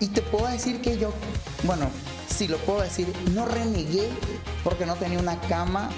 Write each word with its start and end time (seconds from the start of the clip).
Y 0.00 0.08
te 0.08 0.22
puedo 0.22 0.46
decir 0.46 0.80
que 0.80 0.98
yo, 0.98 1.12
bueno, 1.64 1.88
sí 2.28 2.48
lo 2.48 2.58
puedo 2.58 2.82
decir, 2.82 3.12
no 3.32 3.46
renegué 3.46 4.08
porque 4.62 4.84
no 4.84 4.94
tenía 4.96 5.18
una 5.18 5.40
cama 5.42 5.88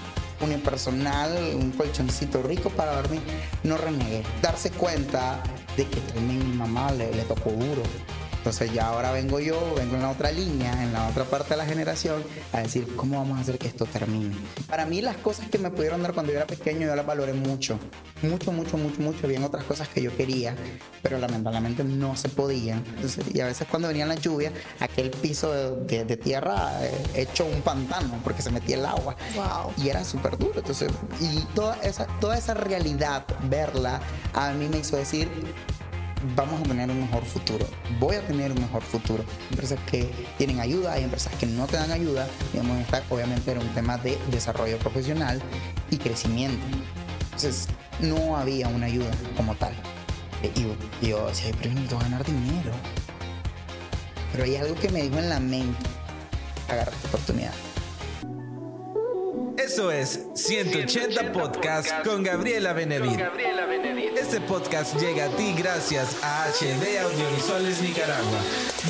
unipersonal, 0.41 1.37
un 1.55 1.73
colchoncito 1.73 2.43
rico 2.43 2.71
para 2.71 2.95
dormir. 2.95 3.23
No 3.65 3.77
renegué. 3.77 4.23
Darse 4.41 4.71
cuenta 4.71 5.43
de 5.77 5.87
que 5.87 6.01
también 6.01 6.49
mi 6.49 6.57
mamá 6.57 6.93
le 6.93 7.09
tocó 7.23 7.51
duro 7.51 7.83
entonces 8.39 8.73
ya 8.73 8.87
ahora 8.87 9.13
vengo 9.13 9.41
yo, 9.41 9.75
vengo 9.77 9.97
en 9.97 10.03
la 10.03 10.11
otra 10.11 10.33
línea, 10.33 10.83
en 10.83 10.93
la 10.93 11.09
otra 11.09 11.25
parte 11.25 11.51
de 11.51 11.57
la 11.57 11.67
generación, 11.67 12.23
a 12.53 12.61
decir 12.61 12.87
cómo 12.97 13.19
vamos 13.19 13.39
a 13.39 13.43
hacer 13.43 13.59
que 13.59 13.69
esto 13.69 13.85
termine. 13.85 14.35
Para 14.69 14.87
mí 14.87 15.03
las 15.03 15.17
cosas 15.17 15.49
que 15.49 15.59
me 15.59 15.71
pudieron 15.71 16.03
dar 16.03 16.15
cuando 16.15 16.33
yo 16.33 16.39
era 16.39 16.47
pequeño 16.47 16.87
yo 16.87 16.97
las 16.97 17.05
valoré 17.05 17.33
mucho, 17.33 17.79
mucho, 18.23 18.53
mucho, 18.53 18.77
mucho, 18.77 19.01
mucho. 19.01 19.19
Habían 19.25 19.45
otras 19.45 19.65
cosas 19.65 19.89
que 19.89 20.03
yo 20.03 20.17
quería, 20.17 20.55
pero 21.03 21.19
lamentablemente 21.19 21.85
no 21.85 22.17
se 22.17 22.29
podían. 22.29 22.85
Entonces, 22.87 23.25
y 23.35 23.41
a 23.41 23.47
veces 23.47 23.67
cuando 23.69 23.89
venían 23.89 24.09
las 24.09 24.21
lluvias, 24.21 24.53
aquel 24.81 25.11
piso 25.11 25.53
de, 25.53 26.17
tierra 26.17 26.85
eh, 26.85 26.93
hecho 27.15 27.45
un 27.45 27.61
pantano 27.63 28.21
porque 28.25 28.43
se 28.43 28.51
metía 28.51 28.77
el 28.77 28.87
agua. 28.87 29.17
Y 29.77 29.89
era 29.89 30.05
súper 30.05 30.39
duro. 30.39 30.55
Entonces, 30.57 30.91
y 31.21 31.41
toda 31.55 31.77
esa, 31.83 32.07
toda 32.21 32.39
esa 32.39 32.55
realidad, 32.55 33.25
verla, 33.49 34.01
a 34.35 34.53
mí 34.53 34.69
me 34.69 34.79
hizo 34.79 34.97
decir, 34.97 35.29
vamos 36.37 36.61
a 36.61 36.65
tener 36.65 36.91
un 36.91 37.01
mejor 37.01 37.25
futuro. 37.25 37.67
Voy 37.99 38.17
a 38.17 38.27
tener 38.27 38.53
un 38.53 38.61
mejor 38.61 38.83
futuro. 38.83 39.25
Empresas 39.51 39.79
que 39.91 40.11
tienen 40.37 40.61
ayuda, 40.61 40.93
hay 40.93 41.05
empresas 41.05 41.33
que 41.35 41.47
no 41.47 41.67
te 41.67 41.77
dan 41.77 41.91
ayuda. 41.91 42.29
Y 42.53 42.59
vamos 42.59 42.79
a 42.79 42.81
estar, 42.81 43.03
obviamente, 43.11 43.53
en 43.53 43.59
un 43.59 43.69
tema 43.69 43.99
de 43.99 44.19
desarrollo 44.31 44.79
profesional 44.79 45.41
y 45.91 45.97
crecimiento. 45.97 46.65
Entonces, 47.25 47.69
no 48.01 48.37
había 48.37 48.69
una 48.69 48.87
ayuda 48.87 49.11
como 49.37 49.55
tal. 49.55 49.73
Eh, 50.43 50.53
y 51.03 51.09
yo 51.09 51.27
decía, 51.29 51.53
pero 51.57 51.71
yo 51.71 51.75
necesito 51.75 51.99
ganar 51.99 52.25
dinero. 52.25 52.73
Pero 54.33 54.45
hay 54.45 54.57
algo 54.57 54.75
que 54.75 54.89
me 54.91 55.03
dijo 55.03 55.19
en 55.19 55.29
la 55.29 55.41
mente, 55.41 55.87
agarra 56.69 56.93
esta 56.93 57.09
oportunidad. 57.09 57.53
Eso 59.59 59.91
es 59.91 60.21
180 60.37 61.33
Podcast 61.33 61.91
con 62.05 62.23
Gabriela 62.23 62.73
Benevid. 62.75 63.19
Este 64.17 64.41
podcast 64.41 64.95
llega 65.01 65.25
a 65.25 65.29
ti 65.31 65.53
gracias 65.59 66.17
a 66.23 66.47
HD 66.47 66.97
Audiovisuales 67.01 67.83
Nicaragua. 67.83 68.39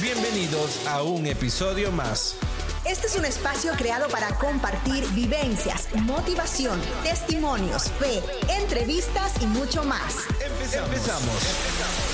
Bienvenidos 0.03 0.87
a 0.87 1.03
un 1.03 1.27
episodio 1.27 1.91
más. 1.91 2.37
Este 2.85 3.07
es 3.07 3.17
un 3.17 3.25
espacio 3.25 3.73
creado 3.79 4.09
para 4.09 4.29
compartir 4.35 5.07
vivencias, 5.13 5.89
motivación, 5.95 6.79
testimonios, 7.03 7.91
fe, 7.93 8.23
entrevistas 8.61 9.41
y 9.41 9.47
mucho 9.47 9.85
más. 9.85 10.27
Empezamos. 10.39 12.08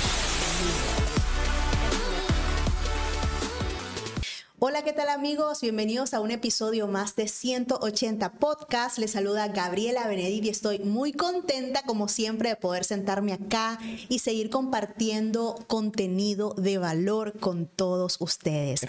Hola, 4.67 4.81
¿qué 4.81 4.93
tal 4.93 5.09
amigos? 5.09 5.61
Bienvenidos 5.61 6.15
a 6.15 6.21
un 6.21 6.31
episodio 6.31 6.87
más 6.87 7.15
de 7.15 7.27
180 7.27 8.31
Podcast. 8.31 8.97
Les 8.97 9.11
saluda 9.11 9.47
Gabriela 9.49 10.07
Benedit 10.07 10.43
y 10.43 10.49
estoy 10.49 10.79
muy 10.79 11.13
contenta, 11.13 11.83
como 11.83 12.07
siempre, 12.07 12.49
de 12.49 12.55
poder 12.55 12.83
sentarme 12.83 13.33
acá 13.33 13.77
y 14.09 14.17
seguir 14.17 14.49
compartiendo 14.49 15.53
contenido 15.67 16.55
de 16.55 16.79
valor 16.79 17.39
con 17.39 17.67
todos 17.67 18.19
ustedes. 18.19 18.87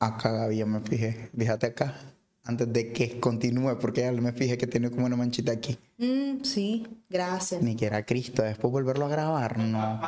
Acá, 0.00 0.32
Gaby, 0.32 0.56
yo 0.56 0.66
me 0.66 0.80
fijé. 0.80 1.30
Fíjate 1.38 1.66
acá, 1.66 1.94
antes 2.42 2.72
de 2.72 2.92
que 2.92 3.20
continúe, 3.20 3.78
porque 3.78 4.00
ya 4.00 4.10
me 4.10 4.32
fijé 4.32 4.58
que 4.58 4.66
tiene 4.66 4.90
como 4.90 5.06
una 5.06 5.14
manchita 5.14 5.52
aquí. 5.52 5.78
Mm, 5.98 6.42
sí, 6.42 6.84
gracias. 7.08 7.62
Ni 7.62 7.76
que 7.76 7.86
era 7.86 8.04
Cristo, 8.04 8.42
después 8.42 8.72
volverlo 8.72 9.06
a 9.06 9.08
grabar, 9.08 9.56
no. 9.56 10.00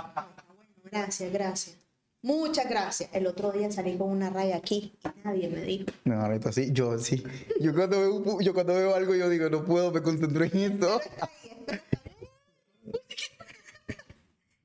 Gracias, 0.91 1.33
gracias. 1.33 1.86
Muchas 2.27 2.69
gracias. 2.69 3.09
El 3.13 3.25
otro 3.29 3.53
día 3.53 3.71
salí 3.71 3.97
con 3.97 4.11
una 4.11 4.31
raya 4.31 4.57
aquí 4.57 4.93
y 5.05 5.09
nadie 5.25 5.49
me 5.49 5.61
dijo. 5.63 5.85
No, 6.03 6.21
ahorita 6.23 6.51
sí, 6.51 6.71
yo 6.73 6.99
sí. 6.99 7.23
Yo 7.61 7.73
cuando, 7.73 8.01
veo, 8.01 8.41
yo 8.41 8.53
cuando 8.53 8.75
veo 8.75 8.97
algo, 8.97 9.15
yo 9.15 9.29
digo, 9.29 9.49
no 9.49 9.65
puedo, 9.65 9.93
me 9.93 10.03
concentro 10.03 10.42
en 10.42 10.57
esto. 10.57 11.01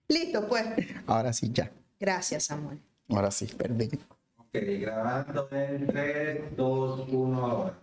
Listo, 0.08 0.48
pues. 0.48 0.64
Ahora 1.06 1.32
sí, 1.34 1.52
ya. 1.54 1.72
Gracias, 2.00 2.46
Samuel. 2.46 2.82
Ahora 3.10 3.30
sí, 3.30 3.46
perdón. 3.46 3.90
Ok, 4.38 4.50
grabando 4.54 5.48
en 5.52 5.86
3, 5.86 6.58
2, 6.58 7.10
1, 7.12 7.46
ahora. 7.46 7.80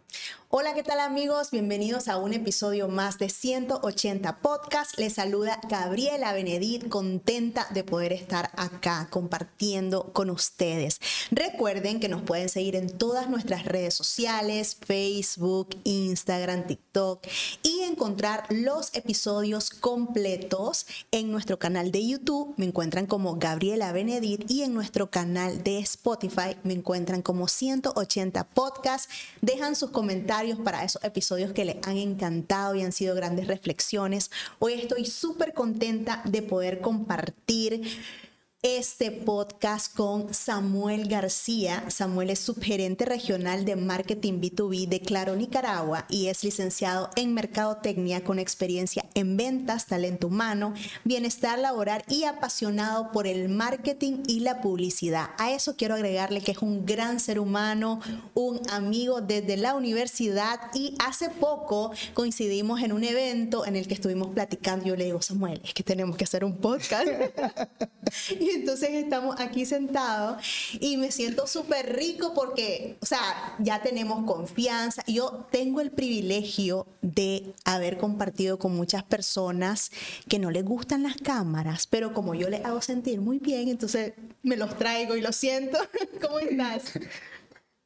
Hola, 0.51 0.73
¿qué 0.73 0.83
tal 0.83 0.99
amigos? 1.01 1.51
Bienvenidos 1.51 2.09
a 2.09 2.17
un 2.17 2.33
episodio 2.33 2.89
más 2.89 3.19
de 3.19 3.29
180 3.29 4.39
Podcast. 4.39 4.99
Les 4.99 5.13
saluda 5.13 5.61
Gabriela 5.69 6.33
Benedit, 6.33 6.89
contenta 6.89 7.67
de 7.75 7.85
poder 7.85 8.15
estar 8.15 8.51
acá 8.57 9.09
compartiendo 9.11 10.05
con 10.15 10.31
ustedes. 10.31 11.01
Recuerden 11.31 12.01
que 12.01 12.09
nos 12.09 12.23
pueden 12.23 12.49
seguir 12.49 12.77
en 12.77 12.89
todas 12.89 13.29
nuestras 13.29 13.67
redes 13.67 13.93
sociales, 13.93 14.75
Facebook, 14.81 15.77
Instagram, 15.85 16.67
TikTok 16.67 17.27
y 17.63 17.83
encontrar 17.83 18.47
los 18.49 18.95
episodios 18.97 19.69
completos 19.69 20.87
en 21.11 21.31
nuestro 21.31 21.59
canal 21.59 21.93
de 21.93 22.07
YouTube. 22.07 22.55
Me 22.57 22.65
encuentran 22.65 23.05
como 23.05 23.37
Gabriela 23.37 23.93
Benedit 23.93 24.51
y 24.51 24.63
en 24.63 24.73
nuestro 24.73 25.11
canal 25.11 25.63
de 25.63 25.81
Spotify 25.81 26.57
me 26.63 26.73
encuentran 26.73 27.21
como 27.21 27.49
180 27.49 28.45
Podcast. 28.45 29.11
Dejan 29.43 29.77
sus 29.77 29.91
comentarios 29.91 30.38
para 30.63 30.85
esos 30.85 31.03
episodios 31.03 31.53
que 31.53 31.65
les 31.65 31.77
han 31.85 31.97
encantado 31.97 32.77
y 32.77 32.83
han 32.83 32.93
sido 32.93 33.15
grandes 33.17 33.49
reflexiones. 33.49 34.31
Hoy 34.61 34.75
estoy 34.75 35.05
súper 35.05 35.53
contenta 35.53 36.23
de 36.25 36.43
poder 36.43 36.81
compartir 36.81 37.83
este 38.63 39.13
podcast 39.13 39.95
con 39.95 40.35
Samuel 40.35 41.07
García. 41.07 41.85
Samuel 41.91 42.31
es 42.31 42.41
subgerente 42.41 43.05
regional 43.05 43.65
de 43.65 43.77
marketing 43.77 44.41
B2B 44.41 44.89
de 44.89 44.99
Claro 44.99 45.37
Nicaragua 45.37 46.07
y 46.09 46.27
es 46.27 46.43
licenciado 46.43 47.09
en 47.15 47.35
Mercadotecnia 47.35 48.25
con 48.25 48.41
experiencia 48.41 49.05
en 49.15 49.37
ventas, 49.37 49.87
talento 49.87 50.27
humano, 50.27 50.75
bienestar 51.05 51.61
laboral 51.61 52.03
y 52.09 52.25
apasionado 52.25 53.13
por 53.13 53.29
el 53.29 53.49
marketing 53.49 54.25
y 54.27 54.41
la 54.41 54.61
publicidad. 54.61 55.31
A 55.39 55.53
eso 55.53 55.77
quiero 55.77 55.95
agregarle 55.95 56.41
que 56.41 56.51
es 56.51 56.59
un 56.59 56.85
gran 56.85 57.21
ser 57.21 57.39
humano, 57.39 58.01
un 58.35 58.61
amigo 58.71 59.21
desde 59.21 59.57
la 59.57 59.77
universidad 59.77 60.59
y 60.75 60.97
hace 60.99 61.31
poco 61.31 61.93
coincidimos 62.13 62.83
en 62.83 62.91
un 62.91 63.05
evento 63.05 63.65
en 63.65 63.77
el 63.77 63.87
que 63.87 63.95
estuvimos 63.95 64.35
platicando. 64.35 64.85
Yo 64.85 64.97
le 64.97 65.05
digo, 65.05 65.23
Samuel, 65.23 65.61
es 65.63 65.75
que 65.75 65.85
tenemos 65.85 66.17
que 66.17 66.25
hacer 66.25 66.45
un 66.45 66.57
podcast. 66.57 67.07
Entonces 68.55 68.91
estamos 68.91 69.41
aquí 69.41 69.65
sentados 69.67 70.43
y 70.81 70.97
me 70.97 71.11
siento 71.11 71.47
súper 71.47 71.97
rico 71.97 72.33
porque, 72.35 72.97
o 73.01 73.07
sea, 73.07 73.57
ya 73.59 73.83
tenemos 73.83 74.25
confianza. 74.25 75.03
Yo 75.07 75.47
tengo 75.51 75.81
el 75.81 75.91
privilegio 75.91 76.87
de 77.03 77.55
haber 77.65 77.99
compartido 77.99 78.59
con 78.59 78.75
muchas 78.75 79.03
personas 79.03 79.91
que 80.29 80.39
no 80.39 80.51
les 80.51 80.65
gustan 80.65 81.03
las 81.03 81.17
cámaras, 81.17 81.87
pero 81.87 82.13
como 82.13 82.35
yo 82.35 82.49
les 82.49 82.65
hago 82.65 82.81
sentir 82.81 83.21
muy 83.21 83.39
bien, 83.39 83.69
entonces 83.69 84.13
me 84.43 84.57
los 84.57 84.77
traigo 84.77 85.17
y 85.17 85.21
lo 85.21 85.33
siento. 85.33 85.79
¿Cómo 86.23 86.39
estás? 86.39 86.99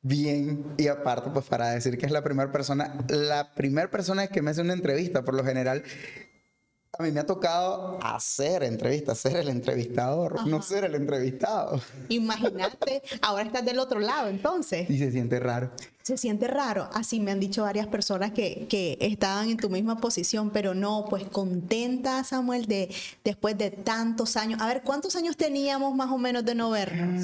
Bien, 0.05 0.65
y 0.79 0.89
aparte, 0.89 1.31
pues 1.31 1.47
para 1.47 1.71
decir 1.71 1.97
que 1.97 2.07
es 2.07 2.13
la 2.13 2.25
primera 2.25 2.51
persona, 2.51 2.93
la 3.09 3.55
primera 3.55 3.89
persona 3.89 4.27
que 4.27 4.43
me 4.43 4.51
hace 4.51 4.61
una 4.61 4.73
entrevista, 4.73 5.23
por 5.23 5.35
lo 5.35 5.45
general, 5.45 5.85
a 6.99 7.03
mí 7.05 7.11
me 7.11 7.21
ha 7.21 7.27
tocado 7.27 7.99
hacer 8.03 8.63
entrevistas, 8.63 9.17
ser 9.17 9.37
el 9.37 9.49
entrevistador, 9.49 10.47
no 10.47 10.61
ser 10.61 10.85
el 10.85 10.95
entrevistado. 10.95 11.81
Imagínate, 12.11 13.03
ahora 13.23 13.45
estás 13.45 13.65
del 13.65 13.79
otro 13.79 13.99
lado 13.99 14.29
entonces. 14.29 14.91
Y 14.91 14.99
se 14.99 15.11
siente 15.11 15.41
raro. 15.41 15.71
Se 16.03 16.19
siente 16.19 16.49
raro. 16.49 16.91
Así 16.93 17.19
me 17.19 17.31
han 17.31 17.41
dicho 17.41 17.63
varias 17.63 17.87
personas 17.87 18.33
que, 18.33 18.67
que 18.69 18.99
estaban 19.01 19.49
en 19.49 19.57
tu 19.57 19.71
misma 19.71 20.03
posición, 20.03 20.51
pero 20.51 20.75
no, 20.75 21.07
pues 21.09 21.25
contenta, 21.25 22.25
Samuel, 22.25 22.67
de 22.67 22.95
después 23.25 23.57
de 23.57 23.71
tantos 23.71 24.37
años. 24.37 24.61
A 24.61 24.67
ver, 24.67 24.83
¿cuántos 24.83 25.17
años 25.17 25.39
teníamos 25.39 25.95
más 25.95 26.11
o 26.11 26.19
menos 26.19 26.45
de 26.45 26.55
no 26.55 26.73
vernos? 26.73 27.23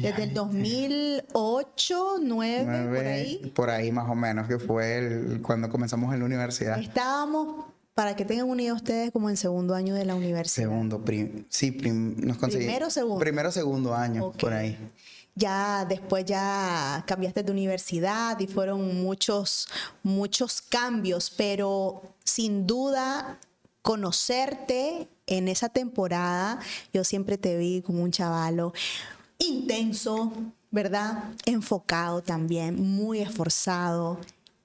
Desde 0.00 0.22
el 0.22 0.32
2008, 0.32 2.04
2009, 2.20 2.96
por 2.96 3.06
ahí. 3.06 3.52
Por 3.54 3.70
ahí 3.70 3.92
más 3.92 4.08
o 4.08 4.14
menos, 4.14 4.48
que 4.48 4.58
fue 4.58 5.38
cuando 5.42 5.68
comenzamos 5.68 6.14
en 6.14 6.20
la 6.20 6.24
universidad. 6.24 6.78
Estábamos 6.78 7.66
para 7.94 8.16
que 8.16 8.24
tengan 8.24 8.48
unido 8.48 8.74
ustedes 8.74 9.10
como 9.10 9.28
en 9.30 9.36
segundo 9.36 9.74
año 9.74 9.94
de 9.94 10.04
la 10.04 10.14
universidad. 10.14 10.68
Segundo, 10.68 11.02
sí, 11.48 11.70
nos 11.82 12.38
conseguimos. 12.38 12.72
Primero, 12.72 12.90
segundo. 12.90 13.20
Primero, 13.20 13.52
segundo 13.52 13.94
año, 13.94 14.32
por 14.32 14.52
ahí. 14.52 14.78
Ya 15.34 15.84
después 15.84 16.24
ya 16.24 17.04
cambiaste 17.06 17.42
de 17.42 17.52
universidad 17.52 18.38
y 18.40 18.46
fueron 18.46 19.02
muchos, 19.02 19.68
muchos 20.02 20.60
cambios, 20.60 21.30
pero 21.30 22.02
sin 22.24 22.66
duda 22.66 23.38
conocerte 23.82 25.08
en 25.26 25.48
esa 25.48 25.68
temporada, 25.68 26.58
yo 26.92 27.04
siempre 27.04 27.38
te 27.38 27.56
vi 27.56 27.82
como 27.82 28.02
un 28.02 28.10
chavalo 28.10 28.72
intenso, 29.38 30.32
¿verdad? 30.70 31.24
Enfocado 31.46 32.22
también, 32.22 32.80
muy 32.80 33.20
esforzado 33.20 34.18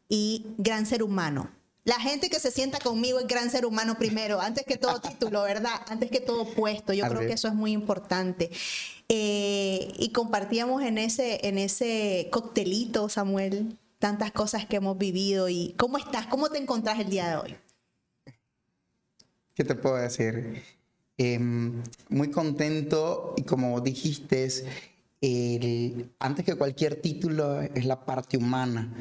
y 0.10 0.45
gran 0.57 0.86
ser 0.86 1.04
humano 1.04 1.50
La 1.85 1.99
gente 1.99 2.31
que 2.31 2.39
se 2.39 2.49
sienta 2.49 2.79
conmigo 2.79 3.19
es 3.19 3.27
gran 3.27 3.51
ser 3.51 3.63
humano 3.63 3.95
primero, 3.99 4.41
antes 4.41 4.65
que 4.65 4.75
todo 4.75 4.99
título, 4.99 5.43
¿verdad? 5.43 5.81
Antes 5.87 6.09
que 6.09 6.19
todo 6.19 6.45
puesto. 6.45 6.93
Yo 6.93 7.07
creo 7.07 7.21
que 7.21 7.33
eso 7.33 7.47
es 7.47 7.53
muy 7.53 7.73
importante. 7.73 8.49
Eh, 9.07 9.93
y 9.99 10.09
compartíamos 10.09 10.81
en 10.81 10.97
ese, 10.97 11.47
en 11.47 11.59
ese 11.59 12.27
coctelito, 12.31 13.07
Samuel, 13.07 13.77
tantas 13.99 14.31
cosas 14.31 14.65
que 14.65 14.77
hemos 14.77 14.97
vivido. 14.97 15.47
¿Y 15.47 15.75
cómo 15.77 15.99
estás? 15.99 16.25
¿Cómo 16.25 16.49
te 16.49 16.57
encontrás 16.57 16.99
el 16.99 17.11
día 17.11 17.29
de 17.29 17.35
hoy? 17.35 17.55
¿Qué 19.53 19.63
te 19.63 19.75
puedo 19.75 19.97
decir? 19.97 20.63
Em, 21.19 21.83
muy 22.09 22.31
contento 22.31 23.35
y 23.38 23.43
como 23.43 23.79
dijiste, 23.79 24.49
el, 25.21 26.09
antes 26.17 26.43
que 26.43 26.55
cualquier 26.55 26.99
título 26.99 27.61
es 27.61 27.85
la 27.85 28.03
parte 28.03 28.38
humana, 28.38 28.91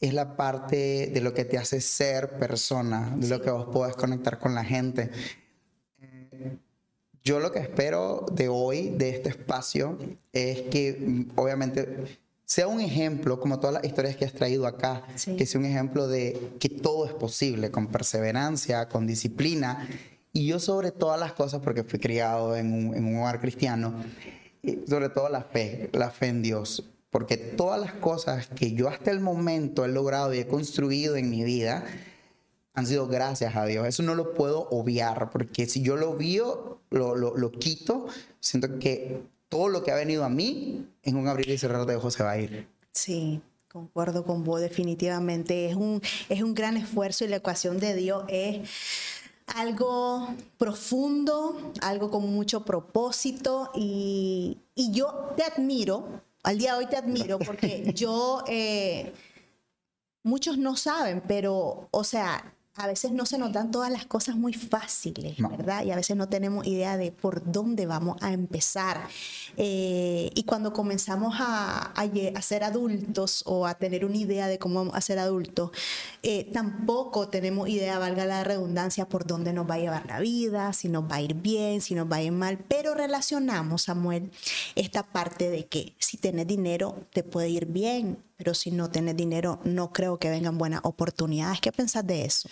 es 0.00 0.14
la 0.14 0.36
parte 0.36 1.10
de 1.12 1.20
lo 1.20 1.34
que 1.34 1.44
te 1.44 1.58
hace 1.58 1.80
ser 1.80 2.38
persona, 2.38 3.14
de 3.16 3.28
lo 3.28 3.40
que 3.40 3.50
vos 3.50 3.66
podés 3.72 3.96
conectar 3.96 4.38
con 4.38 4.54
la 4.54 4.64
gente. 4.64 5.10
Yo 7.24 7.40
lo 7.40 7.52
que 7.52 7.58
espero 7.58 8.24
de 8.32 8.48
hoy, 8.48 8.90
de 8.90 9.10
este 9.10 9.30
espacio, 9.30 9.98
es 10.32 10.62
que 10.62 11.26
obviamente 11.34 12.18
sea 12.44 12.68
un 12.68 12.80
ejemplo, 12.80 13.40
como 13.40 13.58
todas 13.60 13.74
las 13.74 13.84
historias 13.84 14.16
que 14.16 14.24
has 14.24 14.32
traído 14.32 14.66
acá, 14.66 15.02
que 15.36 15.44
sea 15.44 15.60
un 15.60 15.66
ejemplo 15.66 16.08
de 16.08 16.54
que 16.58 16.70
todo 16.70 17.04
es 17.04 17.12
posible 17.12 17.70
con 17.70 17.88
perseverancia, 17.88 18.88
con 18.88 19.06
disciplina. 19.06 19.86
Y 20.32 20.46
yo 20.46 20.58
sobre 20.58 20.92
todas 20.92 21.18
las 21.18 21.32
cosas, 21.32 21.60
porque 21.60 21.82
fui 21.82 21.98
criado 21.98 22.56
en 22.56 22.72
un, 22.72 22.94
en 22.94 23.04
un 23.04 23.20
hogar 23.20 23.40
cristiano, 23.40 23.94
sobre 24.88 25.08
todo 25.08 25.28
la 25.28 25.42
fe, 25.42 25.90
la 25.92 26.10
fe 26.10 26.28
en 26.28 26.42
Dios. 26.42 26.84
Porque 27.10 27.36
todas 27.36 27.80
las 27.80 27.92
cosas 27.94 28.48
que 28.48 28.72
yo 28.72 28.88
hasta 28.88 29.10
el 29.10 29.20
momento 29.20 29.84
he 29.84 29.88
logrado 29.88 30.34
y 30.34 30.38
he 30.38 30.46
construido 30.46 31.16
en 31.16 31.30
mi 31.30 31.42
vida 31.42 31.84
han 32.74 32.86
sido 32.86 33.08
gracias 33.08 33.56
a 33.56 33.64
Dios. 33.64 33.86
Eso 33.86 34.02
no 34.02 34.14
lo 34.14 34.34
puedo 34.34 34.68
obviar, 34.70 35.30
porque 35.30 35.66
si 35.66 35.82
yo 35.82 35.96
lo 35.96 36.14
vio, 36.14 36.80
lo, 36.90 37.16
lo, 37.16 37.36
lo 37.36 37.50
quito, 37.50 38.06
siento 38.40 38.78
que 38.78 39.22
todo 39.48 39.68
lo 39.68 39.82
que 39.82 39.90
ha 39.90 39.96
venido 39.96 40.24
a 40.24 40.28
mí, 40.28 40.86
en 41.02 41.16
un 41.16 41.26
abrir 41.28 41.48
y 41.48 41.58
cerrar 41.58 41.86
de 41.86 41.96
ojos 41.96 42.14
se 42.14 42.22
va 42.22 42.32
a 42.32 42.38
ir. 42.38 42.68
Sí, 42.92 43.40
concuerdo 43.68 44.24
con 44.24 44.44
vos 44.44 44.60
definitivamente. 44.60 45.68
Es 45.68 45.76
un, 45.76 46.00
es 46.28 46.42
un 46.42 46.54
gran 46.54 46.76
esfuerzo 46.76 47.24
y 47.24 47.28
la 47.28 47.36
ecuación 47.36 47.78
de 47.78 47.94
Dios 47.94 48.24
es 48.28 48.68
algo 49.46 50.28
profundo, 50.58 51.72
algo 51.80 52.10
con 52.10 52.30
mucho 52.32 52.64
propósito 52.64 53.70
y, 53.74 54.58
y 54.74 54.92
yo 54.92 55.32
te 55.36 55.42
admiro, 55.42 56.22
al 56.42 56.58
día 56.58 56.72
de 56.72 56.78
hoy 56.78 56.86
te 56.86 56.96
admiro 56.96 57.38
porque 57.38 57.92
yo, 57.94 58.44
eh, 58.48 59.12
muchos 60.22 60.58
no 60.58 60.76
saben, 60.76 61.22
pero, 61.26 61.88
o 61.90 62.04
sea, 62.04 62.54
a 62.78 62.86
veces 62.86 63.10
no 63.10 63.26
se 63.26 63.38
nos 63.38 63.52
dan 63.52 63.70
todas 63.70 63.90
las 63.90 64.06
cosas 64.06 64.36
muy 64.36 64.52
fáciles, 64.52 65.36
¿verdad? 65.38 65.84
Y 65.84 65.90
a 65.90 65.96
veces 65.96 66.16
no 66.16 66.28
tenemos 66.28 66.66
idea 66.66 66.96
de 66.96 67.10
por 67.10 67.50
dónde 67.50 67.86
vamos 67.86 68.16
a 68.20 68.32
empezar. 68.32 69.08
Eh, 69.56 70.30
y 70.34 70.44
cuando 70.44 70.72
comenzamos 70.72 71.34
a, 71.38 71.92
a, 71.92 72.42
ser 72.42 72.62
adultos 72.62 73.42
o 73.46 73.66
a 73.66 73.74
tener 73.74 74.04
una 74.04 74.16
idea 74.16 74.46
de 74.46 74.58
cómo 74.58 74.76
vamos 74.76 74.94
a 74.94 75.00
ser 75.00 75.18
adultos, 75.18 75.72
eh, 76.22 76.48
tampoco 76.52 77.28
tenemos 77.28 77.68
idea, 77.68 77.98
valga 77.98 78.24
la 78.26 78.44
redundancia, 78.44 79.08
por 79.08 79.26
dónde 79.26 79.52
nos 79.52 79.68
va 79.68 79.74
a 79.74 79.78
llevar 79.78 80.06
la 80.06 80.20
vida, 80.20 80.72
si 80.72 80.88
nos 80.88 81.04
va 81.04 81.16
a 81.16 81.20
ir 81.20 81.34
bien, 81.34 81.80
si 81.80 81.94
nos 81.94 82.10
va 82.10 82.16
a 82.16 82.22
ir 82.22 82.32
mal. 82.32 82.58
Pero 82.68 82.94
relacionamos, 82.94 83.82
Samuel, 83.82 84.30
esta 84.76 85.02
parte 85.02 85.50
de 85.50 85.66
que 85.66 85.94
si 85.98 86.16
tienes 86.16 86.46
dinero, 86.46 86.94
te 87.12 87.24
puede 87.24 87.48
ir 87.48 87.66
bien 87.66 88.18
pero 88.38 88.54
si 88.54 88.70
no 88.70 88.88
tienes 88.88 89.16
dinero, 89.16 89.58
no 89.64 89.92
creo 89.92 90.18
que 90.18 90.30
vengan 90.30 90.56
buenas 90.58 90.80
oportunidades. 90.84 91.60
¿Qué 91.60 91.72
pensás 91.72 92.06
de 92.06 92.24
eso? 92.24 92.48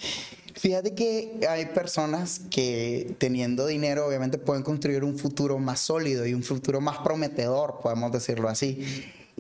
Fíjate 0.55 0.95
que 0.97 1.47
hay 1.49 1.67
personas 1.67 2.41
que 2.51 3.15
teniendo 3.19 3.67
dinero 3.67 4.05
obviamente 4.05 4.37
pueden 4.37 4.65
construir 4.65 5.05
un 5.05 5.17
futuro 5.17 5.59
más 5.59 5.79
sólido 5.79 6.27
y 6.27 6.35
un 6.35 6.43
futuro 6.43 6.81
más 6.81 6.99
prometedor, 6.99 7.79
podemos 7.81 8.11
decirlo 8.11 8.49
así. 8.49 8.85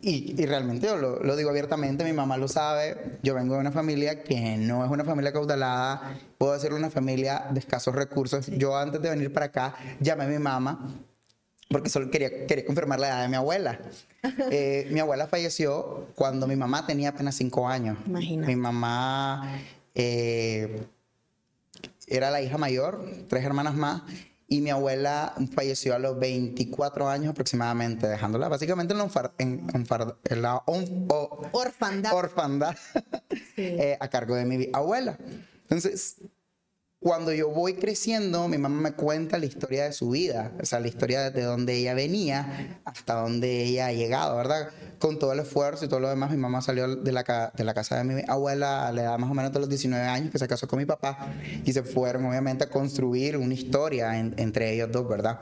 Y, 0.00 0.40
y 0.40 0.46
realmente 0.46 0.86
yo 0.86 0.96
lo, 0.96 1.20
lo, 1.20 1.34
digo 1.36 1.50
abiertamente, 1.50 2.04
mi 2.04 2.12
mamá 2.12 2.36
lo 2.36 2.46
sabe, 2.46 3.18
yo 3.22 3.34
vengo 3.34 3.54
de 3.54 3.60
una 3.60 3.72
familia 3.72 4.22
que 4.22 4.56
no 4.56 4.84
es 4.84 4.90
una 4.90 5.04
familia 5.04 5.32
caudalada, 5.32 6.16
puedo 6.38 6.52
decirlo 6.52 6.76
una 6.76 6.90
familia 6.90 7.46
de 7.50 7.58
escasos 7.58 7.94
recursos. 7.94 8.46
Yo 8.46 8.76
antes 8.76 9.02
de 9.02 9.10
venir 9.10 9.32
para 9.32 9.46
acá 9.46 9.74
llamé 10.00 10.24
a 10.24 10.28
mi 10.28 10.38
mamá 10.38 10.94
porque 11.68 11.90
solo 11.90 12.10
quería, 12.10 12.46
quería 12.46 12.64
confirmar 12.64 13.00
la 13.00 13.08
edad 13.08 13.22
de 13.22 13.28
mi 13.28 13.36
abuela. 13.36 13.80
Eh, 14.50 14.88
mi 14.92 15.00
abuela 15.00 15.26
falleció 15.26 16.08
cuando 16.14 16.46
mi 16.46 16.56
mamá 16.56 16.86
tenía 16.86 17.10
apenas 17.10 17.34
cinco 17.34 17.68
años. 17.68 17.98
Imagina. 18.06 18.46
Mi 18.46 18.56
mamá 18.56 19.60
eh, 19.94 20.86
era 22.06 22.30
la 22.30 22.40
hija 22.40 22.56
mayor, 22.58 23.04
tres 23.28 23.44
hermanas 23.44 23.74
más, 23.74 24.02
y 24.48 24.60
mi 24.60 24.70
abuela 24.70 25.34
falleció 25.54 25.94
a 25.94 25.98
los 25.98 26.18
24 26.20 27.08
años 27.08 27.30
aproximadamente, 27.30 28.06
dejándola 28.06 28.48
básicamente 28.48 28.94
en, 28.94 29.00
en, 29.38 29.66
en 30.24 30.42
la 30.42 30.62
orfandad, 31.52 32.14
orfandad 32.14 32.76
eh, 33.56 33.96
a 33.98 34.08
cargo 34.08 34.36
de 34.36 34.44
mi 34.44 34.68
abuela. 34.72 35.18
Entonces, 35.62 36.18
cuando 36.98 37.32
yo 37.32 37.50
voy 37.50 37.74
creciendo, 37.74 38.48
mi 38.48 38.58
mamá 38.58 38.80
me 38.80 38.92
cuenta 38.92 39.38
la 39.38 39.46
historia 39.46 39.84
de 39.84 39.92
su 39.92 40.10
vida, 40.10 40.52
o 40.60 40.64
sea, 40.64 40.80
la 40.80 40.88
historia 40.88 41.30
de 41.30 41.42
dónde 41.42 41.76
ella 41.76 41.94
venía 41.94 42.80
hasta 42.84 43.14
dónde 43.20 43.64
ella 43.64 43.86
ha 43.86 43.92
llegado, 43.92 44.36
¿verdad? 44.36 44.70
Con 44.98 45.18
todo 45.18 45.32
el 45.32 45.40
esfuerzo 45.40 45.84
y 45.84 45.88
todo 45.88 46.00
lo 46.00 46.08
demás, 46.08 46.30
mi 46.30 46.38
mamá 46.38 46.62
salió 46.62 46.96
de 46.96 47.12
la, 47.12 47.52
de 47.54 47.64
la 47.64 47.74
casa 47.74 47.98
de 47.98 48.04
mi 48.04 48.22
abuela 48.26 48.88
a 48.88 48.92
la 48.92 49.02
edad 49.02 49.18
más 49.18 49.30
o 49.30 49.34
menos 49.34 49.52
de 49.52 49.60
los 49.60 49.68
19 49.68 50.04
años, 50.04 50.30
que 50.30 50.38
se 50.38 50.48
casó 50.48 50.66
con 50.66 50.78
mi 50.78 50.86
papá, 50.86 51.32
y 51.64 51.72
se 51.72 51.82
fueron 51.82 52.24
obviamente 52.24 52.64
a 52.64 52.70
construir 52.70 53.36
una 53.36 53.54
historia 53.54 54.18
entre 54.18 54.72
ellos 54.72 54.90
dos, 54.90 55.06
¿verdad? 55.08 55.40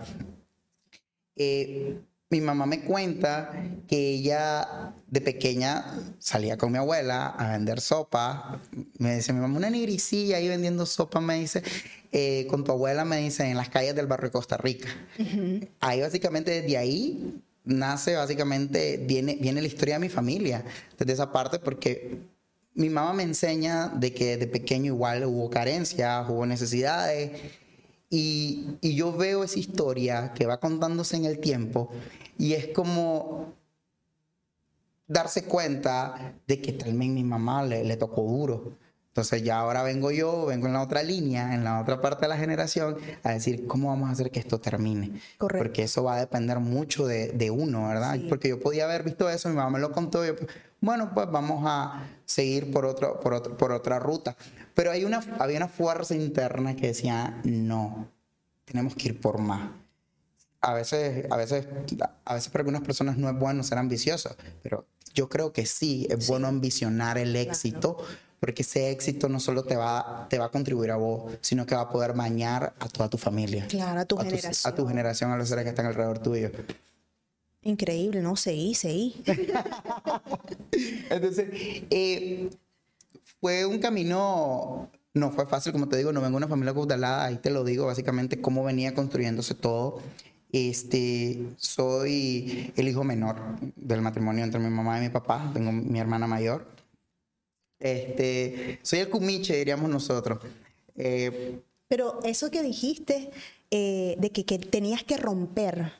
Eh, 1.36 2.00
mi 2.30 2.40
mamá 2.40 2.66
me 2.66 2.80
cuenta 2.80 3.52
que 3.86 4.10
ella 4.10 4.94
de 5.06 5.20
pequeña 5.20 5.84
salía 6.18 6.56
con 6.56 6.72
mi 6.72 6.78
abuela 6.78 7.26
a 7.26 7.52
vender 7.52 7.80
sopa. 7.80 8.60
Me 8.98 9.16
dice 9.16 9.32
mi 9.32 9.40
mamá, 9.40 9.56
una 9.56 9.70
negricilla 9.70 10.38
ahí 10.38 10.48
vendiendo 10.48 10.86
sopa, 10.86 11.20
me 11.20 11.38
dice, 11.38 11.62
eh, 12.10 12.46
con 12.48 12.64
tu 12.64 12.72
abuela, 12.72 13.04
me 13.04 13.18
dice, 13.18 13.44
en 13.44 13.56
las 13.56 13.68
calles 13.68 13.94
del 13.94 14.06
barrio 14.06 14.32
Costa 14.32 14.56
Rica. 14.56 14.88
Ahí 15.80 16.00
básicamente 16.00 16.62
desde 16.62 16.76
ahí 16.76 17.40
nace, 17.64 18.16
básicamente, 18.16 18.98
viene, 18.98 19.36
viene 19.40 19.60
la 19.60 19.68
historia 19.68 19.94
de 19.94 20.00
mi 20.00 20.08
familia, 20.08 20.64
desde 20.98 21.12
esa 21.12 21.30
parte, 21.32 21.58
porque 21.58 22.18
mi 22.74 22.90
mamá 22.90 23.12
me 23.12 23.22
enseña 23.22 23.88
de 23.88 24.12
que 24.12 24.36
de 24.36 24.46
pequeño 24.46 24.86
igual 24.86 25.24
hubo 25.24 25.48
carencias, 25.50 26.28
hubo 26.28 26.44
necesidades 26.46 27.30
y, 28.14 28.94
yo 28.94 29.12
veo 29.12 29.44
esa 29.44 29.58
historia 29.58 30.32
que 30.34 30.46
va 30.46 30.60
contándose 30.60 31.16
en 31.16 31.24
el 31.24 31.40
tiempo 31.40 31.90
y 32.38 32.52
es 32.52 32.68
como 32.68 33.54
darse 35.06 35.44
cuenta 35.44 36.34
de 36.46 36.60
que 36.60 36.72
también 36.72 37.14
mi 37.14 37.24
mamá 37.24 37.62
le, 37.64 37.84
le, 37.84 37.96
tocó 37.96 38.22
duro. 38.22 38.76
Entonces 39.08 39.42
ya 39.42 39.58
ahora 39.58 39.82
vengo 39.82 40.10
yo, 40.10 40.46
vengo 40.46 40.66
en 40.66 40.72
la 40.72 40.82
otra 40.82 41.02
línea, 41.02 41.54
en 41.54 41.62
la 41.62 41.80
otra 41.80 42.00
parte 42.00 42.22
de 42.22 42.28
la 42.28 42.36
generación, 42.36 42.96
a 43.22 43.32
decir 43.32 43.66
cómo 43.66 43.88
vamos 43.88 44.08
a 44.08 44.12
hacer 44.12 44.30
que 44.30 44.40
esto 44.40 44.60
termine. 44.60 45.20
Correcto. 45.38 45.64
Porque 45.64 45.82
eso 45.84 46.02
va 46.04 46.14
a 46.14 46.20
depender 46.20 46.58
mucho 46.58 47.06
de, 47.06 47.28
de 47.28 47.50
uno, 47.50 47.88
¿verdad? 47.88 48.14
Sí. 48.14 48.26
Porque 48.28 48.48
yo 48.48 48.58
podía 48.58 48.84
haber 48.84 49.04
visto 49.04 49.30
eso, 49.30 49.48
mi 49.48 49.56
mamá 49.56 49.70
me 49.70 49.78
lo 49.78 49.92
contó, 49.92 50.24
y 50.24 50.28
yo, 50.28 50.34
bueno, 50.80 51.12
pues 51.14 51.30
vamos 51.30 51.62
a 51.66 52.08
seguir 52.24 52.72
por, 52.72 52.84
otro, 52.84 53.20
por, 53.20 53.34
otro, 53.34 53.56
por 53.56 53.72
otra 53.72 53.98
ruta. 53.98 54.36
Pero 54.74 54.90
hay 54.90 55.04
una, 55.04 55.24
había 55.38 55.56
una 55.56 55.68
fuerza 55.68 56.14
interna 56.14 56.74
que 56.74 56.88
decía, 56.88 57.40
no, 57.44 58.08
tenemos 58.64 58.94
que 58.94 59.08
ir 59.08 59.20
por 59.20 59.38
más. 59.38 59.70
A 60.60 60.74
veces, 60.74 61.26
a 61.30 61.36
veces, 61.36 61.68
a 62.24 62.34
veces 62.34 62.48
para 62.48 62.62
algunas 62.62 62.82
personas 62.82 63.16
no 63.16 63.28
es 63.28 63.38
bueno 63.38 63.62
ser 63.62 63.78
ambicioso, 63.78 64.34
pero 64.62 64.86
yo 65.14 65.28
creo 65.28 65.52
que 65.52 65.66
sí, 65.66 66.06
es 66.10 66.24
sí. 66.24 66.30
bueno 66.30 66.48
ambicionar 66.48 67.18
el 67.18 67.36
éxito, 67.36 67.96
claro. 67.96 68.12
porque 68.40 68.62
ese 68.62 68.90
éxito 68.90 69.28
no 69.28 69.40
solo 69.40 69.64
te 69.64 69.76
va, 69.76 70.26
te 70.30 70.38
va 70.38 70.46
a 70.46 70.50
contribuir 70.50 70.90
a 70.90 70.96
vos, 70.96 71.34
sino 71.42 71.66
que 71.66 71.74
va 71.74 71.82
a 71.82 71.90
poder 71.90 72.14
bañar 72.14 72.74
a 72.80 72.88
toda 72.88 73.10
tu 73.10 73.18
familia. 73.18 73.66
Claro, 73.68 74.00
a 74.00 74.04
tu 74.06 74.18
a 74.18 74.24
generación. 74.24 74.54
Tu, 74.62 74.68
a 74.68 74.74
tu 74.74 74.88
generación, 74.88 75.30
a 75.30 75.36
los 75.36 75.48
seres 75.48 75.64
que 75.64 75.70
están 75.70 75.86
alrededor 75.86 76.18
tuyo. 76.18 76.50
Increíble, 77.62 78.20
¿no? 78.20 78.36
Seguí, 78.36 78.74
seguí. 78.74 79.22
Entonces, 81.10 81.48
eh, 81.90 82.50
fue 83.40 83.66
un 83.66 83.78
camino, 83.78 84.90
no 85.12 85.30
fue 85.30 85.46
fácil, 85.46 85.72
como 85.72 85.88
te 85.88 85.96
digo, 85.96 86.12
no 86.12 86.20
vengo 86.20 86.32
de 86.32 86.38
una 86.38 86.48
familia 86.48 86.74
caudalada, 86.74 87.24
ahí 87.24 87.36
te 87.36 87.50
lo 87.50 87.64
digo, 87.64 87.86
básicamente 87.86 88.40
cómo 88.40 88.64
venía 88.64 88.94
construyéndose 88.94 89.54
todo. 89.54 90.00
Este, 90.52 91.46
soy 91.56 92.72
el 92.76 92.88
hijo 92.88 93.02
menor 93.02 93.36
del 93.74 94.02
matrimonio 94.02 94.44
entre 94.44 94.60
mi 94.60 94.70
mamá 94.70 94.98
y 94.98 95.02
mi 95.02 95.08
papá, 95.08 95.50
tengo 95.52 95.72
mi 95.72 95.98
hermana 95.98 96.26
mayor. 96.26 96.66
Este, 97.80 98.78
soy 98.82 99.00
el 99.00 99.10
cumiche, 99.10 99.56
diríamos 99.56 99.90
nosotros. 99.90 100.38
Eh, 100.96 101.60
Pero 101.88 102.20
eso 102.22 102.50
que 102.50 102.62
dijiste, 102.62 103.30
eh, 103.70 104.16
de 104.18 104.30
que, 104.30 104.44
que 104.44 104.58
tenías 104.58 105.02
que 105.02 105.16
romper 105.16 105.92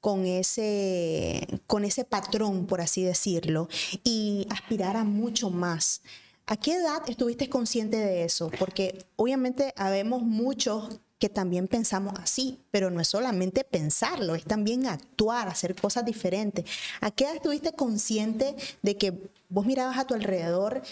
con 0.00 0.24
ese, 0.24 1.44
con 1.66 1.84
ese 1.84 2.04
patrón, 2.04 2.66
por 2.66 2.80
así 2.80 3.02
decirlo, 3.02 3.68
y 4.04 4.46
aspirar 4.50 4.96
a 4.96 5.02
mucho 5.02 5.50
más. 5.50 6.00
¿A 6.48 6.56
qué 6.56 6.74
edad 6.74 7.02
estuviste 7.08 7.48
consciente 7.48 7.96
de 7.96 8.24
eso? 8.24 8.50
Porque 8.56 9.04
obviamente 9.16 9.74
habemos 9.76 10.22
muchos 10.22 11.00
que 11.18 11.28
también 11.28 11.66
pensamos 11.66 12.14
así, 12.20 12.60
pero 12.70 12.90
no 12.90 13.00
es 13.00 13.08
solamente 13.08 13.64
pensarlo, 13.64 14.34
es 14.34 14.44
también 14.44 14.86
actuar, 14.86 15.48
hacer 15.48 15.74
cosas 15.74 16.04
diferentes. 16.04 16.64
¿A 17.00 17.10
qué 17.10 17.24
edad 17.24 17.36
estuviste 17.36 17.72
consciente 17.72 18.54
de 18.82 18.96
que 18.96 19.12
vos 19.48 19.66
mirabas 19.66 19.98
a 19.98 20.06
tu 20.06 20.14
alrededor 20.14 20.82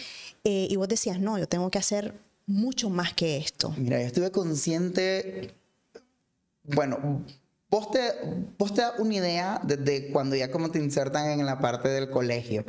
eh, 0.42 0.66
y 0.68 0.76
vos 0.76 0.88
decías, 0.88 1.20
no, 1.20 1.38
yo 1.38 1.46
tengo 1.46 1.70
que 1.70 1.78
hacer 1.78 2.14
mucho 2.46 2.90
más 2.90 3.12
que 3.14 3.37
esto? 3.37 3.73
Mira, 3.76 4.00
yo 4.00 4.06
estuve 4.06 4.30
consciente, 4.30 5.54
bueno, 6.64 7.23
Vos 7.75 7.90
te, 7.90 8.00
vos 8.57 8.73
te 8.73 8.83
das 8.83 8.93
una 9.00 9.14
idea 9.14 9.61
desde 9.64 10.12
cuando 10.12 10.37
ya 10.37 10.49
como 10.49 10.71
te 10.71 10.78
insertan 10.78 11.40
en 11.40 11.45
la 11.45 11.59
parte 11.59 11.88
del 11.88 12.09
colegio. 12.09 12.64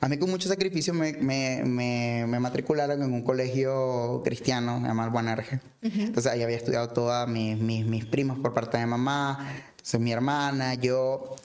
A 0.00 0.08
mí 0.08 0.18
con 0.18 0.28
mucho 0.28 0.48
sacrificio 0.48 0.92
me, 0.92 1.12
me, 1.12 1.62
me, 1.64 2.40
matricularon 2.40 3.00
en 3.00 3.12
un 3.12 3.22
colegio 3.22 4.22
cristiano, 4.24 4.82
llamado 4.82 5.12
Buanerge. 5.12 5.60
Entonces 5.80 6.32
ahí 6.32 6.42
había 6.42 6.56
estudiado 6.56 6.88
todas 6.88 7.28
mis, 7.28 7.58
mis, 7.58 7.86
mis 7.86 8.04
primos 8.06 8.40
por 8.40 8.52
parte 8.52 8.76
de 8.76 8.86
mamá, 8.86 9.54
entonces 9.70 10.00
mi 10.00 10.10
hermana, 10.10 10.74
yo. 10.74 11.36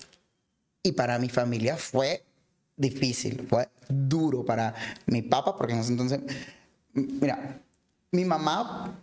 Y 0.82 0.94
para 0.94 1.20
mi 1.20 1.30
familia 1.30 1.78
fue 1.78 2.24
difícil, 2.76 3.46
fue 3.48 3.70
duro 3.88 4.44
para 4.44 4.74
mi 5.06 5.22
papá, 5.22 5.56
porque 5.56 5.74
en 5.74 5.82
ese 5.82 5.92
entonces, 5.92 6.22
mira, 6.92 7.62
mi 8.10 8.26
mamá 8.26 9.00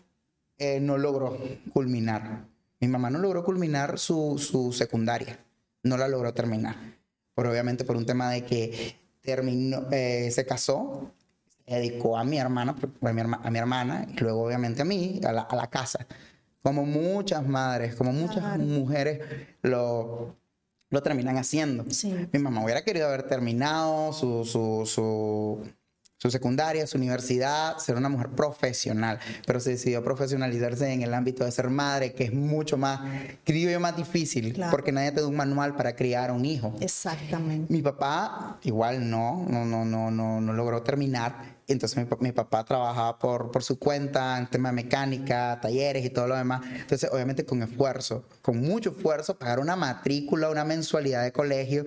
eh, 0.59 0.81
no 0.81 0.99
logró 0.99 1.39
culminar 1.73 2.51
mi 2.83 2.89
mamá 2.89 3.11
no 3.11 3.21
logró 3.21 3.45
culminar 3.45 3.97
su, 3.97 4.39
su 4.39 4.73
secundaria, 4.73 5.39
no 5.85 5.97
la 5.97 6.09
logró 6.09 6.35
terminar. 6.35 6.75
Pero 7.33 7.51
obviamente 7.51 7.85
por 7.85 7.97
un 7.97 8.05
tema 8.05 8.31
de 8.33 8.45
que 8.45 8.97
terminó, 9.21 9.87
eh, 9.93 10.29
se 10.33 10.45
casó, 10.45 11.13
se 11.65 11.75
dedicó 11.77 12.19
a 12.19 12.25
mi 12.25 12.39
hermana, 12.39 12.75
a 13.01 13.13
mi, 13.13 13.21
a 13.21 13.51
mi 13.51 13.59
hermana, 13.59 14.07
y 14.13 14.19
luego 14.19 14.43
obviamente 14.43 14.83
a 14.83 14.85
mí, 14.85 15.21
a 15.25 15.31
la, 15.31 15.43
a 15.43 15.55
la 15.55 15.71
casa. 15.71 16.09
Como 16.61 16.85
muchas 16.85 17.47
madres, 17.47 17.95
como 17.95 18.13
muchas 18.13 18.59
mujeres 18.59 19.21
lo, 19.63 20.35
lo 20.91 21.03
terminan 21.05 21.39
haciendo. 21.39 21.85
Mi 22.33 22.39
mamá 22.41 22.65
hubiera 22.65 22.83
querido 22.83 23.07
haber 23.07 23.23
terminado 23.29 24.13
su, 24.13 24.45
su, 24.45 24.83
su 24.87 25.61
su 26.23 26.31
secundaria, 26.31 26.87
su 26.87 26.99
universidad, 26.99 27.79
ser 27.79 27.97
una 27.97 28.09
mujer 28.09 28.29
profesional, 28.29 29.19
pero 29.45 29.59
se 29.59 29.71
decidió 29.71 30.05
profesionalizarse 30.05 30.89
en 30.93 31.03
el 31.03 31.15
ámbito 31.15 31.45
de 31.45 31.51
ser 31.51 31.69
madre, 31.69 32.13
que 32.13 32.23
es 32.23 32.33
mucho 32.33 32.77
más, 32.77 33.01
creo 33.43 33.81
más 33.81 33.97
difícil, 33.97 34.57
porque 34.71 34.93
nadie 34.93 35.11
te 35.11 35.21
da 35.21 35.27
un 35.27 35.35
manual 35.35 35.75
para 35.75 35.97
criar 35.97 36.31
a 36.31 36.33
un 36.33 36.45
hijo. 36.45 36.77
Exactamente. 36.79 37.73
Mi 37.73 37.83
papá 37.83 38.61
igual 38.63 39.11
no, 39.11 39.45
no, 39.49 39.65
no, 39.65 39.85
no, 39.85 40.13
no, 40.13 40.41
no 40.41 40.53
logró 40.53 40.81
terminar. 40.83 41.57
Entonces 41.67 41.99
mi, 41.99 42.07
mi, 42.21 42.31
papá 42.31 42.65
trabajaba 42.65 43.19
por, 43.19 43.51
por 43.51 43.65
su 43.65 43.81
cuenta 43.81 44.39
en 44.39 44.47
tema 44.47 44.69
de 44.69 44.77
mecánica, 44.77 45.59
talleres 45.61 46.05
y 46.05 46.11
todo 46.11 46.29
lo 46.29 46.37
demás. 46.37 46.63
Entonces, 46.73 47.11
obviamente 47.11 47.45
con 47.45 47.65
esfuerzo, 47.65 48.27
con 48.43 48.61
mucho 48.61 48.91
esfuerzo, 48.91 49.37
pagar 49.37 49.59
una 49.59 49.75
matrícula, 49.75 50.51
una 50.51 50.65
mensualidad 50.65 51.25
de 51.25 51.33
colegio 51.33 51.85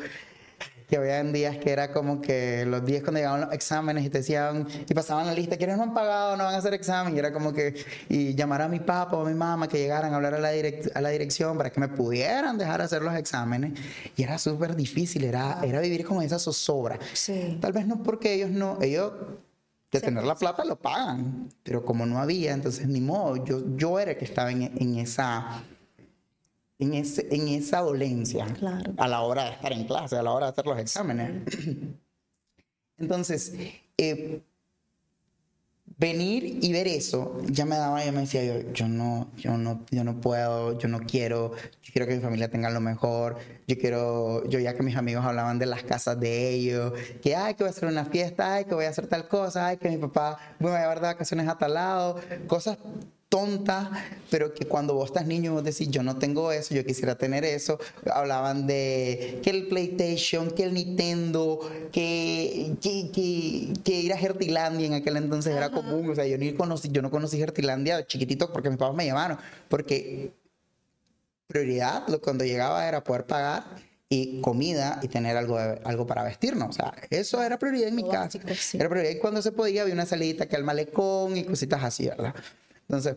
que 0.88 0.98
había 0.98 1.20
en 1.20 1.34
días 1.34 1.58
que 1.58 1.72
era 1.72 1.92
como 1.92 2.22
que 2.22 2.66
los 2.66 2.86
días 2.86 3.02
cuando 3.02 3.20
llegaban 3.20 3.42
los 3.42 3.54
exámenes 3.54 4.06
y 4.06 4.10
te 4.10 4.20
decían, 4.20 4.68
y 4.88 4.94
pasaban 4.94 5.26
la 5.26 5.34
lista, 5.34 5.58
¿quiénes 5.58 5.78
no 5.78 5.84
han 5.84 5.94
pagado? 5.94 6.38
No 6.38 6.44
van 6.44 6.56
a 6.56 6.58
hacer 6.58 6.74
examen. 6.74 7.16
Y 7.16 7.20
era 7.20 7.34
como 7.34 7.54
que, 7.54 7.76
y 8.10 8.36
llamar 8.36 8.62
a 8.62 8.68
mi 8.68 8.80
papá 8.80 9.18
o 9.18 9.26
a 9.26 9.30
mi 9.30 9.36
mamá 9.36 9.68
que 9.68 9.78
llegaran 9.78 10.14
a 10.14 10.16
hablar 10.18 10.36
a 10.36 10.40
la, 10.40 10.50
a 10.50 11.02
la 11.02 11.10
dirección 11.10 11.58
para 11.58 11.70
que 11.72 11.80
me 11.80 11.88
pudieran 11.88 12.58
dejar 12.58 12.82
hacer 12.82 13.02
los 13.02 13.16
exámenes. 13.16 13.74
Y 14.16 14.24
era 14.24 14.38
súper 14.38 14.76
difícil, 14.76 15.24
era, 15.24 15.60
era 15.64 15.80
vivir 15.82 16.06
con 16.06 16.22
esa 16.22 16.40
zozobra. 16.40 17.00
Sí. 17.14 17.58
Tal 17.62 17.74
vez 17.74 17.88
no 17.88 18.04
porque 18.04 18.34
ellos 18.34 18.52
no, 18.52 18.78
ellos 18.82 19.14
de 19.92 20.02
tener 20.02 20.24
la 20.24 20.36
plata 20.36 20.66
lo 20.66 20.76
pagan, 20.76 21.50
pero 21.64 21.86
como 21.86 22.06
no 22.06 22.20
había, 22.20 22.54
entonces 22.54 22.88
ni 22.88 23.00
modo, 23.00 23.44
yo, 23.46 23.62
yo 23.78 24.00
era 24.00 24.12
el 24.12 24.18
que 24.18 24.26
estaba 24.26 24.52
en, 24.52 24.64
en 24.64 24.98
esa 24.98 25.64
en, 26.80 26.94
ese, 26.94 27.28
en 27.32 27.48
esa 27.48 27.82
dolencia 27.82 28.48
a 28.98 29.08
la 29.08 29.22
hora 29.22 29.46
de 29.46 29.52
estar 29.52 29.72
en 29.72 29.86
clase, 29.86 30.18
a 30.18 30.24
la 30.24 30.32
hora 30.32 30.48
de 30.48 30.52
hacer 30.52 30.66
los 30.66 30.80
exámenes. 30.80 31.44
Entonces, 32.98 33.54
eh, 33.98 34.42
venir 35.98 36.60
y 36.62 36.74
ver 36.74 36.88
eso 36.88 37.38
ya 37.46 37.66
me 37.66 37.78
daba, 37.78 38.04
yo 38.04 38.12
me 38.12 38.22
decía, 38.22 38.44
yo, 38.44 38.72
yo, 38.74 38.88
no, 38.88 39.30
yo, 39.38 39.58
no, 39.58 39.86
yo 39.92 40.04
no 40.04 40.20
puedo, 40.20 40.78
yo 40.78 40.88
no 40.88 41.00
quiero, 41.02 41.54
yo 41.82 41.94
quiero 41.94 42.08
que 42.08 42.16
mi 42.16 42.22
familia 42.22 42.50
tenga 42.50 42.70
lo 42.70 42.82
mejor, 42.82 43.38
yo 43.68 43.78
quiero, 43.78 44.46
yo 44.50 44.60
ya 44.60 44.74
que 44.74 44.84
mis 44.84 44.98
amigos 44.98 45.24
hablaban 45.26 45.60
de 45.60 45.66
las 45.68 45.84
casas 45.84 46.20
de 46.20 46.50
ellos, 46.50 46.94
que, 47.22 47.36
ay, 47.36 47.54
que 47.54 47.64
voy 47.64 47.70
a 47.70 47.72
hacer 47.72 47.88
una 47.88 48.06
fiesta, 48.06 48.56
ay, 48.56 48.66
que 48.66 48.76
voy 48.76 48.86
a 48.86 48.90
hacer 48.90 49.08
tal 49.08 49.28
cosa, 49.28 49.68
ay, 49.68 49.78
que 49.78 49.90
mi 49.90 49.98
papá 49.98 50.38
me 50.60 50.70
va 50.70 50.78
a 50.78 50.82
llevar 50.82 51.00
de 51.00 51.08
vacaciones 51.08 51.48
a 51.48 51.58
tal 51.58 51.74
lado, 51.74 52.20
cosas 52.48 52.78
tonta, 53.30 53.92
pero 54.30 54.54
que 54.54 54.66
cuando 54.66 54.94
vos 54.94 55.08
estás 55.08 55.26
niño 55.26 55.54
vos 55.54 55.64
decís, 55.64 55.90
yo 55.90 56.04
no 56.04 56.18
tengo 56.18 56.52
eso, 56.52 56.74
yo 56.74 56.86
quisiera 56.86 57.18
tener 57.18 57.44
eso. 57.44 57.80
Hablaban 58.12 58.68
de 58.68 59.40
que 59.44 59.50
el 59.50 59.68
PlayStation, 59.68 60.52
que 60.52 60.64
el 60.64 60.74
Nintendo, 60.74 61.60
que, 61.92 62.76
que, 62.82 64.00
ir 64.00 64.14
a 64.14 64.18
Gertilandia 64.18 64.88
en 64.88 64.94
aquel 64.94 65.18
entonces 65.18 65.56
era 65.56 65.72
común. 65.72 66.10
O 66.10 66.16
sea, 66.16 66.26
yo, 66.26 66.38
ni 66.38 66.54
conocí, 66.54 66.90
yo 66.92 67.02
no 67.02 67.12
conocí 67.12 67.38
Gertilandia 67.38 68.06
chiquitito 68.06 68.52
porque 68.52 68.70
mis 68.70 68.78
papás 68.78 68.96
me 68.96 69.06
llevaron. 69.06 69.38
Porque 69.70 70.32
prioridad 71.48 72.04
cuando 72.22 72.44
llegaba 72.44 72.88
era 72.88 73.04
poder 73.04 73.26
pagar 73.26 73.64
y 74.08 74.40
comida 74.42 75.00
y 75.02 75.08
tener 75.08 75.36
algo, 75.36 75.58
algo 75.58 76.06
para 76.06 76.24
vestirnos. 76.24 76.70
O 76.70 76.74
sea, 76.74 76.94
eso 77.10 77.42
era 77.44 77.58
prioridad 77.58 77.90
en 77.90 77.96
mi 77.96 78.08
casa. 78.08 78.40
Era 78.74 78.90
prioridad 78.90 79.12
y 79.12 79.20
cuando 79.20 79.42
se 79.42 79.52
podía 79.52 79.82
había 79.82 79.94
una 79.94 80.06
salidita 80.06 80.48
que 80.48 80.56
al 80.56 80.64
malecón 80.64 81.36
y 81.38 81.44
cositas 81.44 81.84
así, 81.84 82.08
¿verdad? 82.08 82.34
Entonces, 82.88 83.16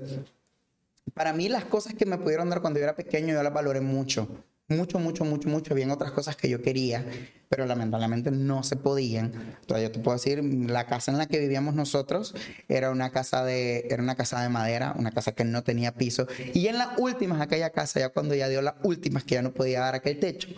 para 1.14 1.32
mí 1.32 1.48
las 1.48 1.64
cosas 1.64 1.94
que 1.94 2.06
me 2.06 2.18
pudieron 2.18 2.50
dar 2.50 2.60
cuando 2.60 2.78
yo 2.78 2.84
era 2.84 2.96
pequeño, 2.96 3.34
yo 3.34 3.42
las 3.42 3.52
valoré 3.52 3.80
mucho. 3.80 4.28
Mucho, 4.68 4.98
mucho, 4.98 5.24
mucho, 5.24 5.48
mucho. 5.48 5.72
Habían 5.72 5.90
otras 5.90 6.12
cosas 6.12 6.36
que 6.36 6.48
yo 6.48 6.60
quería, 6.60 7.04
pero 7.48 7.66
lamentablemente 7.66 8.30
no 8.30 8.62
se 8.62 8.76
podían. 8.76 9.32
Entonces, 9.60 9.88
yo 9.88 9.92
te 9.92 9.98
puedo 10.00 10.16
decir, 10.16 10.42
la 10.42 10.86
casa 10.86 11.10
en 11.10 11.18
la 11.18 11.26
que 11.26 11.38
vivíamos 11.38 11.74
nosotros 11.74 12.34
era 12.68 12.90
una 12.90 13.10
casa 13.10 13.44
de, 13.44 13.86
era 13.90 14.02
una 14.02 14.14
casa 14.14 14.42
de 14.42 14.48
madera, 14.48 14.94
una 14.96 15.10
casa 15.10 15.32
que 15.32 15.44
no 15.44 15.62
tenía 15.62 15.94
piso. 15.94 16.26
Y 16.54 16.66
en 16.66 16.78
las 16.78 16.98
últimas, 16.98 17.40
aquella 17.40 17.70
casa, 17.70 18.00
ya 18.00 18.08
cuando 18.10 18.34
ya 18.34 18.48
dio 18.48 18.62
las 18.62 18.74
últimas, 18.82 19.24
que 19.24 19.36
ya 19.36 19.42
no 19.42 19.52
podía 19.52 19.80
dar 19.80 19.94
aquel 19.94 20.18
techo, 20.18 20.48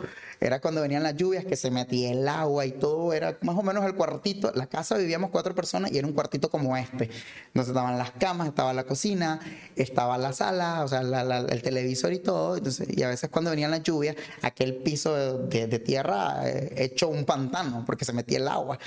era 0.41 0.61
cuando 0.61 0.81
venían 0.81 1.03
las 1.03 1.17
lluvias, 1.17 1.45
que 1.45 1.57
se 1.57 1.71
metía 1.71 2.11
el 2.11 2.27
agua 2.27 2.67
y 2.67 2.73
todo, 2.73 3.13
era 3.13 3.39
más 3.43 3.57
o 3.57 3.63
menos 3.63 3.85
el 3.85 3.95
cuartito. 3.95 4.53
La 4.55 4.67
casa 4.67 4.97
vivíamos 4.97 5.31
cuatro 5.31 5.55
personas 5.55 5.93
y 5.93 5.99
era 5.99 6.07
un 6.07 6.15
cuartito 6.15 6.51
como 6.51 6.77
este. 6.77 7.11
Entonces 7.49 7.69
estaban 7.69 7.99
las 7.99 8.13
camas, 8.13 8.49
estaba 8.49 8.73
la 8.73 8.85
cocina, 8.85 9.41
estaba 9.77 10.19
la 10.19 10.33
sala, 10.33 10.85
o 10.85 10.89
sea, 10.89 11.01
el 11.01 11.63
televisor 11.63 12.13
y 12.13 12.19
todo. 12.19 12.57
Entonces, 12.57 12.89
y 12.91 13.03
a 13.03 13.09
veces 13.09 13.29
cuando 13.31 13.51
venían 13.51 13.71
las 13.71 13.83
lluvias, 13.83 14.17
aquel 14.43 14.77
piso 14.77 15.39
de, 15.47 15.79
tierra 15.81 16.49
eh, 16.49 16.80
hecho 16.85 17.09
un 17.09 17.25
pantano 17.25 17.85
porque 17.85 18.05
se 18.05 18.13
metía 18.13 18.39
el 18.39 18.49
agua. 18.49 18.79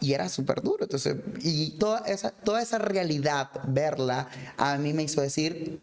Y 0.00 0.12
era 0.12 0.28
súper 0.28 0.62
duro. 0.62 0.84
Entonces, 0.84 1.16
y 1.40 1.72
toda 1.78 2.00
esa, 2.00 2.30
toda 2.30 2.62
esa 2.62 2.78
realidad, 2.78 3.50
verla, 3.68 4.28
a 4.56 4.76
mí 4.78 4.92
me 4.92 5.02
hizo 5.02 5.20
decir, 5.20 5.82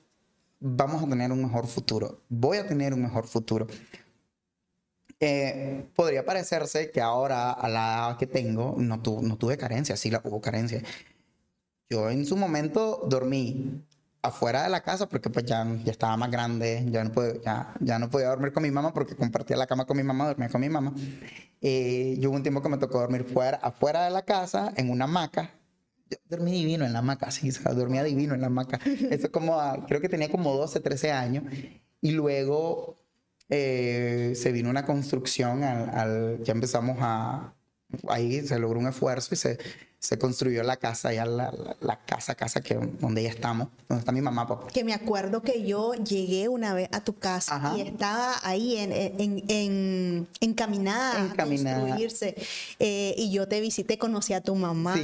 vamos 0.59 1.03
a 1.03 1.07
tener 1.07 1.31
un 1.31 1.41
mejor 1.41 1.67
futuro. 1.67 2.21
Voy 2.29 2.57
a 2.57 2.67
tener 2.67 2.93
un 2.93 3.01
mejor 3.01 3.27
futuro. 3.27 3.67
Eh, 5.19 5.89
podría 5.95 6.25
parecerse 6.25 6.91
que 6.91 7.01
ahora, 7.01 7.51
a 7.51 7.67
la 7.67 7.79
edad 7.79 8.17
que 8.17 8.27
tengo, 8.27 8.75
no, 8.77 8.97
no 8.97 9.37
tuve 9.37 9.57
carencia, 9.57 9.97
sí 9.97 10.09
la 10.09 10.21
hubo 10.23 10.39
carencia. 10.39 10.81
Yo 11.89 12.09
en 12.09 12.25
su 12.25 12.37
momento 12.37 13.03
dormí 13.07 13.83
afuera 14.21 14.63
de 14.63 14.69
la 14.69 14.81
casa 14.81 15.07
porque 15.07 15.29
pues 15.29 15.45
ya, 15.45 15.65
ya 15.83 15.91
estaba 15.91 16.17
más 16.17 16.29
grande, 16.31 16.85
ya 16.89 17.03
no, 17.03 17.11
podía, 17.11 17.33
ya, 17.41 17.73
ya 17.79 17.99
no 17.99 18.09
podía 18.09 18.27
dormir 18.27 18.51
con 18.51 18.63
mi 18.63 18.71
mamá 18.71 18.93
porque 18.93 19.15
compartía 19.15 19.55
la 19.57 19.67
cama 19.67 19.85
con 19.85 19.97
mi 19.97 20.03
mamá, 20.03 20.27
dormía 20.27 20.49
con 20.49 20.61
mi 20.61 20.69
mamá. 20.69 20.93
Eh, 21.61 22.15
yo 22.19 22.29
hubo 22.29 22.37
un 22.37 22.43
tiempo 22.43 22.61
que 22.61 22.69
me 22.69 22.77
tocó 22.77 22.99
dormir 22.99 23.23
fuera, 23.23 23.57
afuera 23.57 24.03
de 24.03 24.11
la 24.11 24.23
casa, 24.23 24.73
en 24.75 24.89
una 24.89 25.05
hamaca. 25.05 25.51
Yo 26.09 26.17
dormí 26.27 26.51
divino 26.51 26.85
en 26.85 26.93
la 26.93 26.99
hamaca, 26.99 27.31
sí, 27.31 27.51
dormía 27.75 28.03
divino 28.03 28.33
en 28.33 28.41
la 28.41 28.47
hamaca. 28.47 28.79
Eso 29.09 29.31
como, 29.31 29.57
creo 29.87 30.01
que 30.01 30.09
tenía 30.09 30.29
como 30.29 30.55
12, 30.55 30.79
13 30.79 31.11
años. 31.11 31.43
Y 32.01 32.11
luego 32.11 32.95
eh, 33.49 34.33
se 34.35 34.51
vino 34.51 34.69
una 34.69 34.85
construcción, 34.85 35.63
al, 35.63 36.43
ya 36.43 36.53
empezamos 36.53 36.97
a, 36.99 37.53
ahí 38.07 38.41
se 38.41 38.59
logró 38.59 38.79
un 38.79 38.87
esfuerzo 38.87 39.33
y 39.33 39.37
se, 39.37 39.59
se 39.99 40.17
construyó 40.17 40.63
la 40.63 40.77
casa, 40.77 41.11
ya 41.13 41.25
la, 41.25 41.53
la, 41.81 41.99
casa, 42.05 42.33
casa 42.33 42.61
que, 42.61 42.75
donde 42.75 43.23
ya 43.23 43.29
estamos, 43.29 43.67
donde 43.89 43.99
está 43.99 44.13
mi 44.13 44.21
mamá, 44.21 44.47
papá. 44.47 44.67
Que 44.67 44.85
me 44.85 44.93
acuerdo 44.93 45.41
que 45.41 45.65
yo 45.65 45.93
llegué 45.93 46.47
una 46.47 46.73
vez 46.73 46.87
a 46.93 47.03
tu 47.03 47.17
casa 47.17 47.73
y 47.75 47.81
estaba 47.81 48.35
ahí 48.43 48.77
en, 48.77 48.93
en, 48.93 49.43
en 49.49 50.27
encaminada, 50.39 51.25
encaminada, 51.25 51.77
a 51.77 51.81
construirse. 51.81 52.35
Eh, 52.79 53.13
y 53.17 53.31
yo 53.31 53.49
te 53.49 53.59
visité, 53.59 53.97
conocí 53.97 54.31
a 54.33 54.41
tu 54.41 54.55
mamá, 54.55 54.95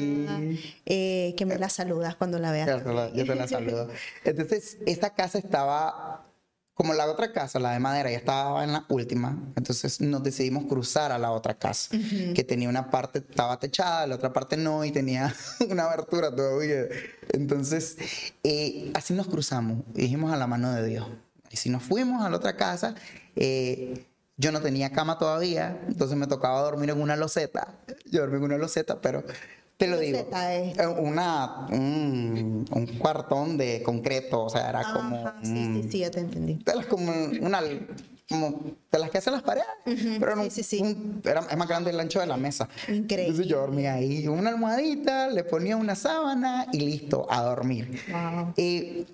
eh, 0.85 1.35
que 1.37 1.45
me 1.45 1.57
la 1.57 1.67
saludas 1.67 2.15
cuando 2.15 2.39
la 2.39 2.51
veas. 2.51 2.67
Yo 3.13 3.25
te 3.25 3.35
la 3.35 3.47
saludo. 3.49 3.89
Entonces, 4.23 4.77
esta 4.85 5.09
casa 5.09 5.37
estaba 5.37 6.24
como 6.75 6.93
la 6.93 7.09
otra 7.09 7.31
casa, 7.31 7.57
la 7.57 7.71
de 7.71 7.79
madera, 7.79 8.11
ya 8.11 8.17
estaba 8.17 8.63
en 8.65 8.73
la 8.73 8.85
última, 8.89 9.41
entonces 9.55 10.01
nos 10.01 10.21
decidimos 10.23 10.65
cruzar 10.65 11.13
a 11.13 11.17
la 11.17 11.31
otra 11.31 11.53
casa, 11.53 11.97
que 12.35 12.43
tenía 12.43 12.67
una 12.67 12.91
parte, 12.91 13.19
estaba 13.19 13.57
techada, 13.57 14.05
la 14.05 14.15
otra 14.15 14.33
parte 14.33 14.57
no, 14.57 14.83
y 14.83 14.91
tenía 14.91 15.33
una 15.69 15.85
abertura 15.85 16.35
todavía. 16.35 16.83
Entonces, 17.31 17.97
eh, 18.43 18.91
así 18.93 19.13
nos 19.13 19.27
cruzamos, 19.27 19.85
y 19.95 20.01
dijimos 20.01 20.33
a 20.33 20.35
la 20.35 20.47
mano 20.47 20.73
de 20.73 20.85
Dios. 20.85 21.07
Y 21.49 21.55
si 21.55 21.69
nos 21.69 21.81
fuimos 21.81 22.25
a 22.25 22.29
la 22.29 22.35
otra 22.35 22.57
casa, 22.57 22.93
eh, 23.37 24.05
yo 24.35 24.51
no 24.51 24.59
tenía 24.59 24.91
cama 24.91 25.17
todavía, 25.17 25.79
entonces 25.87 26.17
me 26.17 26.27
tocaba 26.27 26.59
dormir 26.59 26.89
en 26.89 27.01
una 27.01 27.15
loseta. 27.15 27.79
Yo 28.11 28.19
dormí 28.19 28.35
en 28.35 28.43
una 28.43 28.57
loseta, 28.57 28.99
pero 28.99 29.23
te 29.77 29.87
lo 29.87 29.97
digo. 29.99 30.19
Es? 30.19 30.77
Eh, 30.77 30.87
Una, 30.87 31.67
un, 31.71 32.65
un 32.71 32.85
cuartón 32.97 33.57
de 33.57 33.83
concreto, 33.83 34.43
o 34.45 34.49
sea, 34.49 34.69
era 34.69 34.93
como... 34.93 35.31
Sí, 35.43 35.49
un- 35.51 35.81
sí, 35.83 35.89
sí, 35.91 35.97
ya 35.99 36.11
te 36.11 36.19
entendí. 36.21 36.59
las 36.65 36.85
como 36.85 37.11
una 37.41 37.61
como 38.27 38.63
de 38.91 38.97
las 38.97 39.11
que 39.11 39.19
hacen 39.19 39.33
las 39.33 39.43
paredes 39.43 39.67
pero 39.85 40.31
era, 40.31 40.41
un- 40.41 40.49
sí, 40.49 40.63
sí, 40.63 40.77
sí. 40.77 40.81
un- 40.81 41.21
era- 41.23 41.41
es 41.41 41.57
más 41.57 41.67
grande 41.67 41.91
el 41.91 41.99
ancho 41.99 42.19
de 42.19 42.25
la 42.25 42.37
mesa 42.37 42.67
Increíble. 42.87 43.25
entonces 43.27 43.45
yo 43.47 43.59
dormía 43.59 43.93
ahí 43.93 44.27
una 44.27 44.49
almohadita 44.49 45.27
le 45.27 45.43
ponía 45.43 45.77
una 45.77 45.93
sábana 45.93 46.65
y 46.71 46.79
listo 46.79 47.27
a 47.29 47.43
dormir 47.43 47.99
Wow. 48.11 48.53
Eh, 48.57 49.05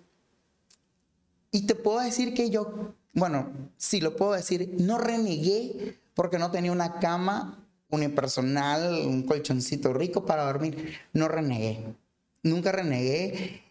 y 1.51 1.65
te 1.65 1.75
puedo 1.75 1.99
decir 1.99 2.33
que 2.33 2.49
yo 2.49 2.93
bueno 3.13 3.49
sí 3.75 3.99
lo 3.99 4.15
puedo 4.15 4.31
decir 4.31 4.75
no 4.79 4.97
renegué 4.97 5.97
porque 6.13 6.39
no 6.39 6.49
tenía 6.49 6.71
una 6.71 6.99
cama 6.99 7.60
unipersonal 7.91 9.05
un 9.05 9.23
colchoncito 9.23 9.93
rico 9.93 10.25
para 10.25 10.45
dormir 10.45 10.97
no 11.13 11.27
renegué 11.27 11.95
nunca 12.43 12.71
renegué 12.71 13.61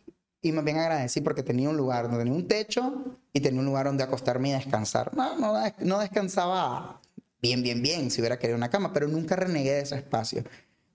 y 0.43 0.53
más 0.53 0.65
bien 0.65 0.79
agradecí 0.79 1.21
porque 1.21 1.43
tenía 1.43 1.69
un 1.69 1.77
lugar 1.77 2.05
donde 2.05 2.19
tenía 2.19 2.33
un 2.33 2.49
techo 2.49 3.19
y 3.33 3.41
tenía 3.41 3.61
un 3.61 3.67
lugar 3.67 3.87
donde 3.87 4.05
acostarme 4.05 4.51
y 4.51 4.53
descansar. 4.53 5.15
No, 5.15 5.37
no, 5.37 5.55
no 5.81 5.99
descansaba 5.99 7.01
bien, 7.43 7.63
bien, 7.63 7.83
bien 7.83 8.11
si 8.11 8.21
hubiera 8.21 8.39
querido 8.39 8.57
una 8.57 8.71
cama, 8.71 8.93
pero 8.93 9.07
nunca 9.07 9.37
renegué 9.37 9.73
de 9.73 9.81
ese 9.81 9.97
espacio. 9.97 10.45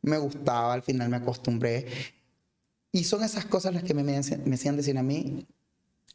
Me 0.01 0.17
gustaba, 0.17 0.73
al 0.73 0.81
final 0.81 1.09
me 1.09 1.17
acostumbré. 1.17 1.85
Y 2.91 3.03
son 3.03 3.23
esas 3.23 3.45
cosas 3.45 3.73
las 3.73 3.83
que 3.83 3.93
me, 3.93 4.03
me, 4.03 4.19
me 4.45 4.57
decir 4.57 4.97
a 4.97 5.03
mí, 5.03 5.45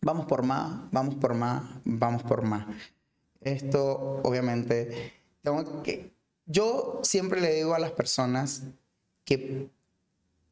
vamos 0.01 0.27
por 0.27 0.43
más, 0.43 0.91
vamos 0.91 1.15
por 1.17 1.35
más, 1.35 1.63
vamos 1.85 2.23
por 2.23 2.43
más. 2.43 2.67
Esto, 3.41 4.21
obviamente, 4.25 5.13
tengo 5.43 5.83
que... 5.83 6.19
Yo 6.51 7.01
siempre 7.03 7.41
le 7.41 7.55
digo 7.55 7.75
a 7.75 7.79
las 7.79 7.93
personas 7.93 8.63
que 9.25 9.71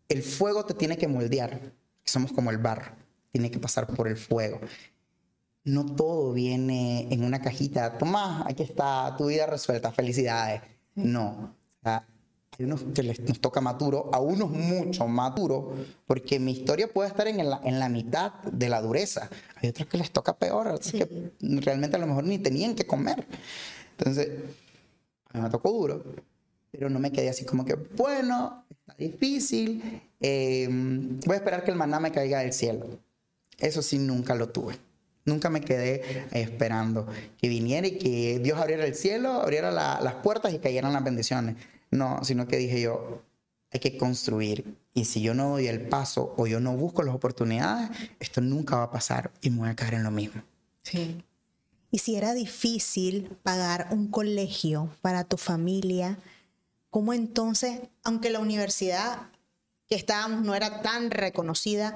el 0.09 0.23
fuego 0.23 0.65
te 0.65 0.75
tiene 0.75 0.97
que 0.97 1.09
moldear. 1.09 1.73
Somos 2.05 2.33
como 2.33 2.51
el 2.51 2.59
barro, 2.59 2.93
tiene 3.33 3.51
que 3.51 3.59
pasar 3.59 3.87
por 3.87 4.07
el 4.09 4.17
fuego. 4.17 4.61
No 5.65 5.85
todo 5.85 6.33
viene 6.33 7.13
en 7.13 7.25
una 7.25 7.43
cajita. 7.43 7.99
Toma, 7.99 8.45
aquí 8.47 8.63
está 8.63 9.15
tu 9.19 9.27
vida 9.27 9.47
resuelta, 9.47 9.91
felicidades. 9.93 10.63
No. 10.95 11.55
Hay 11.83 12.65
unos 12.65 12.85
que 12.95 13.03
les, 13.03 13.21
nos 13.21 13.41
toca 13.41 13.61
maturo, 13.61 14.11
a 14.13 14.21
unos 14.21 14.51
mucho 14.51 15.07
maturo, 15.07 15.75
porque 16.07 16.39
mi 16.41 16.53
historia 16.53 16.93
puede 16.93 17.09
estar 17.09 17.29
en 17.29 17.49
la, 17.49 17.61
en 17.65 17.79
la 17.79 17.89
mitad 17.89 18.33
de 18.45 18.69
la 18.69 18.81
dureza. 18.81 19.29
Hay 19.57 19.69
otros 19.69 19.87
que 19.89 19.99
les 19.99 20.11
toca 20.11 20.37
peor, 20.39 20.79
Sí. 20.83 20.99
que 20.99 21.33
realmente 21.41 21.97
a 21.97 22.01
lo 22.01 22.07
mejor 22.07 22.25
ni 22.25 22.39
tenían 22.39 22.75
que 22.75 22.87
comer. 22.87 23.27
Entonces, 23.97 24.29
me 25.33 25.51
tocó 25.51 25.71
duro, 25.73 26.05
pero 26.71 26.89
no 26.91 26.99
me 26.99 27.13
quedé 27.13 27.29
así 27.29 27.45
como 27.45 27.65
que, 27.65 27.75
bueno, 27.75 28.65
está 28.71 28.95
difícil, 28.99 30.03
eh, 30.21 30.69
voy 30.71 31.35
a 31.35 31.39
esperar 31.39 31.65
que 31.65 31.71
el 31.71 31.77
maná 31.77 32.01
me 32.01 32.11
caiga 32.13 32.41
del 32.41 32.53
cielo. 32.53 32.87
Eso 33.59 33.83
sí, 33.83 33.99
nunca 33.99 34.35
lo 34.35 34.49
tuve. 34.51 34.77
Nunca 35.25 35.51
me 35.51 35.61
quedé 35.61 36.27
esperando 36.33 37.07
que 37.37 37.49
viniera 37.49 37.87
y 37.87 37.99
que 37.99 38.39
Dios 38.39 38.59
abriera 38.59 38.87
el 38.87 38.95
cielo, 38.95 39.33
abriera 39.43 39.71
la- 39.71 40.01
las 40.01 40.15
puertas 40.15 40.55
y 40.55 40.59
cayeran 40.59 40.93
las 40.93 41.05
bendiciones. 41.05 41.57
No, 41.91 42.25
sino 42.25 42.47
que 42.49 42.57
dije 42.57 42.81
yo, 42.81 43.23
hay 43.71 43.81
que 43.81 43.99
construir. 43.99 44.65
Y 44.95 45.05
si 45.05 45.21
yo 45.21 45.35
no 45.35 45.51
doy 45.51 45.67
el 45.67 45.83
paso 45.89 46.35
o 46.39 46.47
yo 46.47 46.61
no 46.61 46.75
busco 46.77 47.03
las 47.03 47.15
oportunidades, 47.15 47.91
esto 48.21 48.41
nunca 48.41 48.77
va 48.77 48.83
a 48.85 48.91
pasar 48.91 49.31
y 49.43 49.51
me 49.51 49.59
voy 49.59 49.69
a 49.69 49.77
caer 49.77 49.95
en 49.95 50.05
lo 50.05 50.11
mismo. 50.11 50.43
Sí. 50.83 51.23
Y 51.91 51.99
si 51.99 52.17
era 52.17 52.35
difícil 52.35 53.31
pagar 53.43 53.89
un 53.93 54.09
colegio 54.09 54.91
para 55.01 55.25
tu 55.25 55.37
familia, 55.37 56.19
¿cómo 56.91 57.13
entonces, 57.13 57.81
aunque 58.05 58.31
la 58.31 58.41
universidad 58.41 59.23
que 59.89 59.95
estábamos 59.95 60.45
no 60.45 60.55
era 60.55 60.83
tan 60.83 61.11
reconocida, 61.11 61.95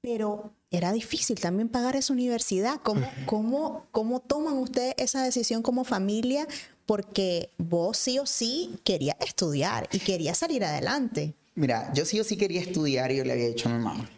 pero 0.00 0.52
era 0.70 0.92
difícil 0.92 1.40
también 1.40 1.68
pagar 1.68 1.96
esa 1.96 2.12
universidad? 2.12 2.80
¿Cómo, 2.82 3.08
cómo, 3.26 3.86
cómo 3.90 4.20
toman 4.20 4.58
ustedes 4.58 4.94
esa 4.98 5.24
decisión 5.24 5.62
como 5.62 5.82
familia? 5.82 6.46
Porque 6.86 7.50
vos 7.58 7.98
sí 7.98 8.20
o 8.20 8.26
sí 8.26 8.78
querías 8.84 9.16
estudiar 9.18 9.88
y 9.90 9.98
querías 9.98 10.38
salir 10.38 10.64
adelante. 10.64 11.34
Mira, 11.56 11.92
yo 11.94 12.04
sí 12.04 12.20
o 12.20 12.24
sí 12.24 12.36
quería 12.36 12.60
estudiar 12.60 13.10
y 13.10 13.16
yo 13.16 13.24
le 13.24 13.32
había 13.32 13.48
dicho 13.48 13.68
a 13.68 13.72
mi 13.72 13.82
mamá, 13.82 14.08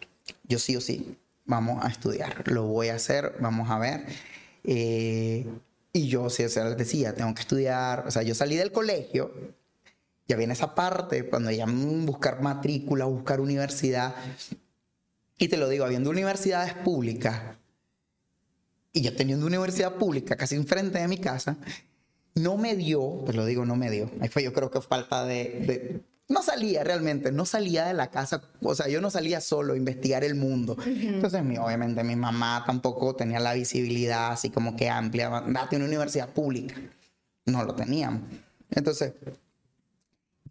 yo 0.43 0.59
sí 0.59 0.75
o 0.75 0.81
sí, 0.81 1.17
vamos 1.45 1.83
a 1.83 1.87
estudiar, 1.87 2.43
lo 2.47 2.65
voy 2.65 2.89
a 2.89 2.95
hacer, 2.95 3.33
vamos 3.39 3.71
a 3.71 3.79
ver. 3.79 4.05
Eh, 4.63 5.47
y 5.93 6.07
yo 6.07 6.29
sí, 6.29 6.43
o 6.43 6.49
sea, 6.49 6.65
les 6.65 6.77
decía, 6.77 7.13
tengo 7.15 7.33
que 7.33 7.41
estudiar, 7.41 8.05
o 8.07 8.11
sea, 8.11 8.21
yo 8.23 8.35
salí 8.35 8.55
del 8.55 8.71
colegio, 8.71 9.31
ya 10.27 10.35
viene 10.35 10.53
esa 10.53 10.75
parte, 10.75 11.27
cuando 11.29 11.49
ya 11.51 11.65
mm, 11.65 12.05
buscar 12.05 12.41
matrícula, 12.41 13.05
buscar 13.05 13.41
universidad. 13.41 14.15
Y 15.37 15.47
te 15.47 15.57
lo 15.57 15.69
digo, 15.69 15.85
habiendo 15.85 16.09
universidades 16.09 16.73
públicas, 16.73 17.57
y 18.91 19.01
yo 19.01 19.15
teniendo 19.15 19.45
universidad 19.45 19.95
pública 19.95 20.35
casi 20.35 20.55
enfrente 20.55 20.99
de 20.99 21.07
mi 21.07 21.17
casa, 21.17 21.57
no 22.35 22.57
me 22.57 22.75
dio, 22.75 23.23
te 23.25 23.33
lo 23.33 23.45
digo, 23.45 23.65
no 23.65 23.75
me 23.75 23.89
dio. 23.89 24.09
Ahí 24.21 24.29
fue 24.29 24.43
yo 24.43 24.53
creo 24.53 24.69
que 24.71 24.81
falta 24.81 25.25
de- 25.25 26.01
No 26.29 26.43
salía 26.43 26.83
realmente, 26.83 27.31
no 27.31 27.43
salía 27.45 27.85
de 27.85 27.93
la 27.95 28.11
casa, 28.11 28.41
o 28.61 28.75
sea, 28.75 28.87
yo 28.87 29.01
no 29.01 29.09
salía 29.09 29.41
solo 29.41 29.73
a 29.73 29.77
investigar 29.77 30.23
el 30.23 30.35
mundo. 30.35 30.77
Entonces, 30.85 31.43
mi- 31.43 31.57
obviamente, 31.57 32.03
mi 32.03 32.15
mamá 32.15 32.63
tampoco 32.67 33.15
tenía 33.15 33.39
la 33.39 33.53
visibilidad 33.55 34.31
así 34.31 34.51
como 34.51 34.75
que 34.75 34.89
amplia, 34.89 35.29
date 35.47 35.75
una 35.75 35.85
universidad 35.85 36.29
pública. 36.29 36.75
No 37.45 37.63
lo 37.63 37.73
teníamos. 37.73 38.21
Entonces, 38.69 39.13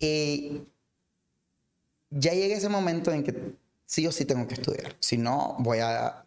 eh, 0.00 0.64
ya 2.10 2.32
llegué 2.32 2.54
a 2.54 2.58
ese 2.58 2.68
momento 2.68 3.12
en 3.12 3.22
que 3.22 3.52
sí 3.86 4.06
o 4.06 4.12
sí 4.12 4.24
tengo 4.24 4.46
que 4.48 4.54
estudiar, 4.54 4.96
si 4.98 5.16
no 5.16 5.56
voy 5.60 5.78
a 5.78 6.24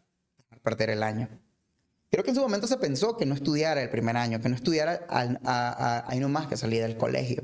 perder 0.63 0.91
el 0.91 1.03
año. 1.03 1.27
Creo 2.09 2.23
que 2.23 2.29
en 2.31 2.35
su 2.35 2.41
momento 2.41 2.67
se 2.67 2.77
pensó 2.77 3.17
que 3.17 3.25
no 3.25 3.35
estudiara 3.35 3.81
el 3.81 3.89
primer 3.89 4.15
año, 4.17 4.39
que 4.41 4.49
no 4.49 4.55
estudiara 4.55 5.05
ahí 6.07 6.19
nomás 6.19 6.47
que 6.47 6.55
salí 6.57 6.77
del 6.77 6.97
colegio. 6.97 7.43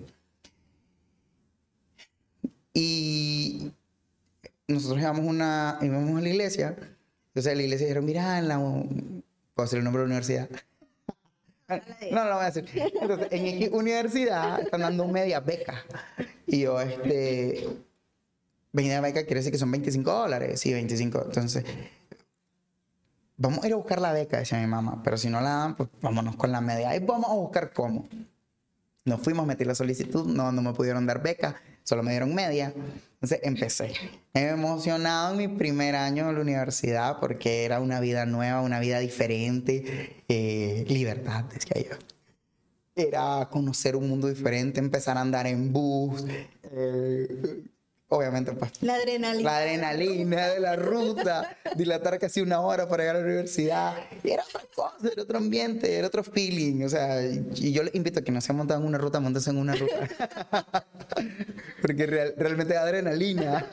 Y 2.79 3.71
nosotros 4.67 5.01
íbamos, 5.01 5.25
una, 5.25 5.79
íbamos 5.81 6.19
a 6.19 6.21
la 6.21 6.29
iglesia, 6.29 6.75
entonces 7.29 7.51
en 7.51 7.57
la 7.57 7.63
iglesia 7.63 7.87
dijeron, 7.87 8.05
mira, 8.05 8.37
en 8.37 8.47
la, 8.47 8.59
puedo 8.59 9.65
decir 9.65 9.79
el 9.79 9.83
nombre 9.83 10.03
de 10.03 10.07
la 10.07 10.13
universidad. 10.13 10.47
No, 11.69 12.23
no 12.23 12.29
lo 12.29 12.35
voy 12.35 12.43
a 12.45 12.51
decir. 12.51 12.65
Entonces, 13.01 13.27
en 13.29 13.45
X 13.45 13.69
universidad 13.73 14.61
están 14.61 14.79
dando 14.79 15.05
media 15.05 15.41
beca. 15.41 15.83
Y 16.45 16.61
yo, 16.61 16.79
este, 16.79 17.67
media 18.71 19.01
beca 19.01 19.23
quiere 19.23 19.41
decir 19.41 19.51
que 19.51 19.57
son 19.57 19.71
25 19.71 20.09
dólares. 20.09 20.61
Sí, 20.61 20.71
25. 20.71 21.23
Entonces, 21.25 21.65
vamos 23.35 23.65
a 23.65 23.67
ir 23.67 23.73
a 23.73 23.75
buscar 23.75 23.99
la 23.99 24.13
beca, 24.13 24.37
decía 24.37 24.59
mi 24.59 24.67
mamá. 24.67 25.01
Pero 25.03 25.17
si 25.17 25.27
no 25.27 25.41
la 25.41 25.49
dan, 25.49 25.75
pues 25.75 25.89
vámonos 26.01 26.37
con 26.37 26.53
la 26.53 26.61
media. 26.61 26.95
Y 26.95 26.99
vamos 26.99 27.29
a 27.29 27.33
buscar 27.33 27.73
cómo. 27.73 28.07
Nos 29.03 29.19
fuimos, 29.19 29.45
metí 29.45 29.65
la 29.65 29.75
solicitud, 29.75 30.25
no, 30.25 30.53
no 30.53 30.61
me 30.61 30.71
pudieron 30.71 31.05
dar 31.05 31.21
beca, 31.21 31.61
solo 31.87 32.03
me 32.03 32.11
dieron 32.11 32.35
media. 32.35 32.73
Entonces 33.13 33.39
empecé. 33.43 33.93
Emocionado 34.33 35.31
en 35.31 35.37
mi 35.37 35.47
primer 35.47 35.95
año 35.95 36.27
de 36.27 36.33
la 36.33 36.41
universidad 36.41 37.19
porque 37.21 37.63
era 37.63 37.79
una 37.79 38.01
vida 38.01 38.25
nueva, 38.25 38.61
una 38.61 38.79
vida 38.81 38.99
diferente, 38.99 40.23
eh, 40.27 40.83
libertad, 40.89 41.45
decía 41.45 41.89
yo. 41.89 41.95
Era 42.93 43.47
conocer 43.49 43.95
un 43.95 44.09
mundo 44.09 44.27
diferente, 44.27 44.79
empezar 44.79 45.17
a 45.17 45.21
andar 45.21 45.47
en 45.47 45.71
bus. 45.71 46.25
eh, 46.63 47.63
obviamente, 48.09 48.51
pues 48.53 48.71
La 48.81 48.95
adrenalina. 48.95 49.49
la 49.51 49.57
adrenalina 49.57 50.47
de 50.47 50.59
la 50.59 50.75
ruta, 50.75 51.57
dilatar 51.75 52.17
casi 52.19 52.41
una 52.41 52.61
hora 52.61 52.87
para 52.87 53.03
llegar 53.03 53.15
a 53.17 53.19
la 53.19 53.25
universidad. 53.25 53.95
Y 54.23 54.31
era 54.31 54.43
otra 54.43 54.61
cosa, 54.73 54.95
era 55.11 55.23
otro 55.23 55.37
ambiente, 55.37 55.93
era 55.97 56.07
otro 56.07 56.23
feeling. 56.23 56.83
O 56.85 56.89
sea, 56.89 57.21
y 57.23 57.71
yo 57.71 57.83
les 57.83 57.93
invito 57.95 58.19
a 58.19 58.23
que 58.23 58.31
no 58.31 58.39
se 58.41 58.53
montan 58.53 58.81
en 58.81 58.87
una 58.87 58.97
ruta, 58.97 59.19
montense 59.19 59.49
en 59.49 59.57
una 59.57 59.75
ruta. 59.75 60.85
Porque 61.81 62.05
real- 62.05 62.33
realmente 62.37 62.73
es 62.73 62.79
adrenalina. 62.79 63.65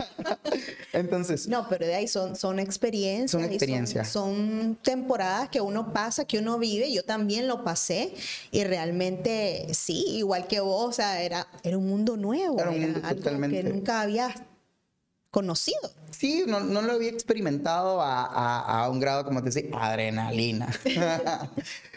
Entonces, 0.92 1.49
No, 1.49 1.66
pero 1.68 1.87
de 1.87 1.94
ahí 1.94 2.07
son, 2.09 2.37
son 2.37 2.59
experiencias. 2.59 3.31
Son 3.31 3.44
experiencias. 3.44 4.09
Son, 4.09 4.79
temporadas 4.83 5.49
que 5.49 5.61
uno 5.61 5.92
pasa, 5.92 6.25
que 6.25 6.38
uno 6.38 6.59
vive. 6.59 6.92
Yo 6.92 7.03
también 7.05 7.49
lo 7.49 7.64
pasé 7.64 8.14
y 8.53 8.62
realmente 8.64 9.66
sí, 9.73 10.05
igual 10.09 10.47
que 10.47 10.61
vos, 10.61 10.88
o 10.88 10.92
sea, 10.92 11.23
era, 11.23 11.47
era 11.62 11.77
un 11.79 11.87
mundo 11.88 12.16
nuevo. 12.16 12.59
Era 12.61 12.70
un 12.70 12.81
mundo 12.81 13.01
algo 13.03 13.16
totalmente- 13.23 13.62
que 13.62 13.68
nunca 13.68 14.01
habías 14.03 14.34
conocido. 15.35 15.90
Sí, 16.12 16.44
no, 16.47 16.61
no 16.61 16.81
lo 16.81 16.92
había 16.92 17.11
experimentado 17.11 18.01
a, 18.01 18.25
a- 18.25 18.85
a 18.85 18.88
un 18.88 19.01
grado, 19.01 19.25
como 19.25 19.40
te 19.42 19.51
decía, 19.51 19.68
adrenalina. 19.77 20.68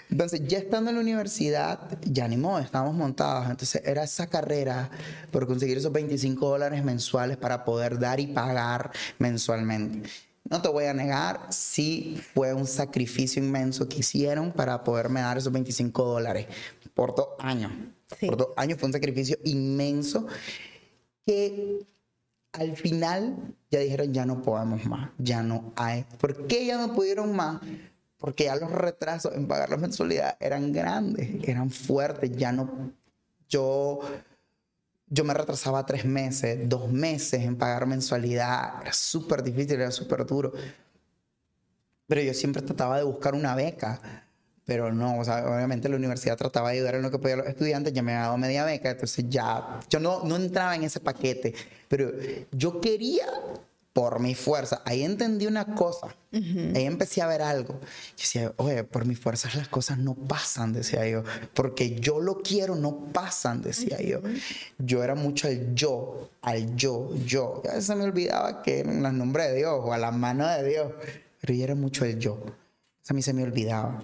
Entonces, 0.10 0.42
ya 0.48 0.58
estando 0.58 0.90
en 0.90 0.96
la 0.96 1.02
universidad, 1.04 2.00
ya 2.04 2.28
ni 2.28 2.36
modo, 2.38 2.58
estábamos 2.60 2.96
montados. 2.96 3.48
Entonces, 3.50 3.82
era 3.86 4.04
esa 4.04 4.26
carrera 4.28 4.90
por 5.32 5.46
conseguir 5.46 5.78
esos 5.78 5.92
25 5.92 6.50
dólares 6.50 6.84
mensuales 6.84 7.38
para 7.38 7.64
poder 7.64 8.00
dar 8.00 8.20
y 8.20 8.26
pagar 8.28 8.90
mensualmente. 9.20 10.10
No 10.50 10.62
te 10.62 10.70
voy 10.70 10.86
a 10.86 10.94
negar, 10.94 11.42
sí 11.50 12.20
fue 12.34 12.54
un 12.54 12.66
sacrificio 12.66 13.44
inmenso 13.44 13.88
que 13.88 13.98
hicieron 14.00 14.52
para 14.52 14.84
poderme 14.84 15.20
dar 15.22 15.38
esos 15.38 15.52
25 15.54 16.04
dólares 16.06 16.48
por 16.96 17.14
dos 17.14 17.28
años. 17.40 17.72
Sí. 18.20 18.26
Por 18.28 18.38
dos 18.38 18.48
años 18.56 18.80
fue 18.80 18.88
un 18.88 18.94
sacrificio 18.94 19.38
inmenso 19.44 20.26
que 21.26 21.86
al 22.58 22.76
final 22.76 23.56
ya 23.70 23.80
dijeron 23.80 24.14
ya 24.14 24.26
no 24.26 24.42
podemos 24.42 24.86
más, 24.86 25.12
ya 25.18 25.44
no 25.44 25.74
hay. 25.76 26.06
¿Por 26.20 26.48
qué 26.48 26.66
ya 26.66 26.78
no 26.78 26.94
pudieron 26.94 27.36
más? 27.36 27.62
Porque 28.18 28.46
ya 28.46 28.56
los 28.56 28.72
retrasos 28.72 29.34
en 29.36 29.48
pagar 29.48 29.70
la 29.70 29.78
mensualidad 29.78 30.38
eran 30.40 30.72
grandes, 30.72 31.48
eran 31.48 31.70
fuertes, 31.70 32.36
ya 32.36 32.52
no, 32.52 32.92
yo, 33.48 34.00
yo 35.08 35.24
me 35.24 35.34
retrasaba 35.34 35.86
tres 35.86 36.04
meses, 36.06 36.68
dos 36.68 36.92
meses 36.92 37.44
en 37.44 37.56
pagar 37.58 37.86
mensualidad, 37.86 38.82
era 38.82 38.94
súper 38.94 39.44
difícil, 39.44 39.80
era 39.80 39.92
súper 39.92 40.26
duro. 40.26 40.52
Pero 42.08 42.22
yo 42.22 42.34
siempre 42.34 42.62
trataba 42.62 42.98
de 42.98 43.04
buscar 43.04 43.36
una 43.36 43.54
beca. 43.54 44.27
Pero 44.68 44.92
no, 44.92 45.18
o 45.18 45.24
sea, 45.24 45.48
obviamente 45.48 45.88
la 45.88 45.96
universidad 45.96 46.36
trataba 46.36 46.72
de 46.72 46.76
ayudar 46.76 46.96
en 46.96 47.02
lo 47.04 47.10
que 47.10 47.18
podía 47.20 47.36
a 47.36 47.38
los 47.38 47.48
estudiantes, 47.48 47.94
ya 47.94 48.04
me 48.04 48.12
había 48.12 48.24
dado 48.26 48.38
media 48.38 48.66
beca, 48.66 48.92
entonces 48.92 49.26
ya, 49.30 49.80
yo 49.90 50.02
no, 50.02 50.26
no 50.26 50.36
entraba 50.36 50.76
en 50.76 50.84
ese 50.84 51.00
paquete, 51.00 51.56
pero 51.88 52.12
yo 52.52 52.82
quería 52.82 53.28
por 53.94 54.20
mi 54.20 54.36
fuerza, 54.36 54.82
ahí 54.84 55.04
entendí 55.04 55.48
una 55.48 55.74
cosa, 55.74 56.14
ahí 56.34 56.84
empecé 56.84 57.22
a 57.22 57.28
ver 57.28 57.42
algo, 57.42 57.80
yo 57.80 58.18
decía, 58.18 58.54
oye, 58.58 58.84
por 58.84 59.06
mi 59.06 59.16
fuerza 59.16 59.50
las 59.56 59.70
cosas 59.70 60.00
no 60.00 60.16
pasan, 60.16 60.74
decía 60.74 61.08
yo, 61.08 61.24
porque 61.54 61.98
yo 61.98 62.20
lo 62.20 62.40
quiero, 62.40 62.76
no 62.76 63.06
pasan, 63.14 63.62
decía 63.62 64.02
yo. 64.02 64.20
Yo 64.80 65.02
era 65.02 65.16
mucho 65.16 65.48
al 65.48 65.74
yo, 65.74 66.30
al 66.42 66.76
yo, 66.76 67.16
yo, 67.26 67.62
y 67.64 67.70
a 67.70 67.76
veces 67.76 67.96
me 67.96 68.04
olvidaba 68.04 68.62
que 68.64 68.82
en 68.82 69.06
el 69.06 69.18
nombre 69.18 69.46
de 69.46 69.56
Dios 69.56 69.80
o 69.82 69.94
a 69.94 69.98
la 69.98 70.12
mano 70.12 70.46
de 70.46 70.68
Dios, 70.68 70.92
pero 71.40 71.54
yo 71.54 71.64
era 71.64 71.76
mucho 71.76 72.04
el 72.04 72.20
yo, 72.20 72.38
a 73.08 73.14
mí 73.14 73.22
se 73.22 73.32
me 73.32 73.44
olvidaba 73.44 74.04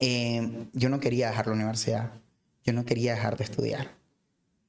eh, 0.00 0.66
yo 0.72 0.88
no 0.88 0.98
quería 0.98 1.28
dejar 1.28 1.46
la 1.46 1.52
universidad. 1.52 2.12
Yo 2.64 2.72
no 2.72 2.84
quería 2.84 3.14
dejar 3.14 3.36
de 3.36 3.44
estudiar. 3.44 3.88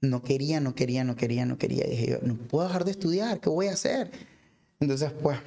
No 0.02 0.24
quería, 0.24 0.60
no 0.60 0.76
quería, 0.76 1.04
no 1.04 1.16
quería, 1.16 1.46
no 1.46 1.58
quería. 1.58 1.86
Dije 1.86 2.08
yo, 2.12 2.18
no 2.22 2.36
puedo 2.36 2.68
dejar 2.68 2.86
de 2.86 2.92
estudiar, 2.92 3.40
¿qué 3.40 3.50
voy 3.50 3.68
a 3.68 3.74
hacer? 3.74 4.12
Entonces, 4.80 5.12
pues, 5.22 5.38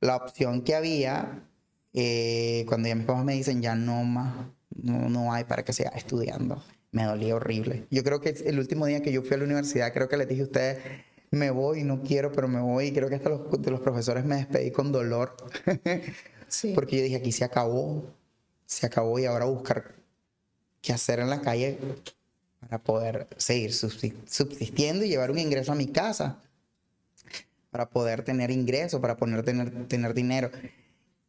la 0.00 0.16
opción 0.16 0.62
que 0.62 0.74
había, 0.74 1.44
eh, 1.92 2.64
cuando 2.68 2.88
ya 2.88 2.94
mis 2.94 3.06
papás 3.06 3.24
me 3.24 3.34
dicen, 3.34 3.62
ya 3.62 3.74
no 3.74 4.02
más, 4.04 4.34
no, 4.74 5.08
no 5.08 5.32
hay 5.32 5.44
para 5.44 5.64
que 5.64 5.72
siga 5.72 5.90
estudiando, 5.90 6.62
me 6.90 7.04
dolía 7.04 7.36
horrible. 7.36 7.86
Yo 7.90 8.02
creo 8.02 8.20
que 8.20 8.30
el 8.30 8.58
último 8.58 8.86
día 8.86 9.00
que 9.00 9.12
yo 9.12 9.22
fui 9.22 9.34
a 9.34 9.38
la 9.38 9.44
universidad, 9.44 9.92
creo 9.92 10.08
que 10.08 10.16
les 10.16 10.28
dije 10.28 10.42
a 10.42 10.44
ustedes, 10.44 10.78
me 11.30 11.50
voy, 11.50 11.82
no 11.82 12.02
quiero, 12.02 12.30
pero 12.30 12.46
me 12.46 12.60
voy. 12.60 12.92
Creo 12.92 13.08
que 13.08 13.14
hasta 13.14 13.30
los, 13.30 13.62
de 13.62 13.70
los 13.70 13.80
profesores 13.80 14.24
me 14.24 14.36
despedí 14.36 14.70
con 14.70 14.92
dolor. 14.92 15.36
Sí. 16.48 16.72
Porque 16.74 16.98
yo 16.98 17.02
dije, 17.04 17.16
aquí 17.16 17.32
se 17.32 17.44
acabó, 17.44 18.04
se 18.72 18.86
acabó 18.86 19.18
y 19.18 19.26
ahora 19.26 19.44
buscar 19.44 19.94
qué 20.80 20.92
hacer 20.92 21.20
en 21.20 21.30
la 21.30 21.40
calle 21.40 21.78
para 22.60 22.78
poder 22.78 23.26
seguir 23.36 23.70
subsi- 23.70 24.14
subsistiendo 24.26 25.04
y 25.04 25.08
llevar 25.08 25.30
un 25.30 25.38
ingreso 25.38 25.72
a 25.72 25.74
mi 25.74 25.86
casa, 25.86 26.38
para 27.70 27.88
poder 27.88 28.22
tener 28.22 28.50
ingreso, 28.50 29.00
para 29.00 29.16
poder 29.16 29.42
tener, 29.44 29.88
tener 29.88 30.14
dinero. 30.14 30.50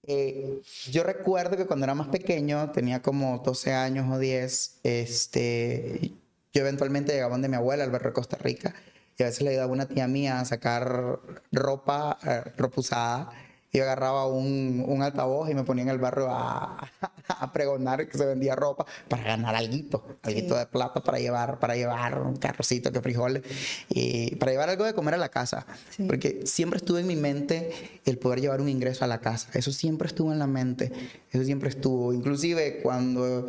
Eh, 0.06 0.62
yo 0.92 1.04
recuerdo 1.04 1.56
que 1.56 1.66
cuando 1.66 1.86
era 1.86 1.96
más 1.96 2.10
pequeño, 2.10 2.72
tenía 2.72 3.02
como 3.02 3.40
12 3.40 3.72
años 3.74 4.12
o 4.12 4.20
10, 4.20 4.80
este, 4.84 6.12
yo 6.54 6.62
eventualmente 6.62 7.14
llegaba 7.14 7.38
de 7.38 7.48
mi 7.48 7.56
abuela 7.56 7.84
al 7.86 7.92
barrio 7.92 8.10
de 8.10 8.14
Costa 8.14 8.38
Rica 8.38 8.76
y 9.18 9.24
a 9.24 9.28
veces 9.28 9.42
le 9.44 9.52
ayudaba 9.52 9.70
a 9.70 9.74
una 9.74 9.88
tía 9.88 10.08
mía 10.08 10.40
a 10.40 10.46
sacar 10.46 11.20
ropa, 11.52 12.18
eh, 12.26 12.52
ropa. 12.58 13.32
Y 13.74 13.80
yo 13.80 13.84
agarraba 13.86 14.28
un, 14.28 14.86
un 14.88 15.02
altavoz 15.02 15.50
y 15.50 15.56
me 15.56 15.64
ponía 15.64 15.84
en 15.84 15.90
el 15.90 15.98
barrio 15.98 16.30
a, 16.30 16.90
a 17.28 17.52
pregonar 17.52 18.08
que 18.08 18.16
se 18.16 18.26
vendía 18.26 18.56
ropa 18.56 18.86
para 19.10 19.24
ganar 19.24 19.56
alguito, 19.56 20.06
alguito 20.22 20.56
de 20.56 20.68
plata 20.68 21.02
para 21.04 21.18
llevar, 21.18 21.60
para 21.60 21.76
llevar 21.76 22.22
un 22.22 22.36
carrocito 22.36 22.92
de 22.92 23.02
frijoles 23.02 23.42
y 23.90 24.36
para 24.36 24.52
llevar 24.52 24.70
algo 24.70 24.86
de 24.86 24.94
comer 24.94 25.16
a 25.16 25.18
la 25.18 25.30
casa. 25.30 25.66
Sí. 25.90 26.04
Porque 26.04 26.46
siempre 26.46 26.78
estuvo 26.78 27.00
en 27.00 27.08
mi 27.08 27.16
mente 27.16 28.02
el 28.06 28.20
poder 28.20 28.42
llevar 28.42 28.62
un 28.62 28.70
ingreso 28.70 29.06
a 29.06 29.08
la 29.08 29.20
casa. 29.20 29.50
Eso 29.54 29.72
siempre 29.72 30.08
estuvo 30.08 30.32
en 30.32 30.38
la 30.38 30.48
mente. 30.48 30.92
Eso 31.32 31.44
siempre 31.44 31.70
estuvo. 31.70 32.14
Inclusive 32.14 32.80
cuando 32.84 33.48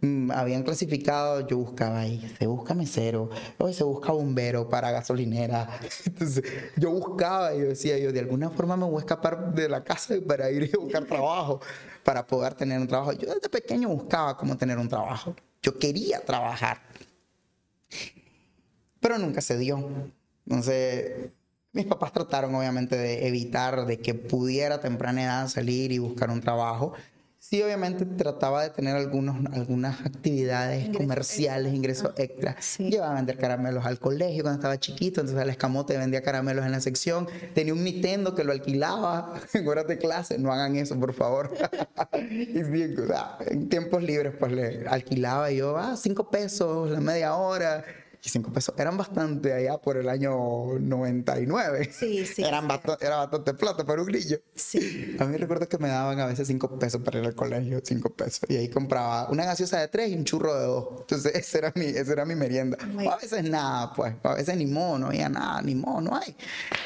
mm, 0.00 0.30
habían 0.30 0.62
clasificado, 0.62 1.46
yo 1.46 1.58
buscaba 1.58 2.00
ahí, 2.00 2.34
se 2.38 2.46
busca 2.46 2.74
mesero, 2.74 3.30
hoy 3.58 3.74
se 3.74 3.84
busca 3.84 4.12
bombero 4.12 4.68
para 4.68 4.90
gasolinera. 4.90 5.80
Entonces 6.06 6.44
yo 6.76 6.90
buscaba 6.90 7.54
y 7.54 7.60
yo 7.60 7.66
decía, 7.66 7.98
yo 7.98 8.12
de 8.12 8.20
alguna 8.20 8.50
forma 8.50 8.76
me 8.76 8.84
voy 8.84 8.96
a 8.96 9.00
escapar 9.00 9.54
de 9.54 9.68
la 9.68 9.82
casa 9.84 10.14
para 10.26 10.50
ir 10.50 10.70
a 10.74 10.80
buscar 10.80 11.04
trabajo, 11.04 11.60
para 12.02 12.26
poder 12.26 12.54
tener 12.54 12.80
un 12.80 12.88
trabajo. 12.88 13.12
Yo 13.12 13.34
desde 13.34 13.48
pequeño 13.48 13.88
buscaba 13.88 14.36
cómo 14.36 14.56
tener 14.56 14.78
un 14.78 14.88
trabajo. 14.88 15.34
Yo 15.62 15.78
quería 15.78 16.20
trabajar 16.20 16.78
pero 19.04 19.18
nunca 19.18 19.42
se 19.42 19.58
dio. 19.58 19.86
Entonces, 20.46 21.30
mis 21.72 21.84
papás 21.84 22.10
trataron 22.10 22.54
obviamente 22.54 22.96
de 22.96 23.26
evitar 23.28 23.84
de 23.84 23.98
que 23.98 24.14
pudiera 24.14 24.76
a 24.76 24.80
temprana 24.80 25.24
edad 25.24 25.48
salir 25.48 25.92
y 25.92 25.98
buscar 25.98 26.30
un 26.30 26.40
trabajo. 26.40 26.94
Sí, 27.46 27.62
obviamente 27.62 28.06
trataba 28.06 28.62
de 28.62 28.70
tener 28.70 28.96
algunos, 28.96 29.36
algunas 29.52 30.00
actividades 30.00 30.86
Ingresos 30.86 31.38
extra. 31.38 31.68
ingresos 31.68 32.12
extra. 32.16 32.56
sí. 32.58 32.90
Llevaba 32.90 33.12
a 33.12 33.14
vender 33.16 33.36
caramelos 33.36 33.84
al 33.84 33.98
colegio 33.98 34.42
cuando 34.42 34.60
estaba 34.60 34.80
chiquito, 34.80 35.20
entonces 35.20 35.42
al 35.42 35.50
escamote 35.50 35.98
vendía 35.98 36.22
caramelos 36.22 36.64
en 36.64 36.72
la 36.72 36.80
sección. 36.80 37.28
Tenía 37.54 37.74
un 37.74 37.84
Nintendo 37.84 38.34
que 38.34 38.44
lo 38.44 38.52
alquilaba 38.52 39.34
en 39.52 39.68
horas 39.68 39.86
de 39.86 39.98
clase. 39.98 40.38
No 40.38 40.54
hagan 40.54 40.74
eso, 40.76 40.98
por 40.98 41.12
favor. 41.12 41.52
y 42.30 42.60
en 42.60 43.68
tiempos 43.68 44.02
libres, 44.02 44.32
pues 44.40 44.50
le 44.50 44.88
alquilaba 44.88 45.52
y 45.52 45.58
yo, 45.58 45.76
ah, 45.76 45.96
cinco 45.98 46.30
pesos 46.30 46.90
la 46.90 47.00
media 47.00 47.34
hora. 47.34 47.84
Y 48.26 48.38
pesos 48.38 48.74
eran 48.78 48.96
bastante 48.96 49.52
allá 49.52 49.76
por 49.76 49.98
el 49.98 50.08
año 50.08 50.32
99. 50.80 51.90
Sí, 51.92 52.24
sí, 52.24 52.42
Eran 52.42 52.62
sí. 52.64 52.68
bast- 52.68 53.02
era 53.02 53.16
bastante 53.16 53.52
plata 53.52 53.84
para 53.84 54.00
un 54.00 54.06
grillo. 54.06 54.40
Sí. 54.54 55.14
A 55.20 55.26
mí 55.26 55.36
recuerdo 55.36 55.68
que 55.68 55.76
me 55.76 55.88
daban 55.88 56.18
a 56.20 56.26
veces 56.26 56.48
cinco 56.48 56.78
pesos 56.78 57.02
para 57.02 57.18
ir 57.18 57.26
al 57.26 57.34
colegio, 57.34 57.80
cinco 57.84 58.08
pesos. 58.10 58.40
Y 58.48 58.56
ahí 58.56 58.68
compraba 58.70 59.28
una 59.30 59.44
gaseosa 59.44 59.78
de 59.78 59.88
tres 59.88 60.10
y 60.10 60.14
un 60.14 60.24
churro 60.24 60.58
de 60.58 60.64
dos. 60.66 60.88
Entonces, 61.00 61.34
esa 61.34 61.58
era 61.58 61.72
mi, 61.76 61.84
esa 61.84 62.12
era 62.12 62.24
mi 62.24 62.34
merienda. 62.34 62.78
My- 62.86 63.06
O 63.06 63.12
a 63.12 63.16
veces 63.18 63.44
nada, 63.44 63.92
pues. 63.92 64.14
A 64.22 64.34
veces 64.34 64.56
ni 64.56 64.66
modo, 64.66 64.98
no 64.98 65.06
había 65.08 65.28
nada, 65.28 65.60
ni 65.60 65.74
modo, 65.74 66.00
no 66.00 66.16
hay. 66.16 66.34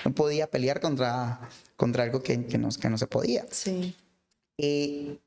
No 0.05 0.13
podía 0.13 0.49
pelear 0.51 0.81
contra, 0.81 1.41
contra 1.77 2.03
algo 2.03 2.21
que, 2.21 2.47
que, 2.47 2.59
no, 2.59 2.69
que 2.71 2.91
no 2.91 2.99
se 2.99 3.07
podía. 3.07 3.47
Sí. 3.51 3.95
Y 4.57 5.21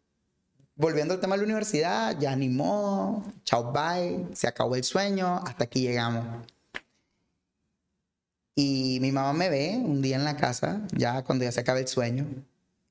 volviendo 0.82 1.14
al 1.14 1.20
tema 1.20 1.36
de 1.36 1.42
la 1.42 1.46
universidad, 1.46 2.18
ya 2.20 2.36
ni 2.36 2.50
modo, 2.50 3.24
chao, 3.44 3.72
bye, 3.72 4.26
se 4.36 4.48
acabó 4.48 4.76
el 4.76 4.84
sueño, 4.84 5.38
hasta 5.46 5.66
aquí 5.66 5.82
llegamos. 5.82 6.26
Y 8.56 8.98
mi 9.00 9.12
mamá 9.12 9.32
me 9.34 9.50
ve 9.50 9.80
un 9.82 10.02
día 10.02 10.16
en 10.18 10.24
la 10.26 10.36
casa, 10.36 10.82
ya 10.92 11.24
cuando 11.24 11.46
ya 11.46 11.52
se 11.52 11.60
acaba 11.62 11.80
el 11.80 11.88
sueño, 11.88 12.26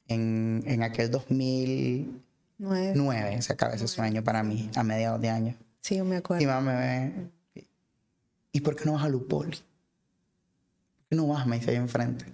en, 0.07 0.63
en 0.67 0.83
aquel 0.83 1.11
2009 1.11 2.93
Nueve. 2.95 3.43
se 3.43 3.53
acaba 3.53 3.75
ese 3.75 3.89
sueño 3.89 4.23
para 4.23 4.43
mí, 4.43 4.71
a 4.77 4.83
mediados 4.85 5.21
de 5.21 5.29
año. 5.29 5.57
Sí, 5.81 5.97
yo 5.97 6.05
me 6.05 6.11
Mi 6.11 6.17
acuerdo. 6.17 6.47
mamá 6.47 6.73
me 6.73 6.77
ve, 7.55 7.65
¿y 8.53 8.61
por 8.61 8.77
qué 8.77 8.85
no 8.85 8.93
vas 8.93 9.05
a 9.05 9.09
Lupoli? 9.09 9.51
¿Por 9.57 11.07
qué 11.09 11.17
no 11.17 11.27
vas? 11.27 11.45
Me 11.47 11.59
dice 11.59 11.73
ahí 11.73 11.77
enfrente. 11.77 12.25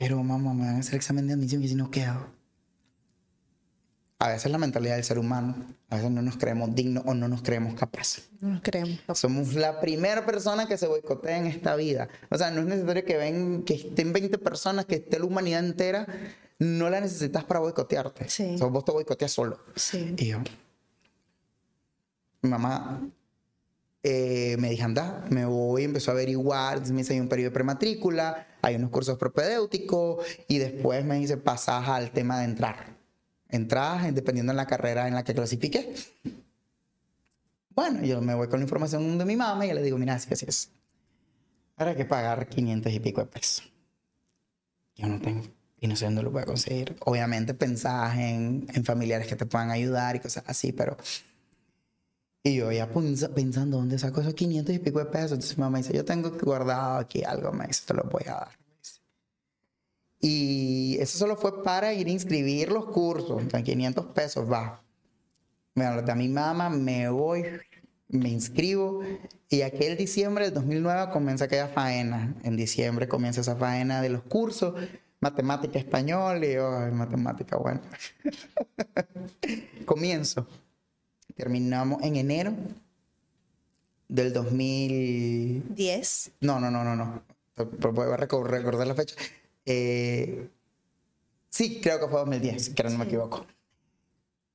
Pero 0.00 0.16
mamá, 0.22 0.54
me 0.54 0.64
van 0.64 0.76
a 0.76 0.78
hacer 0.78 0.94
examen 0.94 1.26
de 1.26 1.34
admisión 1.34 1.62
y 1.62 1.68
si 1.68 1.74
no 1.74 1.90
quedo. 1.90 2.26
A 4.18 4.28
veces 4.28 4.50
la 4.50 4.56
mentalidad 4.56 4.94
del 4.94 5.04
ser 5.04 5.18
humano, 5.18 5.54
a 5.90 5.96
veces 5.96 6.10
no 6.10 6.22
nos 6.22 6.38
creemos 6.38 6.74
dignos 6.74 7.04
o 7.06 7.12
no 7.12 7.28
nos 7.28 7.42
creemos 7.42 7.74
capaces. 7.74 8.30
No 8.40 8.48
nos 8.48 8.62
creemos. 8.62 8.98
Somos 9.12 9.52
la 9.52 9.78
primera 9.78 10.24
persona 10.24 10.66
que 10.66 10.78
se 10.78 10.86
boicotea 10.86 11.36
en 11.36 11.46
esta 11.46 11.76
vida. 11.76 12.08
O 12.30 12.38
sea, 12.38 12.50
no 12.50 12.62
es 12.62 12.66
necesario 12.66 13.04
que 13.04 13.18
ven, 13.18 13.62
que 13.62 13.74
estén 13.74 14.14
20 14.14 14.38
personas, 14.38 14.86
que 14.86 14.94
esté 14.94 15.18
la 15.18 15.26
humanidad 15.26 15.62
entera. 15.62 16.06
No 16.58 16.88
la 16.88 17.02
necesitas 17.02 17.44
para 17.44 17.60
boicotearte. 17.60 18.26
Sí. 18.30 18.54
O 18.54 18.58
sea, 18.58 18.66
vos 18.68 18.86
te 18.86 18.92
boicoteas 18.92 19.32
solo. 19.32 19.60
Sí. 19.76 20.14
Y 20.16 20.28
yo, 20.28 20.38
mi 22.40 22.48
mamá 22.48 23.02
eh, 24.02 24.56
me 24.58 24.70
dijo, 24.70 24.84
anda, 24.86 25.26
me 25.28 25.44
voy, 25.44 25.84
empezó 25.84 26.10
a 26.10 26.14
averiguar, 26.14 26.80
me 26.90 27.02
hay 27.06 27.20
un 27.20 27.28
periodo 27.28 27.50
de 27.50 27.54
prematrícula, 27.54 28.46
hay 28.62 28.76
unos 28.76 28.90
cursos 28.90 29.18
propedéuticos, 29.18 30.24
y 30.48 30.58
después 30.58 31.04
me 31.04 31.16
dice, 31.16 31.36
pasas 31.36 31.88
al 31.88 32.10
tema 32.10 32.38
de 32.40 32.44
entrar. 32.44 32.96
Entras, 33.48 34.14
dependiendo 34.14 34.52
en 34.52 34.56
la 34.56 34.66
carrera 34.66 35.08
en 35.08 35.14
la 35.14 35.24
que 35.24 35.34
clasifiques. 35.34 36.12
Bueno, 37.70 38.02
yo 38.02 38.20
me 38.20 38.34
voy 38.34 38.48
con 38.48 38.60
la 38.60 38.64
información 38.64 39.18
de 39.18 39.24
mi 39.24 39.36
mamá 39.36 39.66
y 39.66 39.72
le 39.72 39.82
digo, 39.82 39.98
mira, 39.98 40.14
así, 40.14 40.32
así 40.32 40.46
es. 40.48 40.70
Ahora 41.76 41.92
hay 41.92 41.96
que 41.96 42.04
pagar 42.04 42.46
500 42.48 42.92
y 42.92 43.00
pico 43.00 43.20
de 43.22 43.26
pesos. 43.26 43.72
Yo 44.96 45.08
no 45.08 45.18
tengo. 45.20 45.44
Y 45.80 45.86
no 45.86 45.96
sé 45.96 46.04
dónde 46.04 46.22
lo 46.22 46.30
voy 46.30 46.42
a 46.42 46.46
conseguir. 46.46 46.96
Obviamente 47.00 47.54
pensás 47.54 48.18
en, 48.18 48.66
en 48.74 48.84
familiares 48.84 49.26
que 49.26 49.36
te 49.36 49.46
puedan 49.46 49.70
ayudar 49.70 50.16
y 50.16 50.20
cosas 50.20 50.44
así, 50.46 50.72
pero... 50.72 50.96
Y 52.42 52.56
yo 52.56 52.72
ya 52.72 52.90
pens- 52.92 53.28
pensando, 53.34 53.76
¿dónde 53.78 53.98
saco 53.98 54.20
esos 54.20 54.34
500 54.34 54.74
y 54.74 54.78
pico 54.78 54.98
de 54.98 55.06
pesos? 55.06 55.32
Entonces 55.32 55.58
mi 55.58 55.62
mamá 55.64 55.78
dice, 55.78 55.92
yo 55.94 56.04
tengo 56.04 56.30
guardado 56.42 56.98
aquí 56.98 57.22
algo, 57.22 57.52
me 57.52 57.66
dice, 57.66 57.82
te 57.86 57.94
lo 57.94 58.04
voy 58.04 58.22
a 58.26 58.32
dar. 58.32 58.58
Y 60.20 60.96
eso 61.00 61.18
solo 61.18 61.36
fue 61.36 61.62
para 61.62 61.92
ir 61.94 62.06
a 62.06 62.10
inscribir 62.10 62.70
los 62.70 62.86
cursos. 62.86 63.42
Con 63.50 63.62
500 63.62 64.06
pesos, 64.06 64.50
va. 64.50 64.82
Me 65.74 65.84
lo 65.94 66.02
da 66.02 66.14
mi 66.14 66.28
mamá, 66.28 66.68
me 66.68 67.08
voy, 67.08 67.44
me 68.08 68.28
inscribo. 68.28 69.00
Y 69.48 69.62
aquel 69.62 69.96
diciembre 69.96 70.44
del 70.46 70.54
2009 70.54 71.10
comienza 71.12 71.46
aquella 71.46 71.68
faena. 71.68 72.34
En 72.44 72.56
diciembre 72.56 73.08
comienza 73.08 73.40
esa 73.40 73.56
faena 73.56 74.02
de 74.02 74.10
los 74.10 74.22
cursos. 74.24 74.74
Matemática, 75.20 75.78
español. 75.78 76.44
Y 76.44 76.54
yo, 76.54 76.70
matemática, 76.92 77.56
bueno. 77.56 77.80
Comienzo. 79.86 80.46
Terminamos 81.40 82.02
en 82.02 82.16
enero 82.16 82.52
del 84.08 84.30
2000. 84.34 85.74
10. 85.74 86.32
No, 86.42 86.60
no, 86.60 86.70
no, 86.70 86.84
no, 86.84 86.94
no. 86.94 87.22
Voy 87.56 88.06
a 88.12 88.16
recor- 88.18 88.44
recordar 88.46 88.86
la 88.86 88.94
fecha. 88.94 89.14
Eh, 89.64 90.48
sí, 91.48 91.80
creo 91.80 91.98
que 91.98 92.08
fue 92.08 92.20
2010, 92.20 92.70
que 92.70 92.82
no 92.82 92.90
me 92.98 93.04
equivoco. 93.06 93.46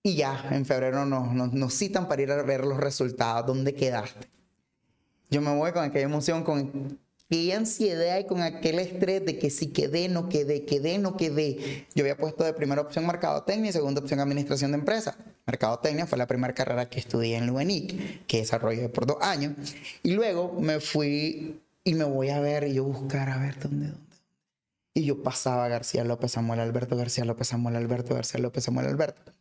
Y 0.04 0.14
ya, 0.16 0.48
en 0.52 0.64
febrero 0.68 1.06
nos, 1.08 1.34
nos, 1.34 1.54
nos 1.54 1.74
citan 1.74 2.08
para 2.08 2.22
ir 2.22 2.32
a 2.32 2.44
ver 2.44 2.64
los 2.66 2.78
resultados, 2.78 3.48
dónde 3.48 3.74
quedaste. 3.74 4.28
Yo 5.32 5.42
me 5.42 5.56
voy 5.56 5.72
con 5.72 5.84
aquella 5.84 6.06
emoción, 6.06 6.44
con 6.44 7.00
aquella 7.28 7.58
ansiedad 7.58 8.20
y 8.20 8.26
con 8.26 8.42
aquel 8.42 8.80
estrés 8.80 9.26
de 9.26 9.40
que 9.40 9.50
si 9.50 9.68
quedé, 9.68 10.10
no 10.10 10.30
quedé, 10.30 10.66
quedé, 10.66 10.98
no 10.98 11.18
quedé. 11.18 11.86
Yo 11.96 12.04
había 12.04 12.18
puesto 12.18 12.44
de 12.44 12.54
primera 12.54 12.82
opción 12.82 13.06
mercadotecnia 13.08 13.70
y 13.70 13.74
segunda 13.74 14.02
opción 14.02 14.20
administración 14.20 14.72
de 14.72 14.78
empresas. 14.78 15.16
Mercadotecnia 15.48 16.06
fue 16.06 16.18
la 16.18 16.28
primera 16.28 16.54
carrera 16.54 16.90
que 16.90 17.00
estudié 17.00 17.38
en 17.38 17.48
Luenic, 17.48 18.26
que 18.28 18.38
desarrollé 18.38 18.90
por 18.90 19.06
dos 19.06 19.18
años. 19.22 19.54
Y 20.04 20.12
luego 20.12 20.60
me 20.60 20.80
fui 20.80 21.62
y 21.84 21.94
me 21.94 22.04
voy 22.04 22.30
a 22.30 22.40
ver 22.40 22.68
y 22.68 22.74
yo 22.76 22.84
buscar 22.84 23.30
a 23.30 23.38
ver 23.38 23.60
dónde, 23.60 23.88
dónde. 23.88 24.06
Y 24.94 25.04
yo 25.04 25.24
pasaba 25.24 25.68
García 25.68 26.04
López, 26.04 26.32
Samuel 26.32 26.62
Alberto, 26.62 26.96
García 26.96 27.26
López, 27.26 27.48
Samuel 27.48 27.76
Alberto, 27.76 28.16
García 28.16 28.40
López, 28.40 28.64
Samuel 28.64 28.88
Alberto. 28.88 29.34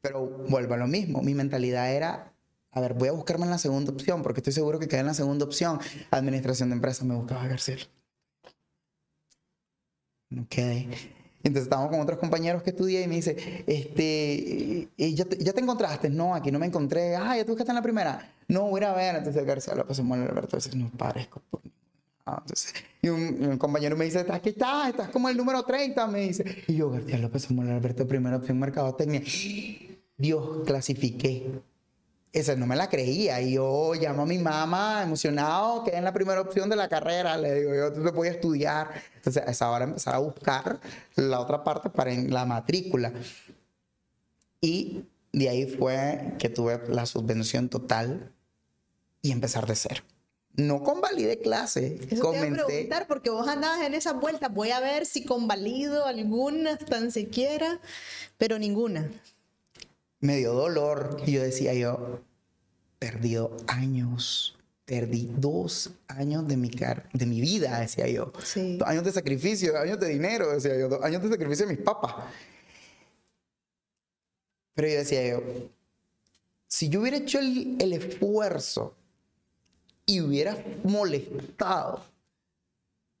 Pero 0.00 0.26
vuelvo 0.48 0.74
a 0.74 0.78
lo 0.78 0.86
mismo. 0.86 1.22
Mi 1.22 1.34
mentalidad 1.34 1.92
era, 1.92 2.32
a 2.72 2.80
ver, 2.80 2.94
voy 2.94 3.08
a 3.08 3.12
buscarme 3.12 3.44
en 3.44 3.50
la 3.50 3.58
segunda 3.58 3.92
opción, 3.92 4.22
porque 4.22 4.40
estoy 4.40 4.52
seguro 4.52 4.78
que 4.78 4.88
quedé 4.88 5.00
en 5.00 5.06
la 5.06 5.14
segunda 5.14 5.44
opción. 5.44 5.78
Administración 6.10 6.68
de 6.70 6.76
empresas, 6.76 7.04
me 7.04 7.14
buscaba 7.14 7.46
García. 7.46 7.76
No 10.30 10.46
quedé. 10.48 10.88
Entonces 11.42 11.64
estábamos 11.64 11.90
con 11.90 12.00
otros 12.00 12.18
compañeros 12.18 12.62
que 12.62 12.70
estudié 12.70 13.02
y 13.02 13.06
me 13.06 13.14
dice, 13.16 13.64
este, 13.66 14.88
¿y 14.96 15.14
ya, 15.14 15.24
te, 15.24 15.38
ya 15.38 15.52
te 15.52 15.60
encontraste? 15.60 16.10
No, 16.10 16.34
aquí 16.34 16.50
no 16.50 16.58
me 16.58 16.66
encontré. 16.66 17.14
Ah, 17.14 17.36
ya 17.36 17.44
tú 17.44 17.52
buscaste 17.52 17.70
en 17.70 17.76
la 17.76 17.82
primera. 17.82 18.34
No, 18.48 18.68
voy 18.68 18.82
a 18.82 18.92
ver. 18.92 19.16
Entonces 19.16 19.44
García 19.44 19.74
López, 19.74 19.96
Samuel 19.96 20.22
Alberto, 20.22 20.56
dice, 20.56 20.76
no 20.76 20.90
parezco 20.90 21.40
entonces, 22.26 22.74
y 23.02 23.08
un, 23.08 23.44
un 23.44 23.58
compañero 23.58 23.96
me 23.96 24.04
dice, 24.04 24.26
aquí 24.30 24.48
estás, 24.48 24.88
estás 24.88 25.10
como 25.10 25.28
el 25.28 25.36
número 25.36 25.62
30, 25.62 26.06
me 26.08 26.20
dice. 26.20 26.64
Y 26.66 26.74
yo, 26.74 26.90
García 26.90 27.18
López 27.18 27.42
Samuel 27.42 27.70
Alberto, 27.70 28.06
primera 28.06 28.36
opción 28.36 28.58
mercadotecnia. 28.58 29.22
Dios, 30.16 30.64
clasifiqué. 30.66 31.62
Esa 32.36 32.54
no 32.54 32.66
me 32.66 32.76
la 32.76 32.90
creía. 32.90 33.40
Y 33.40 33.52
yo 33.54 33.94
llamo 33.94 34.24
a 34.24 34.26
mi 34.26 34.36
mamá 34.36 35.02
emocionado, 35.02 35.82
quedé 35.84 35.96
en 35.96 36.04
la 36.04 36.12
primera 36.12 36.42
opción 36.42 36.68
de 36.68 36.76
la 36.76 36.86
carrera. 36.86 37.38
Le 37.38 37.54
digo, 37.54 37.74
yo 37.74 37.90
te 37.90 38.10
voy 38.10 38.28
a 38.28 38.32
estudiar. 38.32 38.90
Entonces, 39.14 39.42
a 39.42 39.50
esa 39.50 39.70
hora 39.70 39.86
empezar 39.86 40.14
a 40.14 40.18
buscar 40.18 40.78
la 41.14 41.40
otra 41.40 41.64
parte 41.64 41.88
para 41.88 42.12
en 42.12 42.30
la 42.30 42.44
matrícula. 42.44 43.10
Y 44.60 45.06
de 45.32 45.48
ahí 45.48 45.66
fue 45.66 46.34
que 46.38 46.50
tuve 46.50 46.78
la 46.88 47.06
subvención 47.06 47.70
total 47.70 48.30
y 49.22 49.32
empezar 49.32 49.66
de 49.66 49.74
cero. 49.74 50.02
No 50.52 50.82
convalidé 50.82 51.38
clase. 51.38 51.98
Eso 52.10 52.32
te 52.32 52.48
iba 52.48 52.62
a 52.62 52.66
preguntar 52.66 53.06
porque 53.06 53.30
vos 53.30 53.48
andabas 53.48 53.80
en 53.80 53.94
esas 53.94 54.20
vueltas. 54.20 54.52
Voy 54.52 54.72
a 54.72 54.80
ver 54.80 55.06
si 55.06 55.24
convalido 55.24 56.04
alguna 56.04 56.76
tan 56.76 57.10
siquiera, 57.10 57.80
pero 58.36 58.58
ninguna. 58.58 59.10
me 60.20 60.36
dio 60.36 60.52
dolor. 60.52 61.22
Y 61.26 61.32
yo 61.32 61.42
decía 61.42 61.72
yo, 61.74 62.20
perdido 62.98 63.56
años. 63.66 64.52
Perdí 64.84 65.28
dos 65.36 65.90
años 66.06 66.46
de 66.46 66.56
mi, 66.56 66.70
car 66.70 67.08
de 67.12 67.26
mi 67.26 67.40
vida, 67.40 67.80
decía 67.80 68.06
yo. 68.06 68.32
Sí. 68.44 68.76
Dos 68.76 68.86
años 68.86 69.02
de 69.04 69.10
sacrificio, 69.10 69.72
dos 69.72 69.82
años 69.82 69.98
de 69.98 70.08
dinero, 70.08 70.52
decía 70.52 70.78
yo. 70.78 70.88
Dos 70.88 71.02
años 71.02 71.22
de 71.22 71.28
sacrificio 71.28 71.66
de 71.66 71.74
mis 71.74 71.82
papás. 71.82 72.14
Pero 74.74 74.88
yo 74.88 74.94
decía 74.94 75.28
yo, 75.28 75.42
si 76.68 76.88
yo 76.88 77.00
hubiera 77.00 77.16
hecho 77.16 77.38
el, 77.38 77.76
el 77.80 77.94
esfuerzo 77.94 78.94
y 80.04 80.20
hubiera 80.20 80.62
molestado 80.84 82.04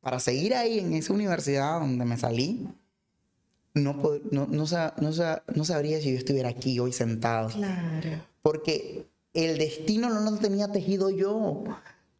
para 0.00 0.20
seguir 0.20 0.54
ahí 0.54 0.78
en 0.78 0.92
esa 0.92 1.12
universidad 1.12 1.80
donde 1.80 2.04
me 2.04 2.16
salí, 2.16 2.68
no, 3.74 3.94
no, 4.30 4.46
no, 4.46 4.66
no 4.66 5.64
sabría 5.64 6.00
si 6.00 6.12
yo 6.12 6.18
estuviera 6.18 6.50
aquí 6.50 6.78
hoy 6.78 6.92
sentado. 6.92 7.48
Claro. 7.48 8.22
Porque 8.42 9.06
el 9.36 9.58
destino 9.58 10.08
no 10.08 10.30
lo 10.30 10.38
tenía 10.38 10.68
tejido 10.72 11.10
yo. 11.10 11.64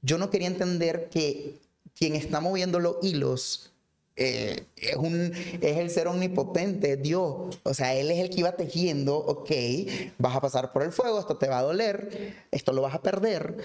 Yo 0.03 0.19
no 0.19 0.31
quería 0.31 0.49
entender 0.49 1.09
que 1.11 1.59
quien 1.97 2.15
está 2.15 2.41
moviendo 2.41 2.79
los 2.79 2.97
hilos 3.03 3.73
eh, 4.17 4.65
es, 4.77 4.97
un, 4.97 5.33
es 5.61 5.77
el 5.77 5.91
ser 5.91 6.09
omnipotente, 6.09 6.97
Dios. 6.97 7.59
O 7.63 7.75
sea, 7.75 7.95
Él 7.95 8.11
es 8.11 8.19
el 8.19 8.31
que 8.31 8.41
iba 8.41 8.53
tejiendo, 8.53 9.17
ok, 9.17 9.51
vas 10.19 10.37
a 10.37 10.41
pasar 10.41 10.73
por 10.73 10.83
el 10.83 10.93
fuego, 10.93 11.19
esto 11.19 11.37
te 11.37 11.49
va 11.49 11.59
a 11.59 11.63
doler, 11.63 12.35
esto 12.51 12.73
lo 12.73 12.83
vas 12.83 12.95
a 12.95 13.03
perder, 13.03 13.59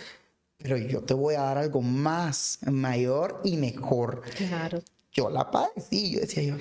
pero 0.58 0.78
yo 0.78 1.02
te 1.04 1.14
voy 1.14 1.36
a 1.36 1.42
dar 1.42 1.58
algo 1.58 1.82
más, 1.82 2.60
mayor 2.66 3.42
y 3.44 3.58
mejor 3.58 4.22
Claro. 4.36 4.82
Yo 5.14 5.30
la 5.30 5.50
padecí. 5.52 6.12
Yo 6.14 6.20
decía, 6.22 6.44
yo, 6.44 6.56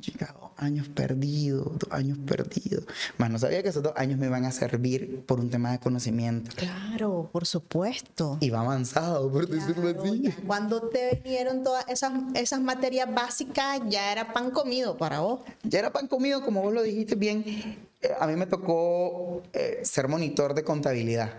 chica, 0.00 0.34
dos 0.40 0.50
años 0.56 0.88
perdidos, 0.88 1.78
dos 1.78 1.90
años 1.92 2.18
perdidos. 2.26 2.84
Más 3.18 3.30
no 3.30 3.38
sabía 3.38 3.62
que 3.62 3.68
esos 3.68 3.82
dos 3.82 3.92
años 3.96 4.18
me 4.18 4.26
iban 4.26 4.44
a 4.44 4.50
servir 4.52 5.24
por 5.26 5.38
un 5.40 5.50
tema 5.50 5.72
de 5.72 5.78
conocimiento. 5.78 6.50
Claro, 6.56 7.28
por 7.32 7.46
supuesto. 7.46 8.38
Iba 8.40 8.60
avanzado, 8.60 9.30
por 9.30 9.46
decirlo 9.48 9.92
Claro, 9.92 10.02
así. 10.02 10.22
ya 10.22 10.36
Cuando 10.46 10.88
te 10.88 11.20
vinieron 11.22 11.62
todas 11.62 11.86
esas, 11.88 12.12
esas 12.34 12.60
materias 12.60 13.12
básicas, 13.14 13.80
ya 13.88 14.10
era 14.12 14.32
pan 14.32 14.50
comido 14.50 14.96
para 14.96 15.20
vos. 15.20 15.40
Ya 15.62 15.78
era 15.80 15.92
pan 15.92 16.08
comido, 16.08 16.42
como 16.44 16.62
vos 16.62 16.72
lo 16.74 16.82
dijiste 16.82 17.14
bien. 17.14 17.44
Eh, 18.02 18.10
a 18.18 18.26
mí 18.26 18.34
me 18.36 18.46
tocó 18.46 19.42
eh, 19.52 19.80
ser 19.84 20.08
monitor 20.08 20.54
de 20.54 20.64
contabilidad. 20.64 21.32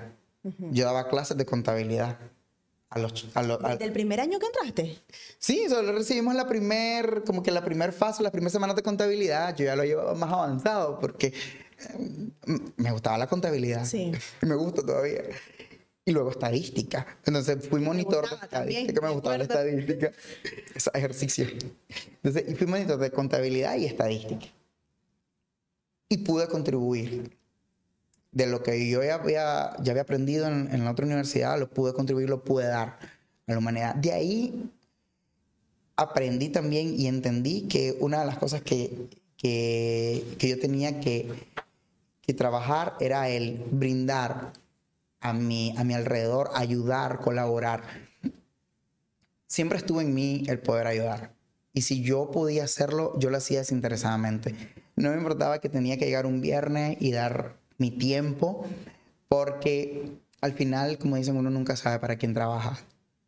Yo 0.71 0.85
daba 0.85 1.09
clases 1.09 1.35
de 1.35 1.45
contabilidad. 1.45 2.17
A 2.89 2.99
los, 2.99 3.27
a 3.33 3.43
los- 3.43 3.63
a- 3.63 3.69
Desde 3.73 3.85
el 3.85 3.91
primer 3.91 4.19
año 4.21 4.39
que 4.39 4.45
entraste. 4.45 4.99
Sí, 5.37 5.65
solo 5.67 5.91
recibimos 5.91 6.33
la 6.35 6.47
primer, 6.47 7.23
como 7.25 7.43
que 7.43 7.51
la 7.51 7.63
primera 7.63 7.91
fase, 7.91 8.23
las 8.23 8.31
primeras 8.31 8.53
semanas 8.53 8.75
de 8.77 8.83
contabilidad. 8.83 9.55
Yo 9.55 9.65
ya 9.65 9.75
lo 9.75 9.83
llevaba 9.83 10.13
más 10.15 10.31
avanzado 10.31 10.97
porque 10.99 11.27
eh, 11.27 12.59
me 12.77 12.91
gustaba 12.91 13.17
la 13.17 13.27
contabilidad. 13.27 13.83
Sí. 13.85 14.11
Me 14.41 14.55
gusta 14.55 14.81
todavía. 14.85 15.21
Y 16.05 16.11
luego 16.11 16.31
estadística. 16.31 17.05
Entonces 17.25 17.67
fui 17.67 17.81
monitor 17.81 18.29
de 18.29 18.35
estadística. 18.35 19.01
Me 19.01 19.07
me 19.09 19.13
gustaba 19.13 19.37
la 19.37 19.43
estadística. 19.43 20.11
Esos 20.73 20.95
ejercicios. 20.95 21.51
Entonces, 22.23 22.57
fui 22.57 22.65
monitor 22.67 22.97
de 22.97 23.11
contabilidad 23.11 23.75
y 23.75 23.85
estadística. 23.85 24.45
Y 26.07 26.19
pude 26.19 26.47
contribuir. 26.47 27.36
De 28.31 28.45
lo 28.45 28.61
que 28.61 28.89
yo 28.89 29.03
ya 29.03 29.15
había, 29.15 30.01
aprendido 30.01 30.47
en, 30.47 30.83
la 30.83 30.91
otra 30.91 31.05
universidad, 31.05 31.59
lo 31.59 31.69
pude 31.69 31.93
contribuir, 31.93 32.29
lo 32.29 32.43
pude 32.43 32.67
dar 32.67 32.99
a 33.47 33.51
la 33.51 33.57
humanidad. 33.57 33.95
De 33.95 34.11
ahí 34.11 34.71
aprendí 35.95 36.49
también 36.49 36.93
y 36.99 37.07
entendí 37.07 37.61
que 37.67 37.97
una 37.99 38.19
de 38.19 38.25
las 38.27 38.37
cosas 38.37 38.61
que, 38.61 39.09
que, 39.37 40.23
yo 40.39 40.59
tenía 40.59 40.99
que, 40.99 41.31
que 42.21 42.33
trabajar 42.33 42.95
era 42.99 43.29
el 43.29 43.65
brindar 43.71 44.53
a 45.19 45.33
mi, 45.33 45.73
a 45.77 45.83
mi 45.83 45.93
alrededor, 45.93 46.51
ayudar, 46.53 47.19
colaborar. 47.19 47.83
Siempre 49.47 49.77
estuvo 49.77 50.01
en 50.01 50.13
mí 50.13 50.43
el 50.47 50.59
poder 50.59 50.87
ayudar. 50.87 51.33
Y 51.73 51.81
si 51.81 52.01
yo 52.01 52.31
podía 52.31 52.63
hacerlo, 52.63 53.13
yo 53.19 53.29
lo 53.29 53.37
hacía 53.37 53.59
desinteresadamente. 53.59 54.55
No 54.95 55.11
me 55.11 55.17
importaba 55.17 55.59
que 55.59 55.69
tenía 55.69 55.97
que 55.97 56.05
llegar 56.05 56.25
un 56.25 56.41
viernes 56.41 56.97
y 56.99 57.11
dar 57.11 57.55
mi 57.77 57.91
tiempo, 57.91 58.65
porque 59.27 60.11
al 60.41 60.53
final, 60.53 60.97
como 60.97 61.15
dicen, 61.15 61.35
uno 61.37 61.49
nunca 61.49 61.75
sabe 61.75 61.99
para 61.99 62.17
quién 62.17 62.33
trabaja. 62.33 62.79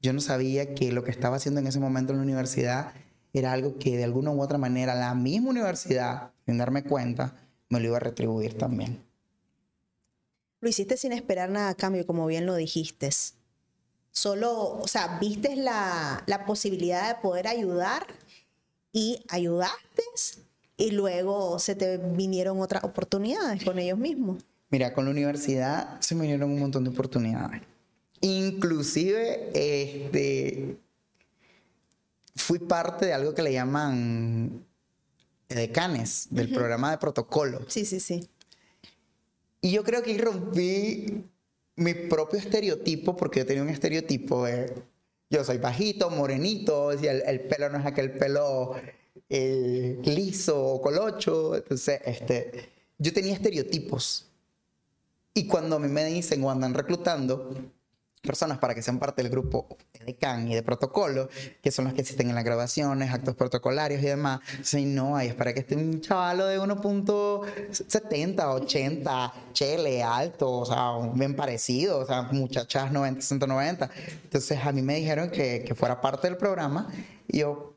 Yo 0.01 0.13
no 0.13 0.21
sabía 0.21 0.73
que 0.75 0.91
lo 0.91 1.03
que 1.03 1.11
estaba 1.11 1.35
haciendo 1.37 1.59
en 1.59 1.67
ese 1.67 1.79
momento 1.79 2.13
en 2.13 2.19
la 2.19 2.23
universidad 2.23 2.93
era 3.33 3.51
algo 3.51 3.77
que 3.77 3.97
de 3.97 4.03
alguna 4.03 4.31
u 4.31 4.41
otra 4.41 4.57
manera 4.57 4.95
la 4.95 5.13
misma 5.13 5.49
universidad, 5.49 6.31
sin 6.45 6.57
darme 6.57 6.83
cuenta, 6.83 7.35
me 7.69 7.79
lo 7.79 7.87
iba 7.87 7.97
a 7.97 7.99
retribuir 7.99 8.57
también. 8.57 9.03
lo 10.61 10.69
hiciste 10.69 10.97
sin 10.97 11.11
esperar 11.13 11.49
nada 11.49 11.69
a 11.69 11.75
cambio, 11.75 12.05
como 12.05 12.25
bien 12.27 12.45
lo 12.45 12.55
dijiste. 12.55 13.09
Solo, 14.11 14.79
o 14.79 14.87
sea, 14.87 15.19
viste 15.19 15.55
la, 15.55 16.23
la 16.25 16.45
posibilidad 16.45 17.07
de 17.07 17.21
poder 17.21 17.47
ayudar 17.47 18.07
y 18.91 19.23
ayudaste 19.29 20.03
y 20.79 20.91
luego 20.91 21.59
se 21.59 21.75
te 21.75 21.97
vinieron 21.97 22.61
otras 22.61 22.85
oportunidades 22.85 23.63
con 23.65 23.77
ellos 23.77 23.99
mismos. 23.99 24.41
Mira, 24.69 24.93
con 24.93 25.05
la 25.05 25.11
universidad 25.11 25.99
se 25.99 26.15
me 26.15 26.21
vinieron 26.21 26.49
un 26.49 26.59
montón 26.59 26.85
de 26.85 26.89
oportunidades. 26.89 27.61
Inclusive, 28.21 29.51
este, 29.53 30.77
fui 32.33 32.59
parte 32.59 33.07
de 33.07 33.13
algo 33.13 33.33
que 33.33 33.41
le 33.41 33.51
llaman 33.51 34.65
decanes, 35.49 36.27
del 36.29 36.53
programa 36.53 36.91
de 36.91 36.97
protocolo. 36.97 37.59
Sí, 37.67 37.85
sí, 37.85 37.99
sí. 37.99 38.29
Y 39.59 39.71
yo 39.71 39.83
creo 39.83 40.01
que 40.01 40.17
rompí 40.17 41.25
mi 41.75 41.93
propio 41.93 42.39
estereotipo, 42.39 43.17
porque 43.17 43.41
yo 43.41 43.45
tenía 43.45 43.63
un 43.63 43.69
estereotipo 43.69 44.45
de, 44.45 44.73
yo 45.29 45.43
soy 45.43 45.57
bajito, 45.57 46.09
morenito, 46.09 46.93
y 46.93 47.05
el, 47.07 47.21
el 47.25 47.41
pelo 47.41 47.69
no 47.69 47.79
es 47.79 47.85
aquel 47.85 48.13
pelo 48.13 48.75
eh, 49.29 49.99
liso 50.03 50.61
o 50.61 50.81
colocho. 50.81 51.55
Entonces, 51.55 52.01
este, 52.05 52.69
yo 52.97 53.13
tenía 53.13 53.33
estereotipos. 53.33 54.25
Y 55.33 55.47
cuando 55.47 55.77
a 55.77 55.79
mí 55.79 55.87
me 55.87 56.03
dicen 56.05 56.43
o 56.43 56.51
andan 56.51 56.73
reclutando 56.73 57.53
personas 58.21 58.57
para 58.57 58.75
que 58.75 58.81
sean 58.81 58.99
parte 58.99 59.21
del 59.23 59.31
grupo 59.31 59.77
de 60.05 60.15
CAN 60.15 60.47
y 60.49 60.55
de 60.55 60.63
protocolo, 60.63 61.29
que 61.61 61.71
son 61.71 61.85
los 61.85 61.93
que 61.93 62.01
existen 62.01 62.27
en 62.29 62.35
las 62.35 62.43
grabaciones, 62.43 63.13
actos 63.13 63.35
protocolarios 63.35 64.01
y 64.03 64.07
demás, 64.07 64.41
si 64.61 64.83
no, 64.85 65.15
hay 65.15 65.29
es 65.29 65.35
para 65.35 65.53
que 65.53 65.61
esté 65.61 65.75
un 65.75 66.01
chavalo 66.01 66.45
de 66.45 66.59
1.70, 66.59 68.55
80, 68.55 69.33
chele, 69.53 70.03
alto, 70.03 70.51
o 70.51 70.65
sea, 70.65 70.97
bien 71.13 71.35
parecido, 71.35 71.99
o 71.99 72.05
sea, 72.05 72.23
muchachas 72.23 72.91
90, 72.91 73.21
190. 73.21 73.89
Entonces 74.23 74.59
a 74.63 74.71
mí 74.71 74.81
me 74.81 74.95
dijeron 74.95 75.29
que, 75.29 75.63
que 75.65 75.73
fuera 75.75 76.01
parte 76.01 76.27
del 76.27 76.35
programa 76.37 76.91
y 77.27 77.39
yo, 77.39 77.68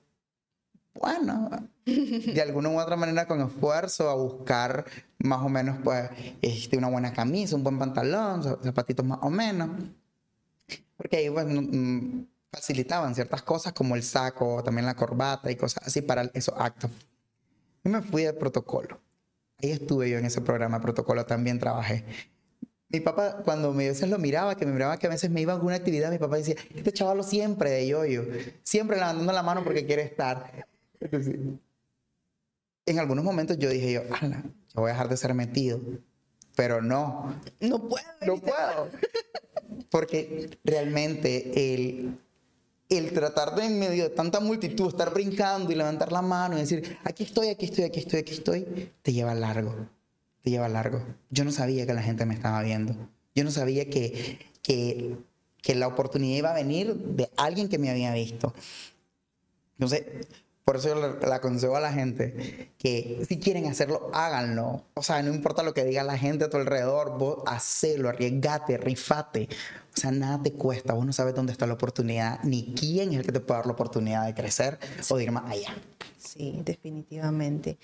bueno, 0.94 1.50
de 1.84 2.42
alguna 2.42 2.68
u 2.68 2.78
otra 2.78 2.96
manera 2.96 3.26
con 3.26 3.40
esfuerzo 3.40 4.10
a 4.10 4.14
buscar 4.14 4.84
más 5.18 5.42
o 5.42 5.48
menos 5.48 5.78
pues 5.82 6.10
este, 6.40 6.76
una 6.76 6.88
buena 6.88 7.12
camisa, 7.12 7.56
un 7.56 7.64
buen 7.64 7.78
pantalón, 7.78 8.42
zapatitos 8.62 9.04
más 9.04 9.18
o 9.22 9.30
menos. 9.30 9.70
Porque 10.96 11.16
ahí 11.16 11.30
pues, 11.30 11.46
mm, 11.48 12.24
facilitaban 12.50 13.14
ciertas 13.14 13.42
cosas 13.42 13.72
como 13.72 13.96
el 13.96 14.02
saco, 14.02 14.62
también 14.62 14.86
la 14.86 14.94
corbata 14.94 15.50
y 15.50 15.56
cosas 15.56 15.86
así 15.86 16.02
para 16.02 16.30
esos 16.34 16.54
actos. 16.58 16.90
Y 17.84 17.88
me 17.88 18.02
fui 18.02 18.22
de 18.22 18.32
protocolo. 18.32 19.00
Ahí 19.62 19.70
estuve 19.70 20.10
yo 20.10 20.18
en 20.18 20.26
ese 20.26 20.40
programa 20.40 20.78
de 20.78 20.82
protocolo, 20.82 21.24
también 21.24 21.58
trabajé. 21.58 22.04
Mi 22.88 23.00
papá, 23.00 23.38
cuando 23.42 23.70
a 23.70 23.74
veces 23.74 24.08
lo 24.10 24.18
miraba, 24.18 24.54
que 24.56 24.66
me 24.66 24.72
miraba 24.72 24.98
que 24.98 25.06
a 25.06 25.10
veces 25.10 25.30
me 25.30 25.40
iba 25.40 25.52
a 25.52 25.56
alguna 25.56 25.76
actividad, 25.76 26.10
mi 26.10 26.18
papá 26.18 26.36
decía, 26.36 26.56
este 26.74 26.92
chavalo 26.92 27.22
siempre 27.22 27.70
de 27.70 27.88
yo-yo, 27.88 28.22
siempre 28.62 28.98
levantando 28.98 29.32
la 29.32 29.42
mano 29.42 29.64
porque 29.64 29.86
quiere 29.86 30.02
estar 30.02 30.66
en 32.86 32.98
algunos 32.98 33.24
momentos 33.24 33.58
yo 33.58 33.70
dije 33.70 33.92
yo, 33.92 34.02
yo 34.04 34.80
voy 34.80 34.90
a 34.90 34.92
dejar 34.92 35.08
de 35.08 35.16
ser 35.16 35.34
metido. 35.34 35.80
Pero 36.54 36.82
no. 36.82 37.34
No 37.60 37.88
puedo. 37.88 38.06
No 38.26 38.36
puedo. 38.38 38.90
Porque 39.90 40.58
realmente 40.64 41.72
el, 41.72 42.18
el 42.88 43.12
tratar 43.12 43.54
de 43.54 43.64
en 43.64 43.78
medio 43.78 44.04
de 44.04 44.10
tanta 44.10 44.40
multitud 44.40 44.88
estar 44.88 45.12
brincando 45.12 45.72
y 45.72 45.74
levantar 45.74 46.12
la 46.12 46.22
mano 46.22 46.56
y 46.56 46.60
decir, 46.60 46.98
aquí 47.04 47.24
estoy, 47.24 47.48
aquí 47.48 47.66
estoy, 47.66 47.84
aquí 47.84 48.00
estoy, 48.00 48.20
aquí 48.20 48.32
estoy, 48.32 48.90
te 49.02 49.12
lleva 49.12 49.34
largo. 49.34 49.74
Te 50.42 50.50
lleva 50.50 50.68
largo. 50.68 51.02
Yo 51.30 51.44
no 51.44 51.52
sabía 51.52 51.86
que 51.86 51.94
la 51.94 52.02
gente 52.02 52.26
me 52.26 52.34
estaba 52.34 52.62
viendo. 52.62 52.94
Yo 53.34 53.44
no 53.44 53.50
sabía 53.50 53.88
que, 53.88 54.38
que, 54.62 55.16
que 55.62 55.74
la 55.74 55.86
oportunidad 55.86 56.36
iba 56.36 56.50
a 56.50 56.54
venir 56.54 56.94
de 56.94 57.30
alguien 57.36 57.68
que 57.68 57.78
me 57.78 57.90
había 57.90 58.12
visto. 58.12 58.52
Entonces, 59.74 60.04
por 60.64 60.76
eso 60.76 60.88
yo 60.88 61.18
le, 61.18 61.34
aconsejo 61.34 61.76
a 61.76 61.80
la 61.80 61.92
gente 61.92 62.72
que 62.78 63.24
si 63.28 63.38
quieren 63.38 63.66
hacerlo, 63.66 64.10
háganlo. 64.14 64.84
O 64.94 65.02
sea, 65.02 65.22
no 65.22 65.34
importa 65.34 65.62
lo 65.62 65.74
que 65.74 65.84
diga 65.84 66.04
la 66.04 66.16
gente 66.16 66.44
a 66.44 66.50
tu 66.50 66.56
alrededor, 66.56 67.18
vos 67.18 67.42
hacelo, 67.46 68.08
arriesgate, 68.08 68.76
rifate. 68.76 69.48
O 69.96 70.00
sea, 70.00 70.12
nada 70.12 70.42
te 70.42 70.52
cuesta, 70.52 70.94
vos 70.94 71.04
no 71.04 71.12
sabes 71.12 71.34
dónde 71.34 71.52
está 71.52 71.66
la 71.66 71.74
oportunidad, 71.74 72.40
ni 72.44 72.74
quién 72.74 73.12
es 73.12 73.18
el 73.18 73.26
que 73.26 73.32
te 73.32 73.40
puede 73.40 73.58
dar 73.58 73.66
la 73.66 73.72
oportunidad 73.72 74.24
de 74.24 74.34
crecer 74.34 74.78
o 75.08 75.16
de 75.16 75.24
ir 75.24 75.32
más 75.32 75.50
allá. 75.50 75.74
Sí, 76.16 76.62
definitivamente. 76.64 77.76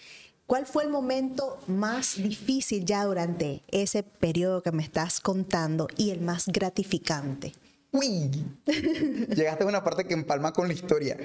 ¿Cuál 0.46 0.64
fue 0.64 0.84
el 0.84 0.90
momento 0.90 1.58
más 1.66 2.16
difícil 2.16 2.86
ya 2.86 3.04
durante 3.04 3.62
ese 3.68 4.02
periodo 4.02 4.62
que 4.62 4.72
me 4.72 4.82
estás 4.82 5.20
contando 5.20 5.88
y 5.96 6.10
el 6.10 6.20
más 6.20 6.46
gratificante? 6.46 7.52
Uy, 7.92 8.30
llegaste 9.34 9.64
a 9.64 9.66
una 9.66 9.82
parte 9.82 10.04
que 10.04 10.14
empalma 10.14 10.52
con 10.52 10.68
la 10.68 10.74
historia. 10.74 11.16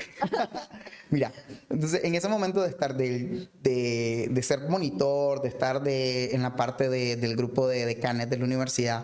Mira, 1.10 1.32
entonces 1.70 2.04
en 2.04 2.16
ese 2.16 2.28
momento 2.28 2.62
de 2.62 2.70
estar 2.70 2.96
de, 2.96 3.48
de, 3.62 4.44
ser 4.44 4.62
monitor, 4.70 5.42
de 5.42 5.50
estar 5.50 5.82
de, 5.82 6.32
en 6.32 6.42
la 6.42 6.56
parte 6.56 6.90
del 6.90 7.36
grupo 7.36 7.68
de 7.68 7.86
decanes 7.86 8.30
de 8.30 8.38
la 8.38 8.46
universidad, 8.46 9.04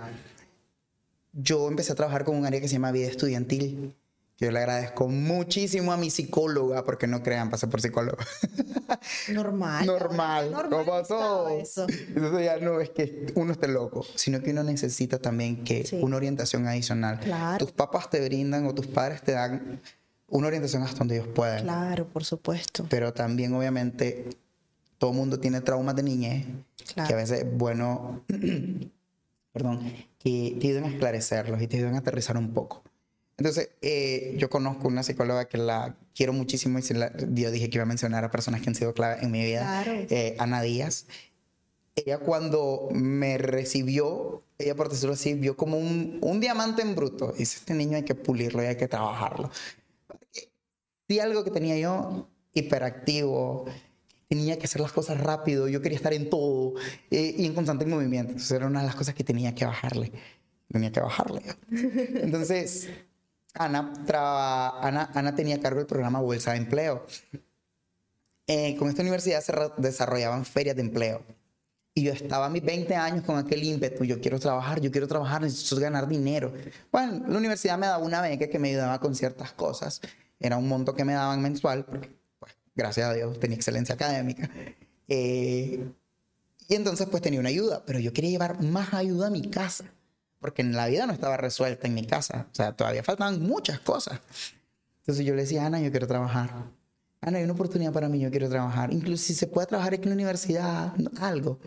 yo 1.33 1.67
empecé 1.67 1.91
a 1.91 1.95
trabajar 1.95 2.23
con 2.23 2.35
un 2.35 2.45
área 2.45 2.59
que 2.59 2.67
se 2.67 2.73
llama 2.73 2.91
vida 2.91 3.07
estudiantil. 3.07 3.95
Yo 4.39 4.51
le 4.51 4.59
agradezco 4.59 5.09
muchísimo 5.09 5.91
a 5.91 5.97
mi 5.97 6.09
psicóloga, 6.09 6.85
porque 6.85 7.07
no 7.07 7.21
crean, 7.21 7.49
pasé 7.49 7.67
por 7.67 7.81
psicólogo. 7.81 8.17
Normal. 9.33 9.85
Normal. 9.85 10.51
¿Cómo 10.69 10.85
pasó? 10.85 11.49
Eso. 11.49 11.85
Entonces 11.89 12.45
ya 12.45 12.57
no 12.57 12.79
es 12.79 12.89
que 12.89 13.33
uno 13.35 13.51
esté 13.51 13.67
loco, 13.67 14.05
sino 14.15 14.41
que 14.41 14.51
uno 14.51 14.63
necesita 14.63 15.19
también 15.19 15.65
que 15.65 15.85
una 16.01 16.15
orientación 16.15 16.65
adicional. 16.67 17.19
Claro. 17.19 17.57
Tus 17.57 17.73
papás 17.73 18.09
te 18.09 18.23
brindan 18.23 18.65
o 18.65 18.73
tus 18.73 18.87
padres 18.87 19.21
te 19.21 19.33
dan 19.33 19.81
una 20.29 20.47
orientación 20.47 20.83
hasta 20.83 20.99
donde 20.99 21.17
ellos 21.17 21.27
puedan. 21.35 21.63
Claro, 21.63 22.07
por 22.07 22.23
supuesto. 22.23 22.85
Pero 22.89 23.11
también, 23.11 23.53
obviamente, 23.53 24.29
todo 24.99 25.11
mundo 25.11 25.39
tiene 25.41 25.59
traumas 25.59 25.97
de 25.97 26.03
niñez, 26.03 26.45
que 27.07 27.13
a 27.13 27.17
veces 27.17 27.39
es 27.39 27.57
bueno, 27.57 28.23
perdón, 29.51 29.91
que 30.17 30.57
te 30.61 30.67
ayuden 30.67 30.85
a 30.85 30.89
esclarecerlos 30.89 31.61
y 31.61 31.67
te 31.67 31.75
ayuden 31.75 31.95
a 31.95 31.99
aterrizar 31.99 32.37
un 32.37 32.53
poco. 32.53 32.83
Entonces, 33.39 33.69
eh, 33.81 34.35
yo 34.37 34.49
conozco 34.49 34.89
una 34.89 35.01
psicóloga 35.01 35.45
que 35.45 35.57
la 35.57 35.95
quiero 36.13 36.33
muchísimo 36.33 36.77
y 36.77 36.81
yo 36.81 37.51
dije 37.51 37.69
que 37.69 37.77
iba 37.77 37.83
a 37.83 37.87
mencionar 37.87 38.25
a 38.25 38.31
personas 38.31 38.61
que 38.61 38.69
han 38.69 38.75
sido 38.75 38.93
clave 38.93 39.23
en 39.23 39.31
mi 39.31 39.41
vida, 39.41 39.81
eh, 39.87 40.35
Ana 40.37 40.61
Díaz. 40.61 41.05
Ella 41.95 42.17
cuando 42.17 42.89
me 42.91 43.37
recibió, 43.37 44.43
ella 44.57 44.75
por 44.75 44.89
decirlo 44.89 45.13
así, 45.13 45.35
vio 45.35 45.55
como 45.55 45.77
un, 45.77 46.19
un 46.21 46.41
diamante 46.41 46.81
en 46.81 46.95
bruto. 46.95 47.31
Dice, 47.31 47.59
este 47.59 47.73
niño 47.73 47.95
hay 47.95 48.03
que 48.03 48.13
pulirlo 48.13 48.61
y 48.61 48.65
hay 48.65 48.75
que 48.75 48.89
trabajarlo. 48.89 49.49
Y 51.07 51.19
algo 51.19 51.45
que 51.45 51.51
tenía 51.51 51.77
yo, 51.77 52.27
hiperactivo, 52.53 53.67
tenía 54.27 54.59
que 54.59 54.65
hacer 54.65 54.81
las 54.81 54.91
cosas 54.91 55.21
rápido, 55.21 55.69
yo 55.69 55.81
quería 55.81 55.95
estar 55.95 56.13
en 56.13 56.29
todo 56.29 56.73
eh, 57.09 57.35
y 57.37 57.45
en 57.45 57.53
constante 57.53 57.85
movimiento. 57.85 58.33
Entonces 58.33 58.51
era 58.51 58.67
una 58.67 58.81
de 58.81 58.87
las 58.87 58.95
cosas 58.95 59.15
que 59.15 59.23
tenía 59.23 59.55
que 59.55 59.63
bajarle. 59.63 60.11
Tenía 60.67 60.91
que 60.91 60.99
bajarle. 60.99 61.41
Entonces, 61.71 62.89
Ana, 63.53 63.93
Ana, 64.81 65.09
Ana 65.13 65.35
tenía 65.35 65.59
cargo 65.59 65.79
del 65.79 65.87
programa 65.87 66.19
Bolsa 66.19 66.51
de 66.51 66.57
Empleo. 66.57 67.05
Eh, 68.47 68.75
con 68.77 68.89
esta 68.89 69.01
universidad 69.01 69.41
se 69.41 69.53
desarrollaban 69.77 70.45
ferias 70.45 70.75
de 70.75 70.81
empleo. 70.81 71.21
Y 71.93 72.03
yo 72.03 72.13
estaba 72.13 72.47
a 72.47 72.49
mis 72.49 72.63
20 72.63 72.95
años 72.95 73.23
con 73.23 73.37
aquel 73.37 73.63
ímpetu, 73.63 74.03
yo 74.05 74.21
quiero 74.21 74.39
trabajar, 74.39 74.79
yo 74.79 74.91
quiero 74.91 75.07
trabajar, 75.07 75.41
necesito 75.41 75.79
ganar 75.79 76.07
dinero. 76.07 76.53
Bueno, 76.91 77.27
la 77.27 77.37
universidad 77.37 77.77
me 77.77 77.87
daba 77.87 78.03
una 78.03 78.21
beca 78.21 78.47
que 78.47 78.57
me 78.57 78.69
ayudaba 78.69 78.99
con 78.99 79.15
ciertas 79.15 79.51
cosas. 79.51 80.01
Era 80.39 80.57
un 80.57 80.67
monto 80.67 80.95
que 80.95 81.03
me 81.03 81.13
daban 81.13 81.41
mensual, 81.41 81.85
porque, 81.85 82.09
pues, 82.39 82.55
gracias 82.75 83.09
a 83.09 83.13
Dios, 83.13 83.39
tenía 83.39 83.55
excelencia 83.55 83.95
académica. 83.95 84.49
Eh, 85.07 85.91
y 86.67 86.75
entonces, 86.75 87.07
pues, 87.09 87.21
tenía 87.21 87.39
una 87.39 87.49
ayuda, 87.49 87.83
pero 87.85 87.99
yo 87.99 88.13
quería 88.13 88.29
llevar 88.29 88.63
más 88.63 88.93
ayuda 88.93 89.27
a 89.27 89.31
mi 89.31 89.49
casa 89.49 89.85
porque 90.39 90.61
en 90.61 90.73
la 90.73 90.87
vida 90.87 91.05
no 91.05 91.13
estaba 91.13 91.37
resuelta 91.37 91.87
en 91.87 91.93
mi 91.93 92.05
casa. 92.05 92.47
O 92.51 92.55
sea, 92.55 92.71
todavía 92.73 93.03
faltaban 93.03 93.41
muchas 93.41 93.79
cosas. 93.79 94.19
Entonces 95.01 95.25
yo 95.25 95.35
le 95.35 95.41
decía, 95.41 95.65
Ana, 95.65 95.79
yo 95.79 95.91
quiero 95.91 96.07
trabajar. 96.07 96.49
Ana, 97.21 97.37
hay 97.39 97.43
una 97.43 97.53
oportunidad 97.53 97.91
para 97.91 98.07
mí, 98.09 98.19
yo 98.19 98.29
quiero 98.31 98.49
trabajar. 98.49 98.93
Incluso 98.93 99.25
si 99.25 99.33
se 99.33 99.47
puede 99.47 99.67
trabajar 99.67 99.93
aquí 99.93 100.03
en 100.03 100.09
la 100.09 100.15
universidad, 100.15 100.93
algo. 101.19 101.59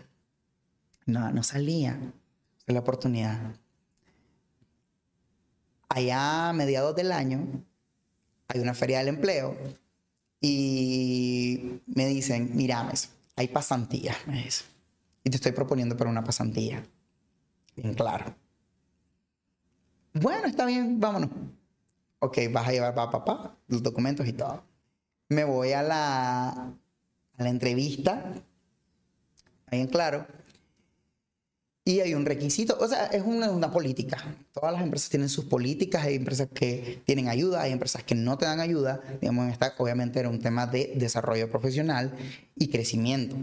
No, 1.05 1.31
no 1.31 1.43
salía 1.43 1.99
la 2.65 2.79
oportunidad. 2.79 3.55
Allá 5.89 6.49
a 6.49 6.53
mediados 6.53 6.95
del 6.95 7.11
año 7.11 7.63
hay 8.47 8.59
una 8.59 8.73
feria 8.73 8.99
del 8.99 9.09
empleo 9.09 9.55
y 10.41 11.81
me 11.85 12.07
dicen, 12.07 12.51
mira, 12.55 12.91
hay 13.35 13.47
pasantías, 13.47 14.17
Y 15.23 15.29
te 15.29 15.35
estoy 15.35 15.51
proponiendo 15.51 15.95
para 15.95 16.09
una 16.09 16.23
pasantía. 16.23 16.83
Bien 17.75 17.93
claro. 17.93 18.35
Bueno, 20.13 20.47
está 20.47 20.65
bien, 20.65 20.99
vámonos. 20.99 21.29
Ok, 22.19 22.37
vas 22.51 22.67
a 22.67 22.71
llevar 22.71 22.97
a 22.97 23.09
papá 23.09 23.57
los 23.67 23.81
documentos 23.81 24.27
y 24.27 24.33
todo. 24.33 24.63
Me 25.29 25.43
voy 25.43 25.73
a 25.73 25.81
la, 25.81 26.49
a 26.49 27.43
la 27.43 27.49
entrevista, 27.49 28.23
ahí 29.67 29.81
en 29.81 29.87
claro. 29.87 30.25
Y 31.85 31.99
hay 31.99 32.13
un 32.13 32.25
requisito, 32.25 32.77
o 32.79 32.87
sea, 32.87 33.07
es 33.07 33.23
una, 33.23 33.51
una, 33.51 33.71
política. 33.71 34.17
Todas 34.53 34.71
las 34.71 34.83
empresas 34.83 35.09
tienen 35.09 35.27
sus 35.27 35.45
políticas, 35.45 36.05
hay 36.05 36.15
empresas 36.15 36.47
que 36.53 37.01
tienen 37.05 37.27
ayuda, 37.27 37.61
hay 37.61 37.73
empresas 37.73 38.03
que 38.03 38.15
no 38.15 38.37
te 38.37 38.45
dan 38.45 38.61
ayuda. 38.61 39.01
Digamos, 39.19 39.51
esta 39.51 39.73
obviamente 39.79 40.19
era 40.19 40.29
un 40.29 40.39
tema 40.39 40.65
de 40.65 40.93
desarrollo 40.95 41.49
profesional 41.49 42.15
y 42.55 42.69
crecimiento. 42.69 43.35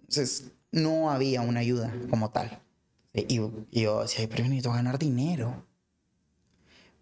Entonces, 0.00 0.50
no 0.70 1.10
había 1.10 1.40
una 1.40 1.60
ayuda 1.60 1.94
como 2.10 2.30
tal. 2.30 2.60
Y 3.14 3.36
yo 3.70 4.02
decía, 4.02 4.28
pero 4.28 4.42
yo 4.42 4.50
necesito 4.50 4.72
ganar 4.72 4.98
dinero. 4.98 5.64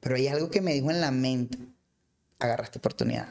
Pero 0.07 0.14
hay 0.14 0.28
algo 0.28 0.50
que 0.50 0.61
me 0.61 0.72
dijo 0.72 0.88
en 0.92 1.00
la 1.00 1.11
mente, 1.11 1.59
agarra 2.38 2.62
esta 2.62 2.78
oportunidad. 2.78 3.26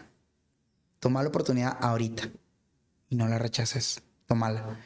Toma 0.99 1.23
la 1.23 1.29
oportunidad 1.29 1.77
ahorita 1.79 2.29
y 3.07 3.15
no 3.15 3.29
la 3.29 3.39
rechaces, 3.39 4.01
tómala. 4.25 4.77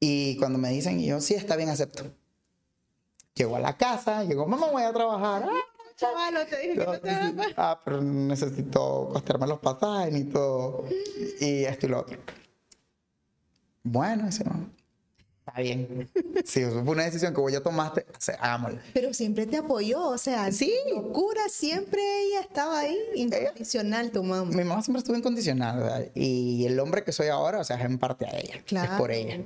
Y 0.00 0.36
cuando 0.38 0.58
me 0.58 0.70
dicen, 0.70 1.00
yo 1.00 1.20
sí, 1.20 1.34
está 1.34 1.54
bien, 1.54 1.68
acepto. 1.68 2.12
Llego 3.34 3.54
a 3.54 3.60
la 3.60 3.76
casa, 3.76 4.24
llego, 4.24 4.48
mamá, 4.48 4.66
voy 4.66 4.82
a 4.82 4.92
trabajar. 4.92 5.44
Ah, 5.48 5.94
chaval, 5.94 6.44
te 6.48 6.58
dije 6.58 6.74
que 6.74 6.84
no 6.84 6.98
te 6.98 7.54
Ah, 7.56 7.80
pero 7.84 8.02
necesito 8.02 9.10
costearme 9.12 9.46
los 9.46 9.60
pasajes 9.60 10.16
y 10.16 10.24
todo. 10.24 10.86
Y 11.40 11.66
esto 11.66 11.86
y 11.86 11.88
lo 11.88 12.00
otro. 12.00 12.18
Bueno, 13.84 14.26
ese 14.26 14.42
está 15.50 15.60
bien. 15.60 16.10
Sí, 16.44 16.60
eso 16.60 16.82
fue 16.84 16.92
una 16.92 17.04
decisión 17.04 17.34
que 17.34 17.40
vos 17.40 17.52
ya 17.52 17.60
tomaste, 17.60 18.06
hagámoslo. 18.38 18.78
Pero 18.94 19.12
siempre 19.12 19.46
te 19.46 19.58
apoyó, 19.58 20.02
o 20.02 20.18
sea, 20.18 20.50
sí. 20.52 20.72
locura, 20.90 21.42
siempre 21.48 22.00
ella 22.22 22.40
estaba 22.40 22.80
ahí, 22.80 22.98
incondicional, 23.14 24.10
tu 24.10 24.22
mamá. 24.22 24.50
Mi 24.50 24.64
mamá 24.64 24.82
siempre 24.82 25.00
estuvo 25.00 25.16
incondicional, 25.16 25.78
¿verdad? 25.78 26.06
Y 26.14 26.64
el 26.66 26.78
hombre 26.80 27.04
que 27.04 27.12
soy 27.12 27.28
ahora, 27.28 27.60
o 27.60 27.64
sea, 27.64 27.76
es 27.76 27.84
en 27.84 27.98
parte 27.98 28.26
a 28.26 28.38
ella. 28.38 28.62
Claro. 28.64 28.92
Es 28.92 28.98
por 28.98 29.10
ella. 29.10 29.40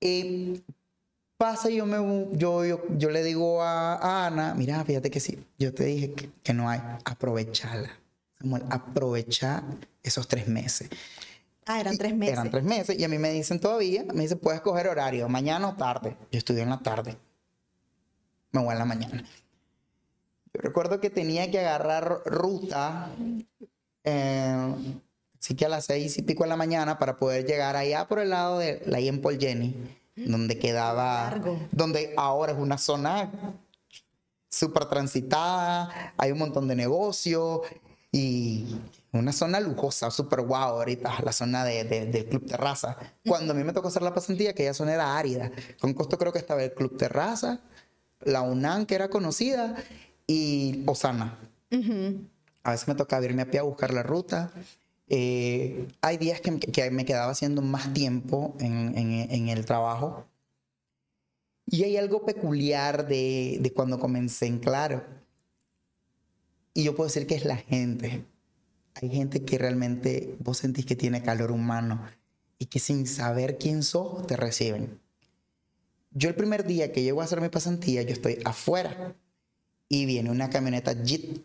Y 0.00 0.62
pasa 1.36 1.70
y 1.70 1.76
yo, 1.76 1.86
me, 1.86 2.28
yo, 2.36 2.64
yo, 2.96 3.10
le 3.10 3.22
digo 3.22 3.62
a, 3.62 4.26
Ana, 4.26 4.54
mira, 4.54 4.84
fíjate 4.84 5.10
que 5.10 5.20
sí, 5.20 5.44
yo 5.58 5.72
te 5.72 5.84
dije 5.84 6.12
que, 6.12 6.30
que 6.42 6.54
no 6.54 6.68
hay, 6.68 6.80
aprovechala. 7.04 7.90
Samuel, 8.38 8.64
aprovecha 8.70 9.62
esos 10.02 10.26
tres 10.26 10.48
meses. 10.48 10.88
Ah, 11.66 11.80
eran 11.80 11.96
tres 11.96 12.14
meses. 12.16 12.32
Eran 12.32 12.50
tres 12.50 12.64
meses. 12.64 12.98
Y 12.98 13.04
a 13.04 13.08
mí 13.08 13.18
me 13.18 13.30
dicen 13.30 13.60
todavía, 13.60 14.04
me 14.12 14.22
dicen, 14.22 14.38
puedes 14.38 14.60
coger 14.60 14.88
horario, 14.88 15.28
mañana 15.28 15.68
o 15.68 15.74
tarde. 15.74 16.16
Yo 16.30 16.38
estudio 16.38 16.62
en 16.62 16.70
la 16.70 16.78
tarde. 16.80 17.16
Me 18.50 18.60
voy 18.62 18.72
en 18.72 18.78
la 18.78 18.84
mañana. 18.84 19.24
Yo 20.54 20.60
recuerdo 20.60 21.00
que 21.00 21.08
tenía 21.08 21.50
que 21.50 21.60
agarrar 21.60 22.22
ruta, 22.26 23.10
eh, 24.04 24.74
así 25.40 25.54
que 25.54 25.64
a 25.64 25.68
las 25.68 25.86
seis 25.86 26.18
y 26.18 26.22
pico 26.22 26.42
de 26.42 26.50
la 26.50 26.56
mañana 26.56 26.98
para 26.98 27.16
poder 27.16 27.46
llegar 27.46 27.74
allá 27.76 28.06
por 28.06 28.18
el 28.18 28.30
lado 28.30 28.58
de 28.58 28.82
la 28.84 28.98
en 28.98 29.22
Paul 29.22 29.38
Jenny, 29.38 29.74
donde 30.14 30.58
quedaba, 30.58 31.30
Largo. 31.30 31.58
donde 31.70 32.12
ahora 32.18 32.52
es 32.52 32.58
una 32.58 32.76
zona 32.76 33.30
súper 34.50 34.84
transitada, 34.84 36.12
hay 36.18 36.32
un 36.32 36.38
montón 36.38 36.68
de 36.68 36.76
negocios 36.76 37.60
y 38.10 38.76
una 39.12 39.32
zona 39.32 39.60
lujosa, 39.60 40.10
súper 40.10 40.40
guau 40.40 40.76
ahorita, 40.76 41.20
la 41.22 41.32
zona 41.32 41.64
de, 41.64 41.84
del 41.84 42.26
Club 42.26 42.46
Terraza. 42.46 42.96
Cuando 43.26 43.52
a 43.52 43.56
mí 43.56 43.62
me 43.62 43.72
tocó 43.72 43.88
hacer 43.88 44.02
la 44.02 44.14
pasantía, 44.14 44.54
que 44.54 44.64
esa 44.64 44.74
zona 44.74 44.94
era 44.94 45.18
árida. 45.18 45.52
Con 45.80 45.92
costo 45.92 46.16
creo 46.16 46.32
que 46.32 46.38
estaba 46.38 46.62
el 46.62 46.72
Club 46.72 46.96
Terraza, 46.96 47.60
la 48.20 48.40
UNAM, 48.40 48.86
que 48.86 48.94
era 48.94 49.10
conocida, 49.10 49.76
y 50.26 50.82
Osana. 50.86 51.38
A 52.62 52.70
veces 52.70 52.88
me 52.88 52.94
tocaba 52.94 53.24
irme 53.24 53.42
a 53.42 53.50
pie 53.50 53.60
a 53.60 53.64
buscar 53.64 53.92
la 53.92 54.02
ruta. 54.02 54.50
Eh, 55.08 55.88
hay 56.00 56.16
días 56.16 56.40
que, 56.40 56.58
que, 56.58 56.90
me 56.90 57.04
quedaba 57.04 57.32
haciendo 57.32 57.60
más 57.60 57.92
tiempo 57.92 58.56
en, 58.60 58.96
en, 58.96 59.30
en, 59.30 59.48
el 59.48 59.66
trabajo. 59.66 60.24
Y 61.66 61.84
hay 61.84 61.98
algo 61.98 62.24
peculiar 62.24 63.06
de, 63.06 63.58
de 63.60 63.72
cuando 63.74 63.98
comencé 63.98 64.46
en 64.46 64.58
Claro. 64.58 65.04
Y 66.72 66.84
yo 66.84 66.96
puedo 66.96 67.08
decir 67.08 67.26
que 67.26 67.34
es 67.34 67.44
la 67.44 67.56
gente 67.56 68.24
hay 68.94 69.10
gente 69.10 69.44
que 69.44 69.58
realmente 69.58 70.36
vos 70.40 70.58
sentís 70.58 70.86
que 70.86 70.96
tiene 70.96 71.22
calor 71.22 71.50
humano 71.50 72.02
y 72.58 72.66
que 72.66 72.78
sin 72.78 73.06
saber 73.06 73.58
quién 73.58 73.82
sos 73.82 74.26
te 74.26 74.36
reciben. 74.36 75.00
Yo 76.10 76.28
el 76.28 76.34
primer 76.34 76.64
día 76.64 76.92
que 76.92 77.02
llego 77.02 77.22
a 77.22 77.24
hacer 77.24 77.40
mi 77.40 77.48
pasantía, 77.48 78.02
yo 78.02 78.12
estoy 78.12 78.38
afuera 78.44 79.14
y 79.88 80.06
viene 80.06 80.30
una 80.30 80.50
camioneta 80.50 80.92
Jeep. 80.92 81.42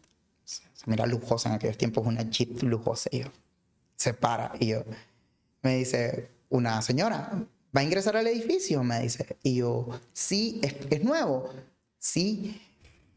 Mira 0.86 1.06
lujosa 1.06 1.50
en 1.50 1.56
aquellos 1.56 1.78
tiempos, 1.78 2.06
una 2.06 2.30
Jeep 2.30 2.62
lujosa. 2.64 3.10
Y 3.12 3.20
yo, 3.20 3.28
se 3.96 4.14
para 4.14 4.54
y 4.60 4.68
yo, 4.68 4.84
me 5.62 5.78
dice, 5.78 6.30
una 6.50 6.82
señora, 6.82 7.46
¿va 7.76 7.82
a 7.82 7.84
ingresar 7.84 8.16
al 8.18 8.28
edificio? 8.28 8.84
Me 8.84 9.02
dice. 9.02 9.38
Y 9.44 9.56
yo, 9.56 9.88
sí, 10.14 10.60
es, 10.62 10.76
es 10.90 11.04
nuevo. 11.04 11.50
Sí. 12.00 12.62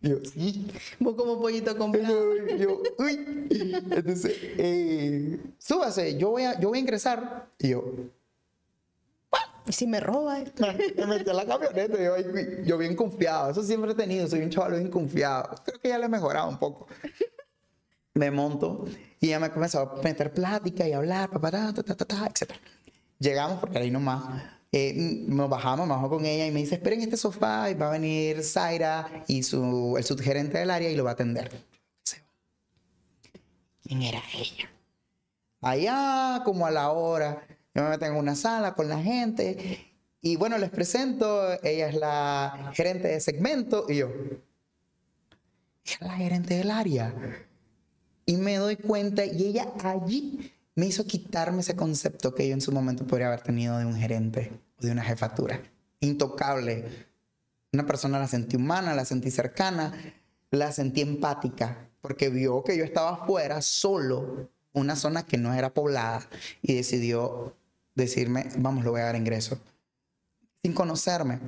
Yo, 0.03 0.17
sí. 0.25 0.67
Vos 0.99 1.15
como 1.15 1.39
pollito 1.39 1.77
comprado. 1.77 2.35
Yo, 2.57 2.83
uy. 2.99 3.47
Entonces, 3.91 4.35
eh, 4.57 5.39
súbase, 5.59 6.17
yo 6.17 6.31
voy, 6.31 6.45
a, 6.45 6.59
yo 6.59 6.69
voy 6.69 6.79
a 6.79 6.81
ingresar. 6.81 7.49
Y 7.59 7.71
yo, 7.71 7.85
¿y 9.67 9.73
si 9.73 9.87
me 9.87 10.01
roba? 10.01 10.39
me 10.97 11.07
metí 11.07 11.29
a 11.29 11.35
la 11.35 11.45
camioneta. 11.45 11.99
Yo, 12.03 12.17
yo 12.65 12.79
bien 12.79 12.97
confiado. 12.97 13.51
Eso 13.51 13.63
siempre 13.63 13.93
he 13.93 13.95
tenido. 13.95 14.27
Soy 14.27 14.41
un 14.41 14.51
chaval 14.51 14.73
bien 14.73 14.89
confiado. 14.89 15.55
Creo 15.65 15.79
que 15.81 15.89
ya 15.89 15.99
le 15.99 16.07
he 16.07 16.09
mejorado 16.09 16.49
un 16.49 16.59
poco. 16.59 16.87
Me 18.15 18.31
monto 18.31 18.87
y 19.21 19.29
ya 19.29 19.39
me 19.39 19.51
comenzó 19.51 19.81
a 19.81 20.03
meter 20.03 20.33
plática 20.33 20.89
y 20.89 20.93
hablar, 20.93 21.31
papá, 21.31 21.51
ta, 21.51 21.73
ta, 21.73 21.83
ta, 21.83 22.05
ta, 22.05 22.27
etc. 22.27 22.51
Llegamos 23.19 23.61
porque 23.61 23.79
ahí 23.79 23.91
nomás 23.91 24.43
eh, 24.73 24.93
nos 24.95 25.51
bajamos, 25.51 25.87
me 25.87 25.95
bajo 25.95 26.09
con 26.09 26.25
ella 26.25 26.47
y 26.47 26.53
me 26.53 26.61
dice, 26.61 26.77
esperen 26.77 27.01
este 27.01 27.17
sofá 27.17 27.71
y 27.71 27.75
va 27.75 27.89
a 27.89 27.91
venir 27.91 28.45
Zaira 28.45 29.25
y 29.27 29.43
su, 29.43 29.97
el 29.97 30.05
subgerente 30.05 30.59
del 30.59 30.71
área 30.71 30.89
y 30.91 30.95
lo 30.95 31.05
va 31.05 31.11
a 31.11 31.15
atender. 31.15 31.51
¿Quién 33.83 34.03
era 34.03 34.23
ella? 34.33 34.71
Allá, 35.61 36.43
como 36.45 36.67
a 36.67 36.71
la 36.71 36.91
hora, 36.91 37.45
yo 37.75 37.83
me 37.83 37.91
meto 37.91 38.05
en 38.05 38.15
una 38.15 38.37
sala 38.37 38.75
con 38.75 38.89
la 38.89 39.03
gente 39.03 39.91
y 40.21 40.37
bueno, 40.37 40.57
les 40.59 40.71
presento, 40.71 41.53
ella 41.65 41.89
es 41.89 41.97
la 41.97 42.71
gerente 42.75 43.09
de 43.09 43.21
segmento 43.21 43.87
y 43.89 43.97
yo, 43.97 44.11
es 45.85 46.01
la 46.01 46.13
gerente 46.13 46.55
del 46.55 46.71
área. 46.71 47.13
Y 48.27 48.37
me 48.37 48.57
doy 48.57 48.77
cuenta 48.77 49.25
y 49.25 49.47
ella 49.47 49.73
allí 49.83 50.53
me 50.81 50.87
hizo 50.87 51.05
quitarme 51.05 51.61
ese 51.61 51.77
concepto 51.77 52.35
que 52.35 52.49
yo 52.49 52.55
en 52.55 52.63
su 52.63 52.73
momento 52.73 53.07
podría 53.07 53.27
haber 53.27 53.43
tenido 53.43 53.77
de 53.77 53.85
un 53.85 53.95
gerente 53.97 54.51
o 54.79 54.87
de 54.87 54.91
una 54.91 55.05
jefatura. 55.05 55.61
Intocable. 56.01 57.07
Una 57.71 57.85
persona 57.85 58.19
la 58.19 58.27
sentí 58.27 58.57
humana, 58.57 58.95
la 58.95 59.05
sentí 59.05 59.31
cercana, 59.31 59.93
la 60.51 60.73
sentí 60.73 61.03
empática, 61.03 61.91
porque 62.01 62.31
vio 62.31 62.65
que 62.65 62.79
yo 62.79 62.85
estaba 62.85 63.11
afuera, 63.11 63.61
solo, 63.61 64.49
una 64.73 64.97
zona 64.97 65.27
que 65.27 65.37
no 65.37 65.53
era 65.53 65.75
poblada, 65.75 66.27
y 66.63 66.73
decidió 66.73 67.55
decirme, 67.95 68.49
vamos, 68.57 68.83
le 68.83 68.89
voy 68.89 69.03
a 69.03 69.05
dar 69.05 69.17
ingreso, 69.17 69.61
sin 70.63 70.73
conocerme. 70.73 71.41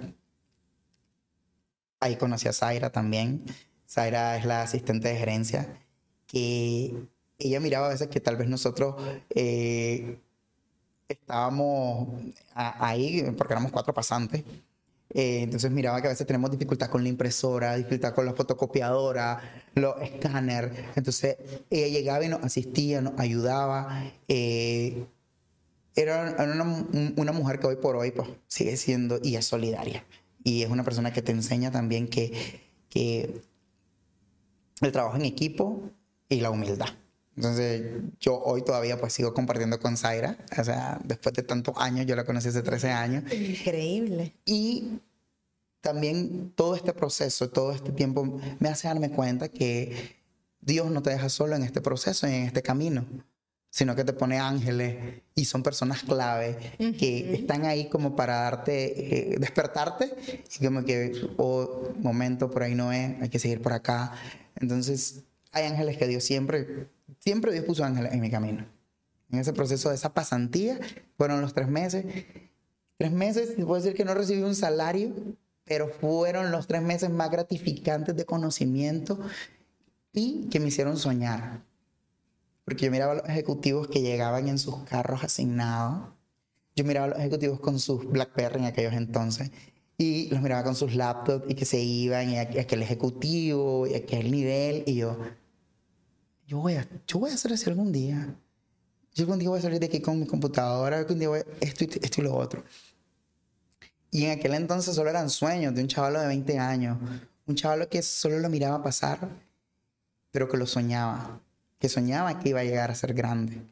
Ahí 2.00 2.16
conocí 2.16 2.48
a 2.48 2.52
Zaira 2.52 2.90
también. 2.92 3.46
Zaira 3.88 4.36
es 4.36 4.44
la 4.44 4.60
asistente 4.60 5.08
de 5.08 5.16
gerencia, 5.16 5.80
que 6.26 7.08
ella 7.42 7.60
miraba 7.60 7.86
a 7.86 7.90
veces 7.90 8.08
que 8.08 8.20
tal 8.20 8.36
vez 8.36 8.48
nosotros 8.48 8.94
eh, 9.30 10.18
estábamos 11.08 12.08
ahí, 12.54 13.32
porque 13.36 13.52
éramos 13.52 13.72
cuatro 13.72 13.92
pasantes. 13.92 14.44
Eh, 15.14 15.42
entonces 15.42 15.70
miraba 15.70 16.00
que 16.00 16.06
a 16.06 16.10
veces 16.10 16.26
tenemos 16.26 16.50
dificultad 16.50 16.88
con 16.88 17.02
la 17.02 17.08
impresora, 17.08 17.76
dificultad 17.76 18.14
con 18.14 18.24
la 18.24 18.32
fotocopiadora, 18.32 19.40
los 19.74 20.00
escáneres. 20.00 20.72
Entonces 20.94 21.36
ella 21.68 21.88
llegaba 21.88 22.24
y 22.24 22.28
nos 22.28 22.42
asistía, 22.42 23.00
nos 23.00 23.18
ayudaba. 23.18 24.04
Eh, 24.28 25.04
era 25.94 26.36
una, 26.38 26.86
una, 27.16 27.32
mujer 27.32 27.58
que 27.58 27.66
hoy 27.66 27.76
por 27.76 27.96
hoy 27.96 28.12
pues, 28.12 28.28
sigue 28.46 28.76
siendo 28.76 29.18
y 29.22 29.36
es 29.36 29.44
solidaria. 29.44 30.04
Y 30.44 30.62
es 30.62 30.70
una 30.70 30.84
persona 30.84 31.12
que 31.12 31.20
te 31.20 31.32
enseña 31.32 31.70
también 31.70 32.08
que, 32.08 32.60
que 32.88 33.42
el 34.80 34.92
trabajo 34.92 35.16
en 35.16 35.26
equipo 35.26 35.90
y 36.28 36.40
la 36.40 36.50
humildad. 36.50 36.88
Entonces, 37.36 38.02
yo 38.20 38.38
hoy 38.38 38.62
todavía 38.62 38.98
pues 38.98 39.12
sigo 39.12 39.32
compartiendo 39.32 39.80
con 39.80 39.96
Zaira. 39.96 40.36
O 40.58 40.64
sea, 40.64 41.00
después 41.04 41.34
de 41.34 41.42
tantos 41.42 41.74
años, 41.78 42.06
yo 42.06 42.14
la 42.14 42.24
conocí 42.24 42.48
hace 42.48 42.62
13 42.62 42.90
años. 42.90 43.32
Increíble. 43.32 44.34
Y 44.44 45.00
también 45.80 46.52
todo 46.54 46.76
este 46.76 46.92
proceso, 46.92 47.50
todo 47.50 47.72
este 47.72 47.92
tiempo, 47.92 48.40
me 48.58 48.68
hace 48.68 48.88
darme 48.88 49.10
cuenta 49.10 49.48
que 49.48 50.16
Dios 50.60 50.90
no 50.90 51.02
te 51.02 51.10
deja 51.10 51.28
solo 51.28 51.56
en 51.56 51.64
este 51.64 51.80
proceso 51.80 52.28
y 52.28 52.34
en 52.34 52.42
este 52.44 52.62
camino, 52.62 53.04
sino 53.68 53.96
que 53.96 54.04
te 54.04 54.12
pone 54.12 54.38
ángeles 54.38 55.22
y 55.34 55.46
son 55.46 55.62
personas 55.62 56.02
clave 56.04 56.56
que 56.98 57.34
están 57.34 57.64
ahí 57.64 57.88
como 57.88 58.14
para 58.14 58.42
darte, 58.42 59.32
eh, 59.32 59.36
despertarte 59.40 60.14
y 60.60 60.64
como 60.64 60.84
que, 60.84 61.12
oh, 61.36 61.92
momento, 61.98 62.50
por 62.50 62.62
ahí 62.62 62.74
no 62.74 62.92
es, 62.92 63.20
hay 63.20 63.28
que 63.28 63.40
seguir 63.40 63.60
por 63.60 63.72
acá. 63.72 64.12
Entonces, 64.54 65.24
hay 65.50 65.64
ángeles 65.64 65.96
que 65.96 66.06
Dios 66.06 66.22
siempre 66.22 66.88
Siempre 67.18 67.52
Dios 67.52 67.64
puso 67.64 67.84
ángeles 67.84 68.12
en 68.12 68.20
mi 68.20 68.30
camino. 68.30 68.66
En 69.30 69.38
ese 69.38 69.52
proceso 69.52 69.88
de 69.88 69.94
esa 69.94 70.12
pasantía, 70.12 70.78
fueron 71.16 71.40
los 71.40 71.54
tres 71.54 71.68
meses. 71.68 72.04
Tres 72.98 73.12
meses, 73.12 73.54
puedo 73.56 73.74
decir 73.74 73.94
que 73.94 74.04
no 74.04 74.14
recibí 74.14 74.42
un 74.42 74.54
salario, 74.54 75.12
pero 75.64 75.88
fueron 75.88 76.50
los 76.50 76.66
tres 76.66 76.82
meses 76.82 77.10
más 77.10 77.30
gratificantes 77.30 78.14
de 78.14 78.26
conocimiento 78.26 79.18
y 80.12 80.48
que 80.50 80.60
me 80.60 80.68
hicieron 80.68 80.96
soñar. 80.96 81.62
Porque 82.64 82.86
yo 82.86 82.92
miraba 82.92 83.12
a 83.12 83.16
los 83.16 83.28
ejecutivos 83.28 83.88
que 83.88 84.02
llegaban 84.02 84.48
en 84.48 84.58
sus 84.58 84.76
carros 84.84 85.24
asignados. 85.24 86.10
Yo 86.76 86.84
miraba 86.84 87.06
a 87.06 87.08
los 87.10 87.18
ejecutivos 87.18 87.60
con 87.60 87.78
sus 87.78 88.08
BlackBerry 88.08 88.60
en 88.60 88.64
aquellos 88.66 88.92
entonces. 88.92 89.50
Y 89.98 90.28
los 90.30 90.40
miraba 90.40 90.64
con 90.64 90.74
sus 90.74 90.94
laptops 90.94 91.50
y 91.50 91.54
que 91.54 91.64
se 91.64 91.80
iban 91.80 92.30
y 92.30 92.38
aquel 92.38 92.82
ejecutivo 92.82 93.86
y 93.86 93.94
aquel 93.94 94.30
nivel. 94.30 94.84
Y 94.86 94.94
yo, 94.94 95.16
yo 96.52 96.58
voy 96.58 96.74
a, 96.74 96.86
yo 97.06 97.18
voy 97.18 97.30
a 97.30 97.34
hacer 97.34 97.50
así 97.54 97.70
algún 97.70 97.90
día. 97.92 98.36
Yo 99.14 99.22
algún 99.24 99.38
día 99.38 99.48
voy 99.48 99.58
a 99.58 99.62
salir 99.62 99.80
de 99.80 99.86
aquí 99.86 100.02
con 100.02 100.20
mi 100.20 100.26
computadora, 100.26 100.98
algún 100.98 101.18
día 101.18 101.30
voy 101.30 101.38
a, 101.38 101.44
esto, 101.60 101.86
esto 101.86 102.20
y 102.20 102.24
lo 102.24 102.34
otro. 102.34 102.62
Y 104.10 104.26
en 104.26 104.38
aquel 104.38 104.52
entonces 104.52 104.94
solo 104.94 105.08
eran 105.08 105.30
sueños 105.30 105.74
de 105.74 105.80
un 105.80 105.88
chaval 105.88 106.12
de 106.12 106.26
20 106.26 106.58
años. 106.58 106.98
Un 107.46 107.54
chaval 107.54 107.88
que 107.88 108.02
solo 108.02 108.38
lo 108.38 108.50
miraba 108.50 108.82
pasar, 108.82 109.30
pero 110.30 110.46
que 110.46 110.58
lo 110.58 110.66
soñaba. 110.66 111.40
Que 111.78 111.88
soñaba 111.88 112.38
que 112.38 112.50
iba 112.50 112.60
a 112.60 112.64
llegar 112.64 112.90
a 112.90 112.94
ser 112.94 113.14
grande, 113.14 113.62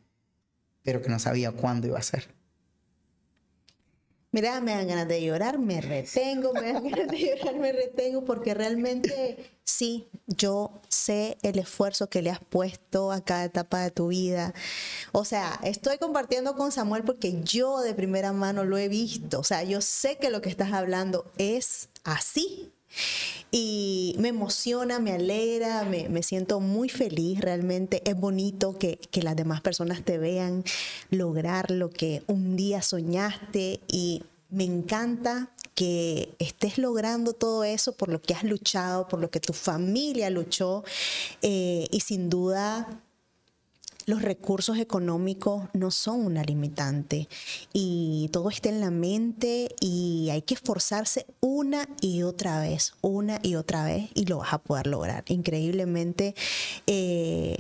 pero 0.83 1.03
que 1.03 1.11
no 1.11 1.19
sabía 1.19 1.53
cuándo 1.53 1.87
iba 1.87 1.99
a 1.99 2.03
ser. 2.03 2.29
Mira, 4.33 4.61
me 4.61 4.73
dan 4.73 4.87
ganas 4.87 5.09
de 5.09 5.23
llorar, 5.23 5.59
me 5.59 5.81
retengo, 5.81 6.53
me 6.53 6.73
dan 6.73 6.85
ganas 6.91 7.09
de 7.09 7.19
llorar, 7.19 7.57
me 7.57 7.73
retengo, 7.73 8.25
porque 8.25 8.55
realmente 8.55 9.51
sí, 9.65 10.09
yo 10.27 10.81
sé 10.89 11.37
el 11.43 11.59
esfuerzo 11.59 12.09
que 12.09 12.23
le 12.23 12.31
has 12.31 12.39
puesto 12.39 13.11
a 13.11 13.25
cada 13.25 13.45
etapa 13.45 13.81
de 13.81 13.91
tu 13.91 14.09
vida. 14.09 14.55
O 15.13 15.25
sea, 15.25 15.59
estoy 15.65 15.99
compartiendo 15.99 16.55
con 16.55 16.71
Samuel 16.71 17.03
porque 17.03 17.41
yo 17.43 17.81
de 17.81 17.95
primera 17.95 18.33
mano 18.33 18.65
lo 18.65 18.79
he 18.79 18.89
visto. 18.89 19.41
O 19.41 19.45
sea, 19.45 19.65
yo 19.65 19.81
sé 19.81 20.17
que 20.19 20.31
lo 20.31 20.41
que 20.41 20.49
estás 20.49 20.73
hablando 20.73 21.25
es 21.39 21.89
así. 22.05 22.73
Y 23.51 24.15
me 24.19 24.29
emociona, 24.29 24.99
me 25.01 25.13
alegra, 25.13 25.85
me, 25.85 26.23
siento 26.23 26.61
muy 26.61 26.89
feliz 26.89 27.41
realmente. 27.41 28.03
Es 28.09 28.17
bonito 28.17 28.79
que, 28.79 28.99
que, 29.11 29.23
las 29.23 29.37
demás 29.37 29.61
personas 29.61 30.05
te 30.05 30.19
vean 30.19 30.65
lograr 31.11 31.71
lo 31.71 31.91
que 31.91 32.23
un 32.27 32.57
día 32.57 32.83
soñaste 32.83 33.81
y 33.89 34.23
me 34.51 34.65
encanta 34.65 35.51
que 35.75 36.35
estés 36.39 36.77
logrando 36.79 37.33
todo 37.33 37.65
eso 37.65 37.97
por 37.97 38.11
lo 38.11 38.21
que 38.21 38.35
has 38.35 38.45
luchado, 38.45 39.09
por 39.09 39.21
lo 39.21 39.31
que 39.31 39.41
tu 39.41 39.53
familia 39.53 40.29
luchó 40.29 40.85
eh, 41.43 41.87
y 41.91 42.01
sin 42.01 42.29
duda 42.29 43.01
los 44.11 44.23
recursos 44.23 44.77
económicos 44.79 45.69
no 45.73 45.93
son 45.93 46.27
una 46.27 46.43
limitante 46.43 47.29
y 47.73 48.29
todo 48.33 48.51
está 48.51 48.69
en 48.69 48.81
la 48.81 48.91
mente 48.91 49.69
y 49.81 50.29
hay 50.31 50.43
que 50.43 50.55
esforzarse 50.55 51.27
una 51.39 51.89
y 52.01 52.25
otra 52.25 52.61
vez, 52.61 52.95
una 53.03 53.39
y 53.43 53.55
otra 53.55 53.85
vez 53.85 54.11
y 54.15 54.27
lo 54.27 54.39
vas 54.39 54.53
a 54.53 54.59
poder 54.59 54.89
lograr. 54.89 55.23
Increíblemente 55.29 56.35
eh, 56.89 57.57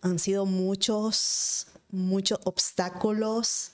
han 0.00 0.18
sido 0.18 0.46
muchos, 0.46 1.66
muchos 1.90 2.40
obstáculos 2.44 3.72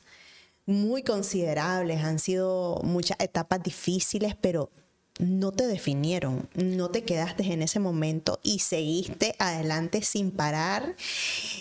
muy 0.66 1.04
considerables, 1.04 2.02
han 2.02 2.18
sido 2.18 2.80
muchas 2.82 3.16
etapas 3.20 3.62
difíciles, 3.62 4.34
pero 4.40 4.70
no 5.22 5.52
te 5.52 5.66
definieron, 5.66 6.48
no 6.54 6.90
te 6.90 7.04
quedaste 7.04 7.44
en 7.52 7.62
ese 7.62 7.78
momento 7.78 8.40
y 8.42 8.58
seguiste 8.58 9.36
adelante 9.38 10.02
sin 10.02 10.32
parar. 10.32 10.96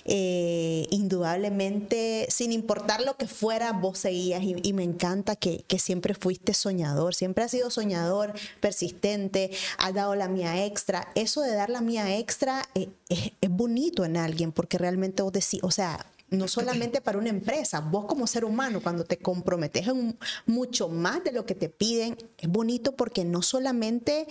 Eh, 0.06 0.88
indudablemente, 0.90 2.26
sin 2.30 2.52
importar 2.52 3.02
lo 3.02 3.18
que 3.18 3.28
fuera, 3.28 3.72
vos 3.72 4.00
seguías 4.00 4.42
y, 4.44 4.74
me 4.74 4.84
encanta 4.84 5.36
que, 5.36 5.64
siempre 5.78 6.14
fuiste 6.14 6.54
soñador, 6.54 7.14
siempre 7.16 7.44
has 7.44 7.52
sido 7.52 7.70
soñador, 7.70 8.34
persistente, 8.60 9.52
has 9.78 9.94
dado 9.94 10.16
la 10.16 10.28
mía 10.28 10.66
extra. 10.66 11.12
Eso 11.16 11.42
de 11.42 11.54
dar 11.54 11.70
la 11.70 11.82
mía 11.82 12.18
extra 12.18 12.68
eh, 12.76 12.90
es 13.10 13.50
bonito 13.50 14.06
en 14.06 14.18
alguien 14.18 14.52
porque 14.52 14.78
realmente 14.78 15.22
vos 15.22 15.34
decís, 15.34 15.60
o 15.62 15.72
sea, 15.72 16.06
no 16.32 16.48
solamente 16.48 17.02
para 17.02 17.18
una 17.18 17.30
empresa, 17.30 17.82
vos 17.82 18.06
como 18.06 18.26
ser 18.26 18.46
humano, 18.46 18.82
cuando 18.82 19.04
te 19.04 19.18
comprometes 19.18 19.86
en 19.88 20.18
mucho 20.46 20.88
más 20.88 21.24
de 21.26 21.34
lo 21.34 21.46
que 21.46 21.56
te 21.56 21.68
piden, 21.68 22.18
es 22.38 22.50
bonito 22.50 22.96
porque 22.96 23.26
no 23.26 23.42
solamente 23.42 24.28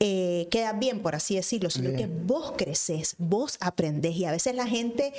eh, 0.00 0.48
quedas 0.50 0.76
bien, 0.78 1.00
por 1.00 1.14
así 1.14 1.36
decirlo, 1.36 1.70
sino 1.70 1.96
que 1.96 2.06
vos 2.08 2.54
creces, 2.56 3.14
vos 3.18 3.56
aprendes 3.60 4.16
y 4.16 4.24
a 4.24 4.32
veces 4.32 4.56
la 4.56 4.66
gente 4.66 5.14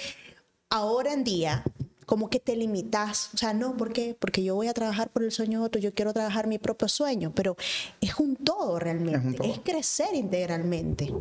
ahora 0.70 1.14
en 1.14 1.24
día 1.24 1.64
como 2.06 2.30
que 2.30 2.40
te 2.40 2.56
limitas, 2.56 3.34
o 3.34 3.38
sea, 3.38 3.54
no, 3.54 3.78
¿por 3.78 3.94
qué? 3.94 4.16
Porque 4.20 4.44
yo 4.44 4.56
voy 4.56 4.68
a 4.68 4.74
trabajar 4.74 5.10
por 5.10 5.24
el 5.24 5.32
sueño 5.32 5.62
de 5.62 5.66
otro, 5.66 5.82
yo 5.82 5.94
quiero 5.94 6.14
trabajar 6.14 6.48
mi 6.48 6.60
propio 6.60 6.88
sueño, 6.90 7.32
pero 7.34 7.56
es 8.02 8.20
un 8.20 8.36
todo 8.36 8.78
realmente, 8.78 9.44
es, 9.44 9.54
es 9.54 9.60
crecer 9.64 10.14
integralmente. 10.14 11.12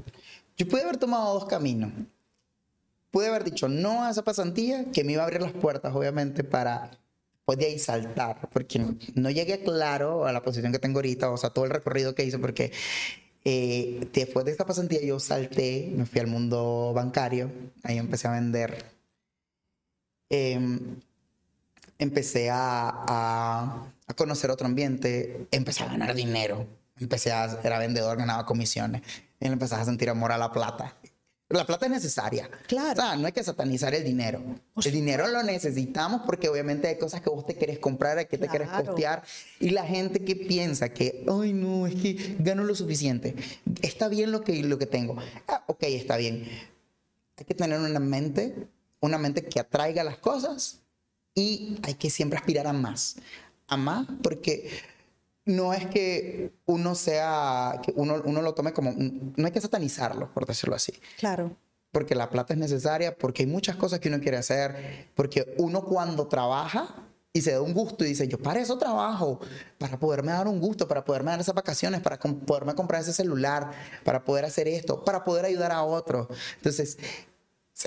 Yo 0.56 0.68
pude 0.68 0.82
haber 0.82 0.96
tomado 0.96 1.34
dos 1.34 1.46
caminos 1.46 1.92
pude 3.14 3.28
haber 3.28 3.44
dicho 3.44 3.68
no 3.68 4.02
a 4.02 4.10
esa 4.10 4.24
pasantía, 4.24 4.90
que 4.90 5.04
me 5.04 5.12
iba 5.12 5.22
a 5.22 5.26
abrir 5.26 5.40
las 5.40 5.52
puertas, 5.52 5.94
obviamente, 5.94 6.42
para 6.42 6.90
pues 7.44 7.58
de 7.58 7.66
ahí 7.66 7.78
saltar, 7.78 8.48
porque 8.52 8.84
no 9.14 9.30
llegué 9.30 9.62
claro 9.62 10.26
a 10.26 10.32
la 10.32 10.42
posición 10.42 10.72
que 10.72 10.80
tengo 10.80 10.98
ahorita, 10.98 11.30
o 11.30 11.36
sea, 11.36 11.50
todo 11.50 11.64
el 11.64 11.70
recorrido 11.70 12.16
que 12.16 12.24
hice, 12.24 12.40
porque 12.40 12.72
eh, 13.44 14.08
después 14.12 14.44
de 14.44 14.50
esta 14.50 14.66
pasantía 14.66 15.00
yo 15.00 15.20
salté, 15.20 15.92
me 15.94 16.06
fui 16.06 16.20
al 16.20 16.26
mundo 16.26 16.92
bancario, 16.92 17.52
ahí 17.84 17.98
empecé 17.98 18.26
a 18.26 18.32
vender. 18.32 18.84
Em, 20.28 20.96
empecé 21.98 22.48
a, 22.50 23.92
conocer 24.16 24.50
otro 24.50 24.66
ambiente, 24.66 25.46
empecé 25.52 25.84
a 25.84 25.86
ganar 25.86 26.16
dinero, 26.16 26.66
empecé 26.98 27.30
a, 27.30 27.60
era 27.62 27.78
vendedor, 27.78 28.18
ganaba 28.18 28.44
comisiones, 28.44 29.02
y 29.38 29.46
empecé 29.46 29.76
a 29.76 29.84
sentir 29.84 30.10
amor 30.10 30.32
a 30.32 30.38
la 30.38 30.50
plata. 30.50 30.96
La 31.58 31.64
plata 31.64 31.86
es 31.86 31.92
necesaria. 31.92 32.50
Claro. 32.66 32.92
O 32.92 32.96
sea, 32.96 33.16
no 33.16 33.26
hay 33.26 33.32
que 33.32 33.44
satanizar 33.44 33.94
el 33.94 34.04
dinero. 34.04 34.42
el 34.84 34.92
dinero 34.92 35.28
lo 35.28 35.42
necesitamos 35.42 36.22
porque 36.26 36.48
obviamente 36.48 36.88
hay 36.88 36.98
cosas 36.98 37.20
que 37.20 37.30
vos 37.30 37.46
te 37.46 37.54
querés 37.54 37.78
comprar, 37.78 38.18
hay 38.18 38.26
que 38.26 38.38
te 38.38 38.48
querés 38.48 38.68
costear. 38.68 39.22
Y 39.60 39.70
la 39.70 39.84
gente 39.84 40.24
que 40.24 40.34
piensa 40.34 40.88
que, 40.88 41.24
ay, 41.28 41.52
no, 41.52 41.86
es 41.86 41.94
que 41.94 42.36
gano 42.40 42.64
lo 42.64 42.74
suficiente. 42.74 43.36
Está 43.82 44.08
bien 44.08 44.32
lo 44.32 44.42
que, 44.42 44.62
lo 44.64 44.78
que 44.78 44.86
tengo. 44.86 45.16
Ah, 45.46 45.62
ok, 45.66 45.84
está 45.84 46.16
bien. 46.16 46.48
Hay 47.36 47.44
que 47.44 47.54
tener 47.54 47.78
una 47.78 48.00
mente, 48.00 48.68
una 49.00 49.18
mente 49.18 49.44
que 49.44 49.60
atraiga 49.60 50.02
las 50.02 50.18
cosas 50.18 50.80
y 51.34 51.78
hay 51.82 51.94
que 51.94 52.10
siempre 52.10 52.38
aspirar 52.38 52.66
a 52.66 52.72
más. 52.72 53.16
A 53.66 53.76
más 53.76 54.06
porque 54.22 54.70
no 55.44 55.74
es 55.74 55.86
que 55.86 56.52
uno 56.66 56.94
sea, 56.94 57.80
que 57.82 57.92
uno, 57.96 58.22
uno 58.24 58.42
lo 58.42 58.54
tome 58.54 58.72
como, 58.72 58.94
no 58.96 59.46
hay 59.46 59.52
que 59.52 59.60
satanizarlo, 59.60 60.32
por 60.32 60.46
decirlo 60.46 60.74
así. 60.74 60.92
Claro. 61.18 61.56
Porque 61.92 62.14
la 62.14 62.30
plata 62.30 62.54
es 62.54 62.58
necesaria, 62.58 63.16
porque 63.16 63.42
hay 63.42 63.48
muchas 63.48 63.76
cosas 63.76 64.00
que 64.00 64.08
uno 64.08 64.20
quiere 64.20 64.36
hacer, 64.36 65.10
porque 65.14 65.54
uno 65.58 65.84
cuando 65.84 66.26
trabaja 66.26 66.88
y 67.32 67.42
se 67.42 67.52
da 67.52 67.60
un 67.60 67.74
gusto 67.74 68.04
y 68.04 68.08
dice, 68.08 68.28
yo 68.28 68.38
para 68.38 68.60
eso 68.60 68.78
trabajo, 68.78 69.40
para 69.78 69.98
poderme 69.98 70.32
dar 70.32 70.46
un 70.46 70.60
gusto, 70.60 70.86
para 70.86 71.04
poderme 71.04 71.32
dar 71.32 71.40
esas 71.40 71.54
vacaciones, 71.54 72.00
para 72.00 72.16
poderme 72.18 72.74
comprar 72.74 73.02
ese 73.02 73.12
celular, 73.12 73.72
para 74.04 74.24
poder 74.24 74.44
hacer 74.44 74.68
esto, 74.68 75.04
para 75.04 75.24
poder 75.24 75.44
ayudar 75.44 75.72
a 75.72 75.82
otros. 75.82 76.28
Entonces, 76.56 76.96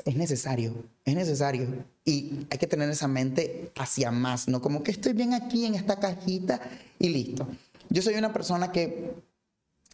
es 0.06 0.16
necesario, 0.16 0.74
es 1.06 1.16
necesario. 1.16 1.86
Y 2.04 2.46
hay 2.50 2.58
que 2.58 2.68
tener 2.68 2.90
esa 2.90 3.08
mente 3.08 3.72
hacia 3.76 4.12
más, 4.12 4.48
no 4.48 4.62
como 4.62 4.84
que 4.84 4.92
estoy 4.92 5.14
bien 5.14 5.34
aquí 5.34 5.66
en 5.66 5.76
esta 5.76 6.00
cajita 6.00 6.60
y 7.00 7.10
listo. 7.10 7.48
Yo 7.90 8.02
soy 8.02 8.16
una 8.16 8.34
persona 8.34 8.72
que 8.72 9.16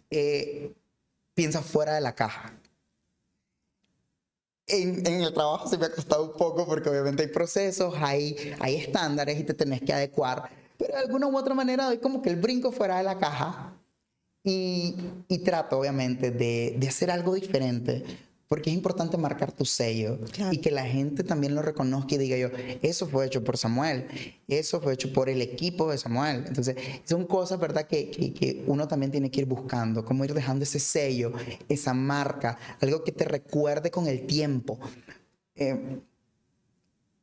eh, 0.10 0.74
piensa 1.34 1.62
fuera 1.62 1.94
de 1.94 2.02
la 2.02 2.16
caja. 2.16 2.54
En, 4.66 5.06
en, 5.06 5.22
el 5.22 5.34
trabajo 5.34 5.68
se 5.68 5.78
me 5.78 5.86
ha 5.86 5.92
costado 5.92 6.24
un 6.24 6.38
poco 6.38 6.66
porque 6.66 6.90
obviamente 6.90 7.24
hay 7.24 7.30
procesos, 7.30 7.94
hay, 7.98 8.56
hay 8.60 8.76
estándares 8.76 9.40
y 9.40 9.44
te 9.44 9.54
tenés 9.54 9.82
que 9.82 9.92
adecuar, 9.92 10.50
pero 10.78 10.94
de 10.94 11.00
alguna 11.00 11.28
u 11.28 11.38
otra 11.38 11.54
manera 11.54 11.86
doy 11.86 11.98
como 11.98 12.22
que 12.22 12.30
el 12.30 12.38
brinco 12.38 12.72
fuera 12.72 12.98
de 12.98 13.04
la 13.04 13.20
caja 13.20 13.74
y, 14.42 14.96
y 15.28 15.40
trato 15.40 15.80
obviamente 15.80 16.32
de, 16.32 16.76
de 16.78 16.88
hacer 16.88 17.12
algo 17.12 17.36
diferente 17.36 18.06
porque 18.48 18.70
es 18.70 18.76
importante 18.76 19.18
marcar 19.18 19.52
tu 19.52 19.66
sello 19.66 20.20
y 20.52 20.60
que 20.60 20.70
la 20.70 20.86
gente 20.86 21.24
también 21.24 21.56
lo 21.56 21.62
reconozca 21.62 22.16
y 22.16 22.18
diga 22.18 22.38
yo, 22.38 22.50
eso 22.82 23.08
fue 23.08 23.26
hecho 23.26 23.44
por 23.44 23.58
Samuel, 23.58 24.08
eso 24.48 24.80
fue 24.82 24.94
hecho 24.94 25.12
por 25.12 25.30
el 25.30 25.42
equipo 25.42 25.90
de 25.90 25.98
Samuel. 25.98 26.44
Entonces, 26.48 26.76
son 27.04 27.26
cosas, 27.26 27.60
¿verdad?, 27.60 27.88
que, 27.88 28.12
que, 28.12 28.64
uno 28.68 28.88
también 28.88 29.12
tiene 29.12 29.32
que 29.32 29.42
ir 29.42 29.48
buscando, 29.48 30.06
cómo 30.06 30.24
ir 30.26 30.34
dejando 30.34 30.64
ese 30.64 30.80
sello, 30.80 31.34
esa 31.68 31.94
marca, 31.94 32.58
algo 32.82 33.04
que 33.04 33.12
te 33.12 33.26
recuerde 33.26 33.90
con 33.90 34.08
el 34.08 34.28
tiempo. 34.28 34.80
Eh, 35.56 36.00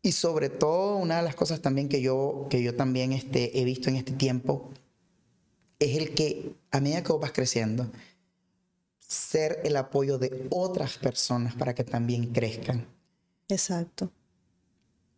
y 0.03 0.13
sobre 0.13 0.49
todo, 0.49 0.97
una 0.97 1.19
de 1.19 1.23
las 1.23 1.35
cosas 1.35 1.61
también 1.61 1.89
que 1.89 2.01
yo, 2.01 2.47
que 2.49 2.63
yo 2.63 2.75
también 2.75 3.13
este, 3.13 3.61
he 3.61 3.65
visto 3.65 3.91
en 3.91 3.97
este 3.97 4.13
tiempo 4.13 4.71
es 5.79 5.97
el 5.97 6.15
que 6.15 6.55
a 6.71 6.81
medida 6.81 7.03
que 7.03 7.13
vos 7.13 7.21
vas 7.21 7.33
creciendo, 7.33 7.91
ser 9.11 9.61
el 9.65 9.77
apoyo 9.77 10.19
de 10.19 10.47
otras 10.51 10.97
personas 10.97 11.57
para 11.57 11.75
que 11.75 11.83
también 11.83 12.33
crezcan. 12.33 12.87
Exacto. 13.49 14.13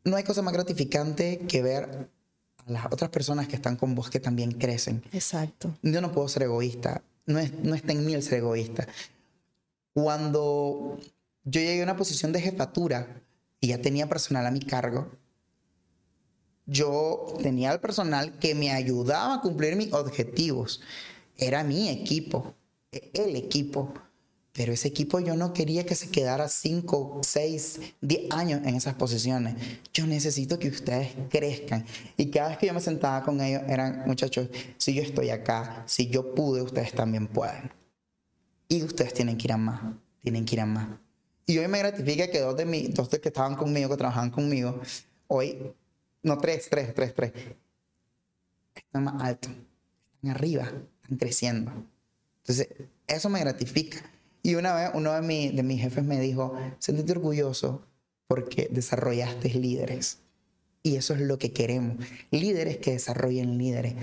No 0.02 0.16
hay 0.16 0.24
cosa 0.24 0.40
más 0.40 0.54
gratificante 0.54 1.40
que 1.46 1.60
ver 1.60 2.08
a 2.66 2.72
las 2.72 2.86
otras 2.86 3.10
personas 3.10 3.48
que 3.48 3.56
están 3.56 3.76
con 3.76 3.94
vos 3.94 4.08
que 4.08 4.18
también 4.18 4.52
crecen. 4.52 5.04
Exacto. 5.12 5.76
Yo 5.82 6.00
no 6.00 6.10
puedo 6.10 6.26
ser 6.28 6.44
egoísta. 6.44 7.02
No, 7.26 7.38
es, 7.38 7.52
no 7.52 7.74
está 7.74 7.92
en 7.92 8.06
mí 8.06 8.14
el 8.14 8.22
ser 8.22 8.38
egoísta. 8.38 8.88
Cuando 9.92 10.98
yo 11.44 11.60
llegué 11.60 11.82
a 11.82 11.84
una 11.84 11.96
posición 11.96 12.32
de 12.32 12.40
jefatura 12.40 13.22
y 13.60 13.68
ya 13.68 13.82
tenía 13.82 14.08
personal 14.08 14.46
a 14.46 14.50
mi 14.50 14.60
cargo, 14.60 15.10
yo 16.64 17.34
tenía 17.42 17.72
el 17.72 17.80
personal 17.80 18.38
que 18.38 18.54
me 18.54 18.72
ayudaba 18.72 19.34
a 19.34 19.40
cumplir 19.42 19.76
mis 19.76 19.92
objetivos. 19.92 20.80
Era 21.36 21.62
mi 21.62 21.90
equipo, 21.90 22.54
el 22.92 23.36
equipo. 23.36 23.92
Pero 24.52 24.74
ese 24.74 24.88
equipo 24.88 25.18
yo 25.18 25.34
no 25.34 25.54
quería 25.54 25.86
que 25.86 25.94
se 25.94 26.10
quedara 26.10 26.46
5, 26.46 27.22
6, 27.22 27.80
10 28.02 28.32
años 28.32 28.60
en 28.66 28.74
esas 28.74 28.94
posiciones. 28.94 29.54
Yo 29.94 30.06
necesito 30.06 30.58
que 30.58 30.68
ustedes 30.68 31.14
crezcan. 31.30 31.86
Y 32.18 32.30
cada 32.30 32.50
vez 32.50 32.58
que 32.58 32.66
yo 32.66 32.74
me 32.74 32.80
sentaba 32.82 33.24
con 33.24 33.40
ellos 33.40 33.62
eran, 33.66 34.02
muchachos, 34.06 34.48
si 34.76 34.92
yo 34.92 35.02
estoy 35.02 35.30
acá, 35.30 35.84
si 35.86 36.08
yo 36.08 36.34
pude, 36.34 36.60
ustedes 36.60 36.92
también 36.92 37.28
pueden. 37.28 37.72
Y 38.68 38.82
ustedes 38.82 39.14
tienen 39.14 39.38
que 39.38 39.46
ir 39.46 39.52
a 39.52 39.56
más, 39.56 39.94
tienen 40.20 40.44
que 40.44 40.54
ir 40.54 40.60
a 40.60 40.66
más. 40.66 40.88
Y 41.46 41.56
hoy 41.56 41.68
me 41.68 41.78
gratifica 41.78 42.30
que 42.30 42.40
dos 42.40 42.56
de 42.56 42.66
mis, 42.66 42.92
dos 42.94 43.08
de 43.10 43.20
que 43.20 43.28
estaban 43.28 43.56
conmigo, 43.56 43.88
que 43.88 43.96
trabajaban 43.96 44.30
conmigo, 44.30 44.80
hoy, 45.28 45.74
no 46.22 46.38
tres, 46.38 46.68
tres, 46.70 46.94
tres, 46.94 47.14
tres, 47.14 47.32
están 48.74 49.04
más 49.04 49.22
altos, 49.22 49.50
están 49.50 50.30
arriba, 50.30 50.64
están 51.02 51.18
creciendo. 51.18 51.72
Entonces, 52.42 52.68
eso 53.06 53.28
me 53.28 53.40
gratifica. 53.40 53.98
Y 54.42 54.54
una 54.56 54.74
vez 54.74 54.90
uno 54.94 55.12
de, 55.12 55.22
mi- 55.22 55.50
de 55.50 55.62
mis 55.62 55.80
jefes 55.80 56.04
me 56.04 56.18
dijo, 56.20 56.54
sentite 56.78 57.12
orgulloso 57.12 57.86
porque 58.26 58.68
desarrollaste 58.70 59.50
líderes. 59.50 60.18
Y 60.82 60.96
eso 60.96 61.14
es 61.14 61.20
lo 61.20 61.38
que 61.38 61.52
queremos. 61.52 62.04
Líderes 62.30 62.78
que 62.78 62.92
desarrollen 62.92 63.56
líderes. 63.58 63.94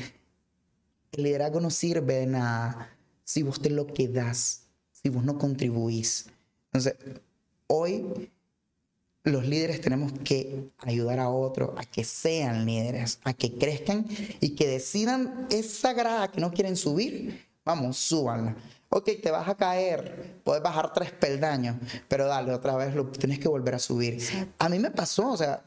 El 1.12 1.24
liderazgo 1.24 1.60
no 1.60 1.70
sirve 1.72 2.16
de 2.16 2.28
nada 2.28 2.96
si 3.26 3.44
vos 3.44 3.62
te 3.62 3.70
lo 3.70 3.88
quedas, 3.88 4.64
si 4.92 5.10
vos 5.10 5.24
no 5.26 5.38
contribuís. 5.38 6.28
Entonces, 6.72 6.96
hoy 7.68 8.30
los 9.24 9.46
líderes 9.46 9.82
tenemos 9.82 10.14
que 10.24 10.70
ayudar 10.78 11.20
a 11.20 11.30
otros 11.30 11.72
a 11.78 11.84
que 11.84 12.04
sean 12.06 12.66
líderes, 12.66 13.20
a 13.24 13.34
que 13.34 13.54
crezcan 13.58 14.08
y 14.40 14.52
que 14.56 14.68
decidan 14.68 15.48
esa 15.52 15.92
grada 15.94 16.32
que 16.32 16.40
no 16.40 16.52
quieren 16.54 16.78
subir. 16.78 17.49
Vamos, 17.70 17.98
súbanla. 17.98 18.56
Ok, 18.90 19.12
te 19.22 19.30
vas 19.30 19.48
a 19.48 19.54
caer, 19.54 20.42
puedes 20.44 20.64
bajar 20.64 20.92
tres 20.92 21.12
peldaños, 21.12 21.76
pero 22.08 22.26
dale, 22.26 22.52
otra 22.52 22.76
vez 22.76 22.96
lo 22.96 23.06
tienes 23.06 23.38
que 23.38 23.48
volver 23.48 23.76
a 23.76 23.80
subir. 23.80 24.20
A 24.58 24.70
mí 24.70 24.80
me 24.80 24.90
pasó, 24.90 25.34
o 25.34 25.38
sea, 25.38 25.62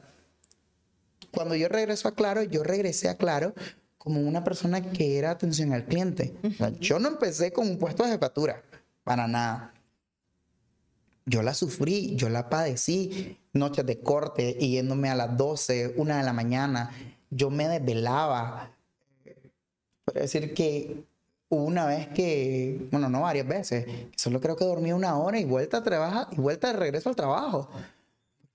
cuando 1.31 1.55
yo 1.55 1.69
regreso 1.69 2.09
a 2.09 2.17
Claro, 2.17 2.43
yo 2.43 2.65
regresé 2.65 3.09
a 3.09 3.17
Claro 3.17 3.55
como 3.99 4.21
una 4.21 4.43
persona 4.43 4.83
que 4.83 5.17
era 5.17 5.31
atención 5.31 5.73
al 5.73 5.85
cliente. 5.85 6.35
O 6.43 6.51
sea, 6.55 6.71
yo 6.81 6.99
no 6.99 7.07
empecé 7.07 7.53
con 7.53 7.69
un 7.69 7.79
puesto 7.79 8.03
de 8.03 8.11
jefatura, 8.11 8.65
para 9.05 9.29
nada. 9.29 9.73
Yo 11.25 11.41
la 11.45 11.55
sufrí, 11.55 12.17
yo 12.17 12.29
la 12.31 12.51
padecí, 12.51 13.39
noches 13.53 13.87
de 13.87 14.01
corte, 14.01 14.55
yéndome 14.55 15.09
a 15.09 15.15
las 15.15 15.37
12, 15.37 15.95
una 15.99 16.19
de 16.19 16.25
la 16.25 16.33
mañana, 16.33 16.91
yo 17.31 17.49
me 17.49 17.69
desvelaba. 17.69 18.73
Puedo 20.05 20.21
decir 20.21 20.53
que 20.53 21.12
hubo 21.55 21.65
una 21.65 21.85
vez 21.85 22.09
que, 22.09 22.89
bueno, 22.91 23.11
no 23.11 23.21
varias 23.21 23.47
veces, 23.47 23.85
solo 24.17 24.41
creo 24.41 24.57
que 24.57 24.65
dormía 24.65 24.95
una 24.97 25.19
hora 25.19 25.39
y 25.39 25.45
vuelta 25.45 25.77
a 25.79 25.83
trabajar, 25.83 26.29
y 26.33 26.37
vuelta 26.37 26.73
de 26.73 26.79
regreso 26.79 27.11
al 27.11 27.17
trabajo. 27.17 27.69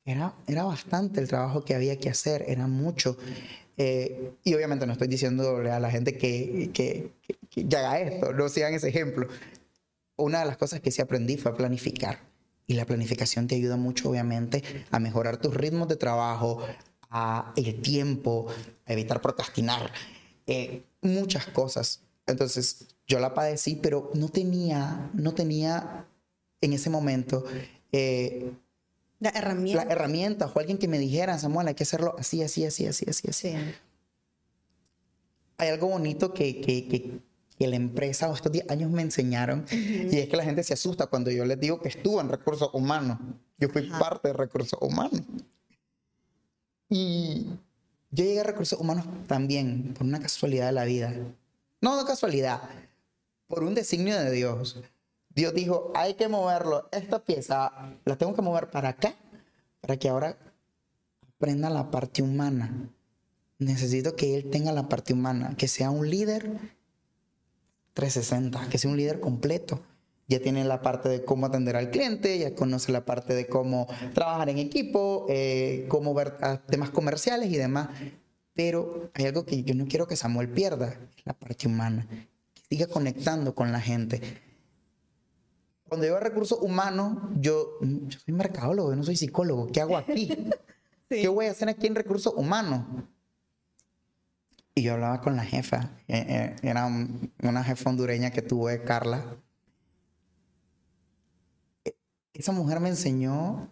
Era, 0.04 0.34
era 0.48 0.64
bastante 0.64 1.20
el 1.20 1.28
trabajo 1.28 1.64
que 1.64 1.76
había 1.76 2.00
que 2.00 2.10
hacer, 2.10 2.44
era 2.48 2.66
mucho. 2.68 3.16
Eh, 3.78 4.32
y 4.44 4.54
obviamente 4.56 4.88
no 4.88 4.94
estoy 4.94 5.08
diciéndole 5.08 5.70
a 5.70 5.80
la 5.80 5.92
gente 5.92 6.18
que, 6.18 6.72
que, 6.74 7.12
que- 7.22 7.68
que 7.68 7.78
haga 7.78 8.00
esto, 8.00 8.34
no 8.34 8.50
sigan 8.50 8.74
ese 8.74 8.88
ejemplo. 8.90 9.28
Una 10.16 10.40
de 10.40 10.46
las 10.46 10.58
cosas 10.58 10.80
que 10.82 10.90
sí 10.90 11.00
aprendí 11.02 11.38
fue 11.38 11.56
planificar. 11.56 12.18
Y 12.66 12.74
la 12.74 12.86
planificación 12.86 13.48
te 13.48 13.56
ayuda 13.56 13.78
mucho, 13.78 14.10
obviamente, 14.10 14.64
a 14.90 14.98
mejorar 15.00 15.38
tus 15.38 15.54
ritmos 15.54 15.88
de 15.88 15.98
trabajo, 15.98 16.66
a 17.12 17.54
el 17.56 17.80
tiempo, 17.82 18.48
a 18.88 18.94
evitar 18.94 19.22
procrastinar, 19.22 19.92
eh, 20.48 20.82
muchas 21.02 21.46
cosas. 21.46 22.02
Entonces, 22.28 22.88
yo 23.08 23.20
la 23.20 23.34
padecí, 23.34 23.76
pero 23.82 24.12
no 24.14 24.30
tenía, 24.30 25.10
no 25.14 25.34
tenía 25.34 26.06
en 26.62 26.74
ese 26.74 26.90
momento 26.90 27.46
eh, 27.92 28.52
La 29.20 29.30
herramienta. 29.30 29.84
las 29.84 29.92
herramientas 29.92 30.52
o 30.54 30.60
alguien 30.60 30.78
que 30.78 30.88
me 30.88 31.00
dijera, 31.00 31.40
Samuel, 31.40 31.68
hay 31.70 31.74
que 31.76 31.84
hacerlo 31.84 32.16
así, 32.20 32.44
así, 32.44 32.66
así, 32.66 32.86
así, 32.86 33.06
así, 33.10 33.28
así. 33.30 33.50
Sí. 33.52 33.58
Hay 35.58 35.70
algo 35.70 35.88
bonito 35.88 36.34
que, 36.34 36.62
que, 36.62 36.88
que, 36.88 37.20
que 37.58 37.68
la 37.68 37.76
empresa 37.78 38.30
o 38.30 38.34
estos 38.36 38.52
10 38.52 38.70
años 38.70 38.92
me 38.92 39.02
enseñaron 39.02 39.66
y 39.72 40.18
es 40.18 40.28
que 40.30 40.38
la 40.38 40.44
gente 40.44 40.64
se 40.64 40.74
asusta 40.74 41.08
cuando 41.08 41.32
yo 41.32 41.46
les 41.46 41.60
digo 41.60 41.80
que 41.82 41.88
estuve 41.90 42.22
en 42.22 42.30
recursos 42.30 42.70
humanos. 42.74 43.18
Yo 43.58 43.70
fui 43.70 43.88
Ajá. 43.90 43.98
parte 44.00 44.28
de 44.28 44.34
recursos 44.36 44.78
humanos. 44.82 45.22
Y 46.90 47.48
yo 48.12 48.24
llegué 48.24 48.40
a 48.42 48.44
recursos 48.44 48.80
humanos 48.80 49.06
también 49.28 49.94
por 49.98 50.06
una 50.06 50.20
casualidad 50.20 50.68
de 50.68 50.72
la 50.74 50.86
vida. 50.86 51.14
No, 51.80 51.96
no 51.96 52.06
casualidad, 52.06 52.62
por 53.48 53.64
un 53.64 53.76
designio 53.76 54.18
de 54.18 54.32
Dios. 54.32 54.82
Dios 55.30 55.54
dijo, 55.54 55.92
hay 55.96 56.16
que 56.16 56.28
moverlo. 56.28 56.90
Esta 56.92 57.24
pieza 57.24 57.72
la 58.06 58.18
tengo 58.18 58.34
que 58.34 58.42
mover 58.42 58.72
para 58.72 58.90
acá, 58.90 59.14
para 59.82 59.98
que 59.98 60.10
ahora 60.10 60.38
aprenda 61.36 61.70
la 61.70 61.92
parte 61.92 62.24
humana. 62.24 62.90
Necesito 63.60 64.16
que 64.16 64.36
él 64.36 64.50
tenga 64.50 64.72
la 64.72 64.90
parte 64.90 65.14
humana, 65.14 65.56
que 65.58 65.68
sea 65.68 65.92
un 65.92 66.10
líder 66.10 66.50
360, 67.94 68.70
que 68.70 68.78
sea 68.78 68.90
un 68.90 68.98
líder 68.98 69.20
completo. 69.20 69.82
Ya 70.28 70.40
tiene 70.42 70.66
la 70.66 70.82
parte 70.82 71.08
de 71.08 71.24
cómo 71.24 71.46
atender 71.46 71.76
al 71.76 71.90
cliente, 71.90 72.38
ya 72.38 72.54
conoce 72.54 72.92
la 72.92 73.06
parte 73.06 73.34
de 73.34 73.48
cómo 73.48 73.88
trabajar 74.14 74.50
en 74.50 74.58
equipo, 74.58 75.26
eh, 75.30 75.86
cómo 75.88 76.14
ver 76.14 76.38
temas 76.68 76.90
comerciales 76.90 77.52
y 77.52 77.58
demás. 77.58 77.90
Pero 78.58 79.12
hay 79.14 79.26
algo 79.28 79.46
que 79.46 79.64
yo 79.64 79.74
no 79.76 79.86
quiero 79.88 80.08
que 80.08 80.16
Samuel 80.18 80.50
pierda, 80.50 81.00
la 81.26 81.34
parte 81.34 81.68
humana, 81.68 82.08
que 82.54 82.62
siga 82.68 82.88
conectando 82.88 83.54
con 83.56 83.72
la 83.72 83.80
gente. 83.80 84.20
Cuando 85.88 86.06
yo 86.08 86.18
a 86.18 86.20
recursos 86.20 86.60
humanos, 86.62 87.18
yo, 87.40 87.78
yo 87.82 88.20
soy 88.20 88.34
mercadólogo, 88.34 88.90
yo 88.90 88.96
no 88.98 89.04
soy 89.04 89.16
psicólogo. 89.16 89.68
¿Qué 89.72 89.80
hago 89.80 89.96
aquí? 89.96 90.28
¿Qué 91.10 91.28
voy 91.30 91.46
a 91.46 91.52
hacer 91.52 91.70
aquí 91.70 91.88
en 91.88 91.96
recursos 91.96 92.34
humanos? 92.36 92.84
Y 94.76 94.82
yo 94.82 94.94
hablaba 94.94 95.22
con 95.22 95.36
la 95.36 95.44
jefa, 95.46 95.92
eh, 96.08 96.26
eh, 96.28 96.56
era 96.64 96.86
un- 96.88 97.32
una 97.44 97.64
jefa 97.64 97.90
hondureña 97.90 98.32
que 98.32 98.42
tuve, 98.42 98.84
Carla. 98.84 99.38
Esa 102.34 102.52
mujer 102.52 102.80
me 102.80 102.90
enseñó 102.90 103.72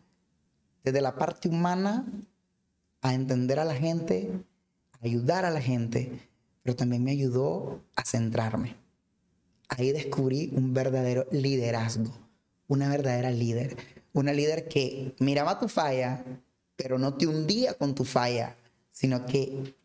desde 0.84 1.02
la 1.02 1.16
parte 1.16 1.50
humana 1.50 2.06
a 3.02 3.14
entender 3.14 3.60
a 3.60 3.66
la 3.66 3.76
gente, 3.76 4.32
ayudar 5.06 5.46
a 5.46 5.52
la 5.52 5.62
gente, 5.62 6.12
pero 6.64 6.76
también 6.76 7.04
me 7.04 7.12
ayudó 7.12 7.84
a 7.96 8.04
centrarme. 8.04 8.76
Ahí 9.70 9.92
descubrí 9.92 10.52
un 10.54 10.74
verdadero 10.74 11.28
liderazgo, 11.32 12.12
una 12.68 12.90
verdadera 12.90 13.32
líder, 13.32 13.78
una 14.14 14.34
líder 14.34 14.68
que 14.68 15.16
miraba 15.20 15.60
tu 15.60 15.68
falla, 15.68 16.24
pero 16.76 16.98
no 17.00 17.16
te 17.16 17.28
hundía 17.28 17.74
con 17.74 17.96
tu 17.96 18.04
falla, 18.04 18.56
sino 18.92 19.26
que 19.26 19.76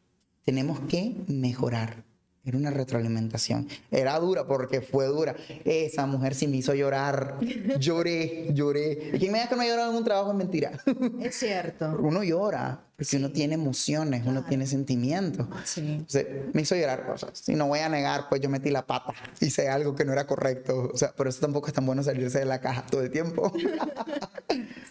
tenemos 0.44 0.80
que 0.80 1.16
mejorar. 1.28 2.04
Era 2.42 2.56
una 2.56 2.70
retroalimentación. 2.70 3.68
Era 3.90 4.18
dura 4.18 4.46
porque 4.46 4.80
fue 4.80 5.06
dura. 5.06 5.36
Esa 5.64 6.06
mujer 6.06 6.34
sí 6.34 6.48
me 6.48 6.56
hizo 6.56 6.74
llorar. 6.74 7.36
Lloré, 7.78 8.48
lloré. 8.54 9.10
Y 9.12 9.18
quien 9.18 9.32
me 9.32 9.38
diga 9.38 9.50
que 9.50 9.56
no 9.56 9.62
he 9.62 9.68
llorado 9.68 9.90
en 9.90 9.98
un 9.98 10.04
trabajo 10.04 10.30
es 10.30 10.36
mentira. 10.36 10.72
Es 11.20 11.36
cierto. 11.36 11.98
Uno 12.00 12.24
llora 12.24 12.89
porque 13.00 13.16
uno 13.16 13.30
tiene 13.30 13.54
emociones, 13.54 14.26
uno 14.26 14.44
tiene 14.44 14.66
sentimientos. 14.66 15.46
Sí. 15.64 15.80
Entonces, 15.80 16.26
me 16.52 16.60
hizo 16.60 16.76
llorar 16.76 17.06
cosas. 17.06 17.30
Si 17.32 17.54
no 17.54 17.66
voy 17.66 17.78
a 17.78 17.88
negar, 17.88 18.28
pues 18.28 18.42
yo 18.42 18.50
metí 18.50 18.68
la 18.68 18.86
pata. 18.86 19.14
Hice 19.40 19.70
algo 19.70 19.94
que 19.94 20.04
no 20.04 20.12
era 20.12 20.26
correcto. 20.26 20.90
O 20.92 20.98
sea, 20.98 21.10
por 21.12 21.26
eso 21.26 21.40
tampoco 21.40 21.68
es 21.68 21.72
tan 21.72 21.86
bueno 21.86 22.02
salirse 22.02 22.40
de 22.40 22.44
la 22.44 22.60
caja 22.60 22.84
todo 22.84 23.00
el 23.00 23.10
tiempo. 23.10 23.50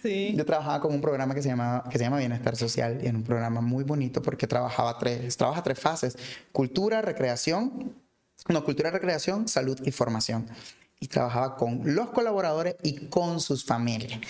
Sí. 0.01 0.34
Yo 0.34 0.45
trabajaba 0.45 0.80
con 0.80 0.93
un 0.93 1.01
programa 1.01 1.36
que 1.36 1.41
se, 1.41 1.49
llama, 1.49 1.84
que 1.91 1.97
se 1.97 2.05
llama 2.05 2.20
Bienestar 2.20 2.55
Social 2.55 3.01
y 3.03 3.07
era 3.07 3.18
un 3.18 3.26
programa 3.26 3.60
muy 3.60 3.84
bonito 3.84 4.22
porque 4.22 4.47
trabajaba 4.47 4.97
tres, 4.97 5.36
trabaja 5.36 5.62
tres 5.62 5.78
fases. 5.78 6.18
Cultura, 6.53 7.01
recreación, 7.01 7.93
no, 8.47 8.64
cultura, 8.64 8.91
recreación, 8.91 9.49
salud 9.49 9.78
y 9.84 9.91
formación. 9.91 10.47
Y 11.01 11.07
trabajaba 11.07 11.57
con 11.57 11.82
los 11.84 12.12
colaboradores 12.12 12.78
y 12.82 13.07
con 13.07 13.41
sus 13.41 13.66
familias. 13.66 14.22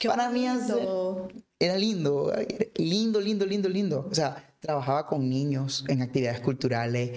Qué 0.00 0.08
Para 0.08 0.30
mí 0.30 0.48
bonito. 0.48 1.20
hacer- 1.28 1.42
era 1.60 1.76
lindo, 1.76 2.32
lindo, 2.76 3.20
lindo, 3.20 3.44
lindo, 3.46 3.68
lindo. 3.68 4.08
O 4.10 4.14
sea, 4.14 4.50
trabajaba 4.60 5.06
con 5.06 5.28
niños 5.28 5.84
en 5.88 6.00
actividades 6.00 6.40
culturales, 6.40 7.10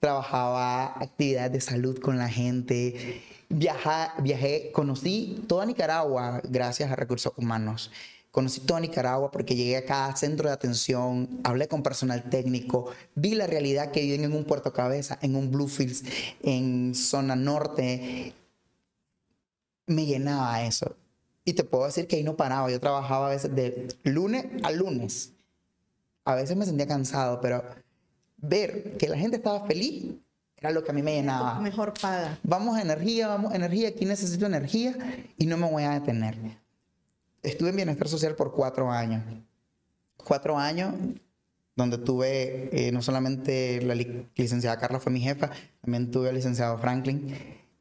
trabajaba 0.00 0.98
actividades 0.98 1.52
de 1.52 1.60
salud 1.60 1.98
con 2.00 2.16
la 2.16 2.30
gente, 2.30 3.20
viaja, 3.50 4.14
viajé, 4.22 4.72
conocí 4.72 5.44
toda 5.46 5.66
Nicaragua 5.66 6.40
gracias 6.48 6.90
a 6.90 6.96
recursos 6.96 7.34
humanos. 7.36 7.90
Conocí 8.30 8.60
toda 8.60 8.80
Nicaragua 8.80 9.30
porque 9.30 9.54
llegué 9.54 9.76
a 9.76 9.84
cada 9.84 10.16
centro 10.16 10.48
de 10.48 10.54
atención, 10.54 11.40
hablé 11.44 11.68
con 11.68 11.82
personal 11.82 12.30
técnico, 12.30 12.90
vi 13.14 13.34
la 13.34 13.46
realidad 13.46 13.90
que 13.90 14.00
viven 14.00 14.24
en 14.24 14.32
un 14.32 14.44
Puerto 14.44 14.72
Cabeza, 14.72 15.18
en 15.20 15.36
un 15.36 15.50
Bluefields, 15.50 16.04
en 16.42 16.94
zona 16.94 17.36
norte. 17.36 18.32
Me 19.86 20.06
llenaba 20.06 20.62
eso. 20.64 20.96
Y 21.44 21.54
te 21.54 21.64
puedo 21.64 21.86
decir 21.86 22.06
que 22.06 22.16
ahí 22.16 22.22
no 22.22 22.36
paraba. 22.36 22.70
Yo 22.70 22.78
trabajaba 22.80 23.26
a 23.28 23.30
veces 23.30 23.54
de 23.54 23.88
lunes 24.04 24.46
a 24.62 24.70
lunes. 24.70 25.32
A 26.24 26.34
veces 26.34 26.56
me 26.56 26.66
sentía 26.66 26.86
cansado, 26.86 27.40
pero 27.40 27.62
ver 28.36 28.96
que 28.98 29.08
la 29.08 29.16
gente 29.16 29.36
estaba 29.38 29.66
feliz 29.66 30.14
era 30.56 30.70
lo 30.70 30.84
que 30.84 30.90
a 30.90 30.94
mí 30.94 31.02
me 31.02 31.14
llenaba. 31.14 31.58
Mejor 31.60 31.94
paga. 31.98 32.38
Vamos 32.42 32.76
a 32.76 32.82
energía, 32.82 33.26
vamos 33.28 33.52
a 33.52 33.56
energía, 33.56 33.88
aquí 33.88 34.04
necesito 34.04 34.44
energía 34.46 34.94
y 35.38 35.46
no 35.46 35.56
me 35.56 35.68
voy 35.70 35.82
a 35.84 35.92
detener. 35.98 36.36
Estuve 37.42 37.70
en 37.70 37.76
bienestar 37.76 38.06
social 38.08 38.34
por 38.36 38.52
cuatro 38.52 38.90
años. 38.90 39.22
Cuatro 40.18 40.58
años 40.58 40.94
donde 41.74 41.96
tuve 41.96 42.68
eh, 42.88 42.92
no 42.92 43.00
solamente 43.00 43.80
la 43.80 43.94
li- 43.94 44.28
licenciada 44.36 44.76
Carla 44.78 45.00
fue 45.00 45.10
mi 45.10 45.20
jefa, 45.20 45.50
también 45.80 46.10
tuve 46.10 46.28
al 46.28 46.34
licenciado 46.34 46.76
Franklin, 46.76 47.34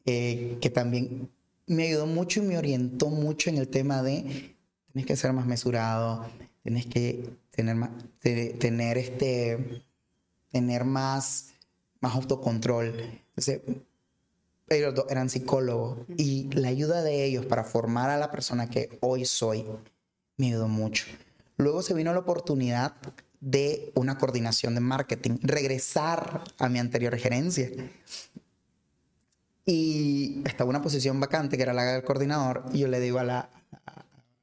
eh, 0.06 0.58
que 0.62 0.70
también 0.70 1.30
me 1.70 1.88
ayudó 1.88 2.06
mucho 2.06 2.42
y 2.42 2.46
me 2.46 2.58
orientó 2.58 3.08
mucho 3.10 3.50
en 3.50 3.58
el 3.58 3.68
tema 3.70 4.02
de 4.04 4.56
tienes 4.92 5.06
que 5.08 5.16
ser 5.16 5.32
más 5.34 5.46
mesurado, 5.46 6.26
tienes 6.64 6.86
que 6.88 7.30
tener 7.52 7.76
más, 7.76 7.92
te- 8.20 8.50
tener 8.56 8.98
este, 8.98 9.84
tener 10.52 10.84
más, 10.84 11.50
más 12.02 12.16
autocontrol. 12.16 12.94
Entonces, 13.30 13.62
ellos 14.68 14.94
eran 15.10 15.30
psicólogos 15.30 16.00
y 16.18 16.50
la 16.54 16.68
ayuda 16.68 17.02
de 17.02 17.24
ellos 17.24 17.46
para 17.46 17.64
formar 17.64 18.10
a 18.10 18.18
la 18.18 18.32
persona 18.32 18.70
que 18.70 18.98
hoy 19.02 19.26
soy 19.26 19.66
me 20.38 20.48
ayudó 20.48 20.68
mucho. 20.68 21.06
Luego 21.58 21.82
se 21.82 21.94
vino 21.94 22.14
la 22.14 22.20
oportunidad 22.20 22.96
de 23.42 23.92
una 23.96 24.18
coordinación 24.18 24.76
de 24.76 24.82
marketing, 24.82 25.38
regresar 25.42 26.44
a 26.58 26.70
mi 26.70 26.80
anterior 26.80 27.16
gerencia. 27.18 27.70
Y 29.72 30.42
estaba 30.46 30.68
una 30.68 30.82
posición 30.82 31.20
vacante 31.20 31.56
que 31.56 31.62
era 31.62 31.74
la 31.74 31.84
del 31.84 32.04
coordinador 32.04 32.66
y 32.74 32.80
yo 32.80 32.88
le 32.88 33.00
digo 33.00 33.20
a, 33.20 33.24
la, 33.24 33.50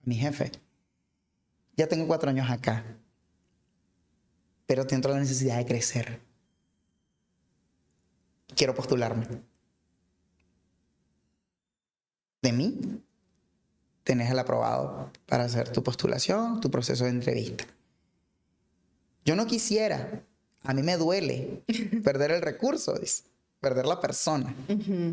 mi 0.05 0.15
jefe, 0.15 0.53
ya 1.77 1.89
tengo 1.89 2.07
cuatro 2.07 2.31
años 2.31 2.49
acá, 2.49 2.85
pero 4.67 4.89
siento 4.89 5.09
la 5.09 5.19
necesidad 5.19 5.57
de 5.57 5.67
crecer. 5.67 6.21
Quiero 8.55 8.73
postularme. 8.77 9.27
De 12.41 12.53
mí, 12.53 13.03
tenés 14.05 14.31
el 14.31 14.39
aprobado 14.39 15.11
para 15.27 15.43
hacer 15.43 15.71
tu 15.71 15.83
postulación, 15.83 16.61
tu 16.61 16.71
proceso 16.71 17.03
de 17.03 17.11
entrevista. 17.11 17.65
Yo 19.25 19.35
no 19.35 19.49
quisiera, 19.49 20.23
a 20.63 20.73
mí 20.73 20.85
me 20.85 20.97
duele 20.97 21.65
perder 22.05 22.31
el 22.31 22.43
recurso, 22.43 22.95
dice, 22.95 23.25
perder 23.67 23.87
la 23.87 24.01
persona, 24.01 24.55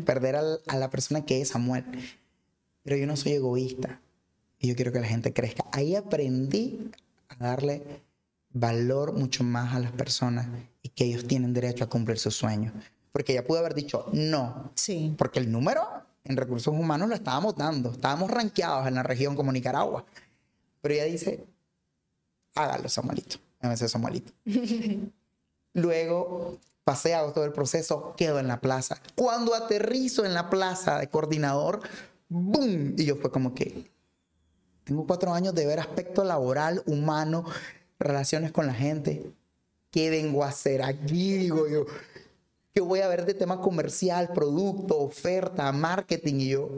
perder 0.06 0.36
al- 0.36 0.60
a 0.68 0.76
la 0.76 0.88
persona 0.90 1.24
que 1.24 1.40
es 1.40 1.48
Samuel. 1.48 1.84
Pero 2.84 2.96
yo 2.96 3.06
no 3.06 3.16
soy 3.16 3.32
egoísta 3.32 4.00
y 4.60 4.68
yo 4.68 4.76
quiero 4.76 4.92
que 4.92 5.00
la 5.00 5.08
gente 5.08 5.32
crezca. 5.32 5.64
Ahí 5.72 5.96
aprendí 5.96 6.90
a 7.28 7.34
darle 7.48 7.82
valor 8.52 9.12
mucho 9.12 9.42
más 9.42 9.74
a 9.74 9.80
las 9.80 9.90
personas 9.90 10.46
y 10.82 10.88
que 10.90 11.04
ellos 11.06 11.26
tienen 11.26 11.52
derecho 11.52 11.82
a 11.82 11.88
cumplir 11.88 12.18
sus 12.20 12.36
sueños. 12.36 12.72
Porque 13.10 13.34
ya 13.34 13.44
pude 13.44 13.58
haber 13.58 13.74
dicho 13.74 14.06
no, 14.12 14.70
Sí. 14.76 15.14
porque 15.18 15.40
el 15.40 15.50
número 15.50 15.82
en 16.22 16.36
recursos 16.36 16.72
humanos 16.72 17.08
lo 17.08 17.14
estábamos 17.16 17.56
dando. 17.56 17.90
Estábamos 17.90 18.30
rankeados 18.30 18.86
en 18.86 18.94
la 18.94 19.02
región 19.02 19.34
como 19.34 19.50
Nicaragua. 19.50 20.04
Pero 20.80 20.94
ella 20.94 21.04
dice, 21.06 21.44
hágalo, 22.54 22.88
Samuelito. 22.88 23.38
MC 23.62 23.88
Samuelito. 23.88 24.32
Luego 25.74 26.58
pasé 26.84 27.14
hago 27.14 27.32
todo 27.32 27.44
el 27.44 27.52
proceso, 27.52 28.14
quedo 28.16 28.38
en 28.38 28.46
la 28.46 28.60
plaza. 28.60 29.00
Cuando 29.14 29.54
aterrizo 29.54 30.24
en 30.24 30.34
la 30.34 30.50
plaza 30.50 30.98
de 30.98 31.08
coordinador, 31.08 31.80
¡boom! 32.28 32.94
Y 32.96 33.06
yo 33.06 33.16
fue 33.16 33.30
como 33.30 33.54
que, 33.54 33.90
tengo 34.84 35.06
cuatro 35.06 35.32
años 35.32 35.54
de 35.54 35.66
ver 35.66 35.80
aspecto 35.80 36.24
laboral, 36.24 36.82
humano, 36.86 37.44
relaciones 37.98 38.52
con 38.52 38.66
la 38.66 38.74
gente. 38.74 39.32
¿Qué 39.90 40.10
vengo 40.10 40.44
a 40.44 40.48
hacer 40.48 40.82
aquí? 40.82 41.38
Digo 41.38 41.66
yo. 41.66 41.86
¿Qué 42.74 42.80
voy 42.80 43.00
a 43.00 43.08
ver 43.08 43.24
de 43.24 43.34
tema 43.34 43.60
comercial, 43.60 44.30
producto, 44.34 44.98
oferta, 44.98 45.70
marketing? 45.72 46.34
Y 46.34 46.48
yo, 46.48 46.70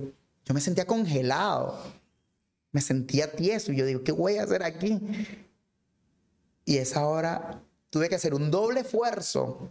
yo 0.44 0.54
me 0.54 0.60
sentía 0.60 0.86
congelado. 0.86 1.78
Me 2.70 2.80
sentía 2.80 3.32
tieso. 3.32 3.72
Y 3.72 3.76
yo 3.76 3.86
digo, 3.86 4.04
¿qué 4.04 4.12
voy 4.12 4.36
a 4.36 4.44
hacer 4.44 4.62
aquí? 4.62 5.00
Y 6.64 6.76
esa 6.76 7.06
hora 7.06 7.62
tuve 7.90 8.08
que 8.08 8.14
hacer 8.14 8.34
un 8.34 8.50
doble 8.50 8.80
esfuerzo 8.80 9.70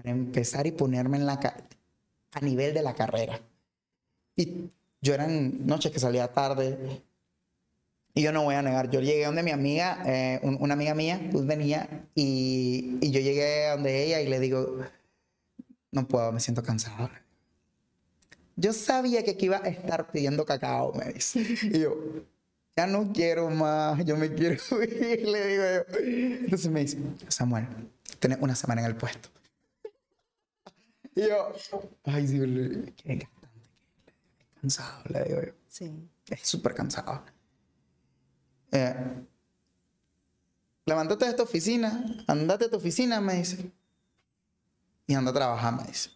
para 0.00 0.10
empezar 0.16 0.66
y 0.66 0.72
ponerme 0.72 1.18
en 1.18 1.26
la 1.26 1.38
a 2.32 2.40
nivel 2.40 2.72
de 2.72 2.82
la 2.82 2.94
carrera. 2.94 3.38
Y 4.34 4.70
yo 5.02 5.14
eran 5.14 5.66
noches 5.66 5.92
que 5.92 5.98
salía 5.98 6.28
tarde. 6.28 7.02
Y 8.14 8.22
yo 8.22 8.32
no 8.32 8.42
voy 8.44 8.54
a 8.56 8.62
negar, 8.62 8.90
yo 8.90 9.00
llegué 9.00 9.24
donde 9.24 9.42
mi 9.42 9.50
amiga, 9.52 10.02
eh, 10.06 10.40
un- 10.42 10.56
una 10.60 10.74
amiga 10.74 10.94
mía, 10.94 11.20
Luz 11.32 11.46
venía, 11.46 12.06
y, 12.14 12.98
y 13.00 13.10
yo 13.10 13.20
llegué 13.20 13.68
donde 13.68 14.04
ella 14.04 14.20
y 14.20 14.28
le 14.28 14.40
digo, 14.40 14.78
no 15.92 16.08
puedo, 16.08 16.32
me 16.32 16.40
siento 16.40 16.62
cansado. 16.62 17.08
Yo 18.56 18.72
sabía 18.72 19.22
que 19.22 19.32
aquí 19.32 19.46
iba 19.46 19.58
a 19.58 19.68
estar 19.68 20.10
pidiendo 20.10 20.44
cacao, 20.44 20.92
me 20.94 21.12
dice. 21.12 21.40
Y 21.62 21.80
yo, 21.80 21.96
ya 22.76 22.86
no 22.86 23.12
quiero 23.12 23.48
más, 23.50 24.04
yo 24.04 24.16
me 24.16 24.32
quiero 24.34 24.56
ir, 24.82 25.28
le 25.28 25.46
digo 25.46 25.62
yo. 25.62 25.98
Entonces 26.44 26.70
me 26.70 26.80
dice, 26.80 26.98
Samuel, 27.28 27.66
tenés 28.18 28.38
una 28.40 28.56
semana 28.56 28.80
en 28.80 28.88
el 28.88 28.96
puesto. 28.96 29.28
Y 31.14 31.22
yo, 31.22 31.52
ay, 32.04 32.26
sí, 32.26 32.38
le- 32.38 32.92
qué 32.94 33.18
qué 33.18 33.28
cansado, 34.60 35.02
le 35.08 35.24
digo 35.24 35.42
yo. 35.42 35.52
Sí. 35.68 35.90
Es 36.28 36.40
súper 36.42 36.74
cansado. 36.74 37.24
Eh, 38.72 38.94
levántate 40.86 41.24
de 41.24 41.30
esta 41.32 41.42
oficina, 41.42 42.04
andate 42.26 42.66
a 42.66 42.70
tu 42.70 42.76
oficina, 42.76 43.20
me 43.20 43.34
dice. 43.34 43.70
Y 45.06 45.14
anda 45.14 45.30
a 45.30 45.34
trabajar, 45.34 45.74
me 45.76 45.84
dice. 45.84 46.10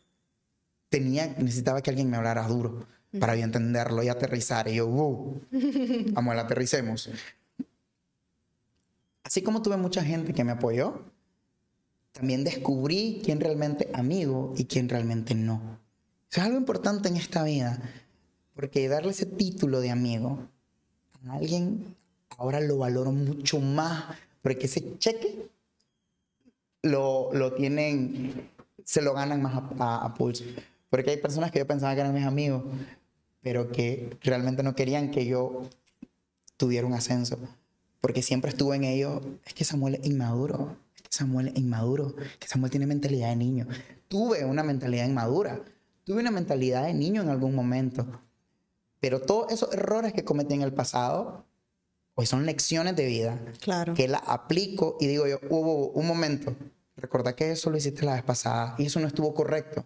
Tenía, 0.89 1.27
necesitaba 1.39 1.83
que 1.83 1.91
alguien 1.91 2.09
me 2.11 2.17
hablara 2.17 2.47
duro 2.47 2.87
para 3.19 3.35
yo 3.37 3.43
entenderlo 3.45 4.03
y 4.03 4.09
aterrizar. 4.09 4.69
Y 4.69 4.77
yo, 4.77 4.87
uh, 4.87 5.41
vamos, 6.13 6.37
aterricemos. 6.37 7.11
Así 9.25 9.43
como 9.43 9.63
tuve 9.63 9.77
mucha 9.77 10.05
gente 10.05 10.33
que 10.35 10.45
me 10.45 10.53
apoyó, 10.53 11.03
también 12.15 12.45
descubrí 12.45 13.21
quién 13.25 13.41
realmente 13.41 13.91
amigo 13.93 14.55
y 14.57 14.65
quién 14.65 14.89
realmente 14.89 15.35
no. 15.35 15.61
Eso 16.31 16.41
es 16.41 16.47
algo 16.47 16.57
importante 16.57 17.09
en 17.09 17.17
esta 17.17 17.43
vida, 17.43 17.79
porque 18.55 18.89
darle 18.89 19.11
ese 19.11 19.27
título 19.27 19.81
de 19.81 19.91
amigo 19.91 20.39
a 21.29 21.35
alguien 21.35 21.95
ahora 22.39 22.61
lo 22.61 22.79
valoro 22.79 23.13
mucho 23.13 23.59
más, 23.61 24.05
porque 24.43 24.67
ese 24.67 24.97
cheque 24.99 25.49
lo, 26.83 27.31
lo 27.33 27.53
tienen, 27.55 28.51
se 28.85 29.03
lo 29.03 29.13
ganan 29.15 29.43
más 29.43 29.63
a, 29.79 30.05
a- 30.05 30.15
pulso. 30.15 30.45
Porque 30.91 31.11
hay 31.11 31.17
personas 31.17 31.51
que 31.51 31.59
yo 31.59 31.67
pensaba 31.67 31.95
que 31.95 32.01
eran 32.01 32.15
mis 32.15 32.25
amigos, 32.25 32.63
pero 33.43 33.71
que 33.73 34.17
realmente 34.23 34.63
no 34.63 34.75
querían 34.75 35.11
que 35.11 35.27
yo 35.27 35.69
tuviera 36.57 36.87
un 36.87 36.93
ascenso. 36.93 37.39
Porque 38.01 38.23
siempre 38.23 38.51
estuve 38.51 38.77
en 38.77 38.85
ellos, 38.85 39.21
es 39.45 39.55
que 39.55 39.65
Samuel 39.65 39.97
es 39.97 40.07
inmaduro, 40.07 40.77
Samuel 41.15 41.49
es 41.49 41.57
inmaduro, 41.57 42.15
que 42.39 42.49
Samuel 42.49 42.71
tiene 42.71 42.87
mentalidad 42.87 43.29
de 43.31 43.37
niño. 43.37 43.67
Tuve 44.09 44.45
una 44.45 44.63
mentalidad 44.63 45.07
inmadura, 45.07 45.61
tuve 46.05 46.21
una 46.21 46.31
mentalidad 46.31 46.85
de 46.85 46.95
niño 46.95 47.23
en 47.23 47.29
algún 47.31 47.55
momento. 47.55 48.07
Pero 49.01 49.21
todos 49.21 49.53
esos 49.53 49.73
errores 49.75 50.13
que 50.13 50.25
cometí 50.25 50.55
en 50.55 50.63
el 50.63 50.73
pasado, 50.73 51.45
hoy 52.15 52.27
son 52.27 52.47
lecciones 52.47 52.97
de 52.97 53.07
vida 53.07 53.39
Claro. 53.61 53.95
que 53.95 54.09
la 54.09 54.19
aplico 54.19 54.97
y 55.01 55.07
digo 55.07 55.27
yo, 55.27 55.39
hubo 55.51 55.89
un 55.91 56.07
momento, 56.07 56.55
recordá 56.97 57.35
que 57.37 57.51
eso 57.53 57.71
lo 57.71 57.77
hiciste 57.77 58.05
la 58.05 58.15
vez 58.15 58.23
pasada 58.23 58.75
y 58.79 58.87
eso 58.87 59.01
no 59.01 59.07
estuvo 59.07 59.35
correcto. 59.35 59.85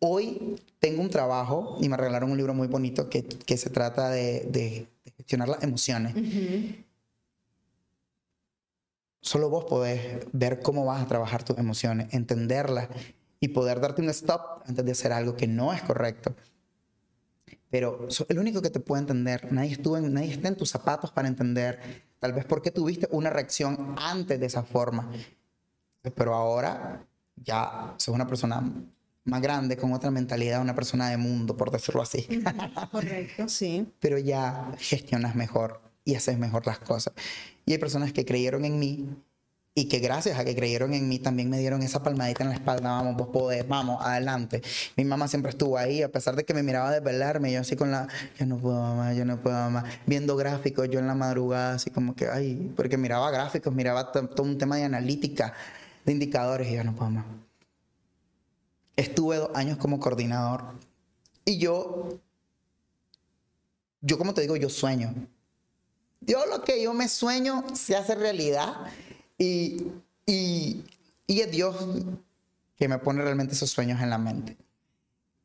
Hoy 0.00 0.60
tengo 0.78 1.02
un 1.02 1.10
trabajo 1.10 1.78
y 1.80 1.88
me 1.88 1.96
regalaron 1.96 2.30
un 2.30 2.36
libro 2.36 2.54
muy 2.54 2.68
bonito 2.68 3.08
que, 3.10 3.24
que 3.24 3.56
se 3.56 3.70
trata 3.70 4.10
de, 4.10 4.42
de- 4.50 4.86
de 5.04 5.10
gestionar 5.16 5.48
las 5.48 5.62
emociones. 5.64 6.14
Solo 9.20 9.50
vos 9.50 9.64
podés 9.64 10.26
ver 10.32 10.60
cómo 10.60 10.84
vas 10.86 11.02
a 11.02 11.06
trabajar 11.06 11.42
tus 11.42 11.58
emociones, 11.58 12.12
entenderlas 12.14 12.88
y 13.40 13.48
poder 13.48 13.80
darte 13.80 14.02
un 14.02 14.08
stop 14.10 14.62
antes 14.66 14.84
de 14.84 14.92
hacer 14.92 15.12
algo 15.12 15.36
que 15.36 15.46
no 15.46 15.72
es 15.72 15.82
correcto. 15.82 16.34
Pero 17.70 18.06
so- 18.10 18.26
el 18.28 18.38
único 18.38 18.62
que 18.62 18.70
te 18.70 18.80
puede 18.80 19.00
entender, 19.02 19.52
nadie, 19.52 19.72
estuvo 19.72 19.96
en- 19.96 20.12
nadie 20.12 20.32
está 20.32 20.48
en 20.48 20.56
tus 20.56 20.70
zapatos 20.70 21.10
para 21.10 21.28
entender 21.28 21.80
tal 22.18 22.32
vez 22.32 22.44
por 22.44 22.62
qué 22.62 22.70
tuviste 22.70 23.08
una 23.10 23.30
reacción 23.30 23.94
antes 23.98 24.40
de 24.40 24.46
esa 24.46 24.62
forma. 24.62 25.10
Pero 26.14 26.34
ahora 26.34 27.06
ya 27.36 27.94
sos 27.98 28.14
una 28.14 28.26
persona 28.26 28.62
más 29.24 29.42
grande, 29.42 29.76
con 29.76 29.92
otra 29.92 30.10
mentalidad, 30.10 30.62
una 30.62 30.74
persona 30.74 31.10
de 31.10 31.18
mundo, 31.18 31.56
por 31.56 31.70
decirlo 31.70 32.00
así. 32.00 32.26
Correcto, 32.90 33.48
sí. 33.48 33.86
Pero 34.00 34.16
ya 34.18 34.72
gestionas 34.78 35.34
mejor 35.34 35.82
y 36.08 36.14
haces 36.14 36.38
mejor 36.38 36.66
las 36.66 36.78
cosas. 36.78 37.12
Y 37.66 37.72
hay 37.72 37.78
personas 37.78 38.14
que 38.14 38.24
creyeron 38.24 38.64
en 38.64 38.78
mí 38.78 39.06
y 39.74 39.88
que 39.88 39.98
gracias 39.98 40.38
a 40.38 40.44
que 40.46 40.56
creyeron 40.56 40.94
en 40.94 41.06
mí 41.06 41.18
también 41.18 41.50
me 41.50 41.58
dieron 41.58 41.82
esa 41.82 42.02
palmadita 42.02 42.42
en 42.44 42.48
la 42.48 42.54
espalda, 42.54 42.88
vamos, 42.88 43.14
vos 43.14 43.28
podés, 43.28 43.68
vamos, 43.68 44.02
adelante. 44.02 44.62
Mi 44.96 45.04
mamá 45.04 45.28
siempre 45.28 45.50
estuvo 45.50 45.76
ahí, 45.76 46.02
a 46.02 46.10
pesar 46.10 46.34
de 46.34 46.46
que 46.46 46.54
me 46.54 46.62
miraba 46.62 46.92
desvelarme, 46.92 47.52
yo 47.52 47.60
así 47.60 47.76
con 47.76 47.90
la, 47.90 48.08
yo 48.38 48.46
no 48.46 48.56
puedo 48.56 48.80
mamá, 48.80 49.12
yo 49.12 49.26
no 49.26 49.36
puedo 49.42 49.68
más, 49.68 49.84
viendo 50.06 50.34
gráficos, 50.34 50.88
yo 50.88 50.98
en 50.98 51.06
la 51.06 51.14
madrugada, 51.14 51.74
así 51.74 51.90
como 51.90 52.16
que, 52.16 52.26
ay, 52.26 52.72
porque 52.74 52.96
miraba 52.96 53.30
gráficos, 53.30 53.74
miraba 53.74 54.10
todo 54.10 54.42
un 54.44 54.56
tema 54.56 54.76
de 54.76 54.84
analítica, 54.84 55.52
de 56.06 56.12
indicadores, 56.12 56.68
y 56.68 56.74
yo 56.74 56.84
no 56.84 56.96
puedo 56.96 57.10
más. 57.10 57.26
Estuve 58.96 59.36
dos 59.36 59.50
años 59.54 59.76
como 59.76 60.00
coordinador 60.00 60.64
y 61.44 61.58
yo, 61.58 62.18
yo 64.00 64.16
como 64.16 64.32
te 64.32 64.40
digo, 64.40 64.56
yo 64.56 64.70
sueño. 64.70 65.14
Yo 66.28 66.44
lo 66.44 66.62
que 66.62 66.82
yo 66.82 66.92
me 66.92 67.08
sueño 67.08 67.64
se 67.74 67.96
hace 67.96 68.14
realidad 68.14 68.74
y, 69.38 69.86
y, 70.26 70.84
es 71.26 71.50
Dios 71.50 71.74
que 72.76 72.86
me 72.86 72.98
pone 72.98 73.22
realmente 73.22 73.54
esos 73.54 73.70
sueños 73.70 74.02
en 74.02 74.10
la 74.10 74.18
mente. 74.18 74.58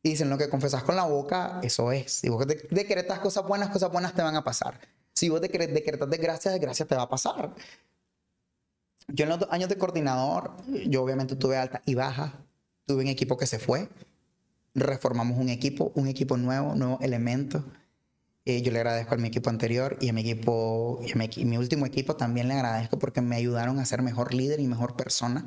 Y 0.03 0.09
dicen, 0.09 0.29
lo 0.29 0.38
que 0.38 0.49
confesas 0.49 0.84
con 0.84 0.97
la 0.97 1.05
boca, 1.05 1.61
eso 1.63 1.93
es. 1.93 2.11
Si 2.11 2.27
vos 2.27 2.45
decretas 2.45 3.19
cosas 3.19 3.47
buenas, 3.47 3.69
cosas 3.69 3.93
buenas 3.93 4.13
te 4.13 4.21
van 4.21 4.36
a 4.36 4.43
pasar. 4.43 4.77
Si 5.13 5.29
vos 5.29 5.39
decretas 5.39 6.09
desgracias, 6.09 6.53
desgracias 6.53 6.86
te 6.86 6.95
va 6.95 7.03
a 7.03 7.09
pasar. 7.09 7.55
Yo 9.07 9.23
en 9.23 9.29
los 9.29 9.39
años 9.51 9.69
de 9.69 9.77
coordinador, 9.77 10.51
yo 10.67 11.01
obviamente 11.01 11.38
tuve 11.38 11.55
alta 11.55 11.81
y 11.86 11.95
baja. 11.95 12.34
Tuve 12.86 13.03
un 13.03 13.07
equipo 13.07 13.38
que 13.38 13.47
se 13.47 13.57
fue. 13.57 13.88
Reformamos 14.75 15.38
un 15.38 15.47
equipo, 15.47 15.93
un 15.95 16.09
equipo 16.09 16.36
nuevo, 16.36 16.75
nuevos 16.75 16.99
elementos. 17.01 17.63
Eh, 18.46 18.62
yo 18.62 18.74
le 18.74 18.80
agradezco 18.80 19.16
a 19.16 19.18
mi 19.18 19.30
equipo 19.30 19.50
anterior 19.50 19.98
y 20.02 20.10
a 20.10 20.14
mi 20.14 20.20
equipo, 20.22 21.00
y 21.06 21.14
a 21.14 21.16
mi, 21.16 21.30
mi, 21.46 21.58
último 21.58 21.86
equipo 21.86 22.18
también 22.18 22.50
le 22.50 22.56
agradezco 22.56 23.00
porque 23.00 23.22
me 23.22 23.38
ayudaron 23.38 23.80
a 23.80 23.86
ser 23.86 24.02
mejor 24.02 24.34
líder 24.34 24.60
y 24.60 24.68
mejor 24.68 24.98
persona. 24.98 25.46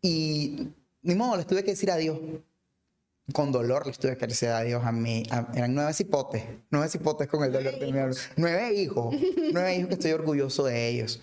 Y 0.00 0.68
ni 1.02 1.14
modo, 1.14 1.36
les 1.36 1.46
tuve 1.46 1.62
que 1.62 1.72
decir 1.72 1.90
adiós. 1.90 2.18
Con 3.32 3.52
dolor 3.52 3.86
les 3.86 3.98
tuve 3.98 4.16
que 4.16 4.26
decir 4.26 4.48
adiós 4.50 4.84
a 4.84 4.92
mí. 4.92 5.22
eran 5.54 5.74
nueve 5.74 5.92
cipotes, 5.92 6.44
nueve 6.70 6.88
cipotes 6.88 7.28
con 7.28 7.42
el 7.44 7.52
dolor 7.52 7.78
de 7.78 7.92
mi 7.92 7.98
Nueve 8.36 8.74
hijos, 8.74 9.14
nueve 9.52 9.76
hijos 9.76 9.88
que 9.88 9.94
estoy 9.94 10.12
orgulloso 10.12 10.64
de 10.64 10.88
ellos. 10.88 11.20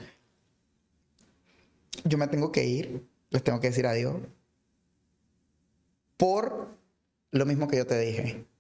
Yo 2.06 2.18
me 2.18 2.28
tengo 2.28 2.52
que 2.52 2.66
ir, 2.66 3.08
les 3.30 3.44
tengo 3.44 3.60
que 3.60 3.68
decir 3.68 3.88
adiós. 3.88 4.16
Por 6.18 6.70
lo 7.32 7.46
mismo 7.46 7.68
que 7.68 7.78
yo 7.78 7.88
te 7.88 8.00
dije 8.00 8.51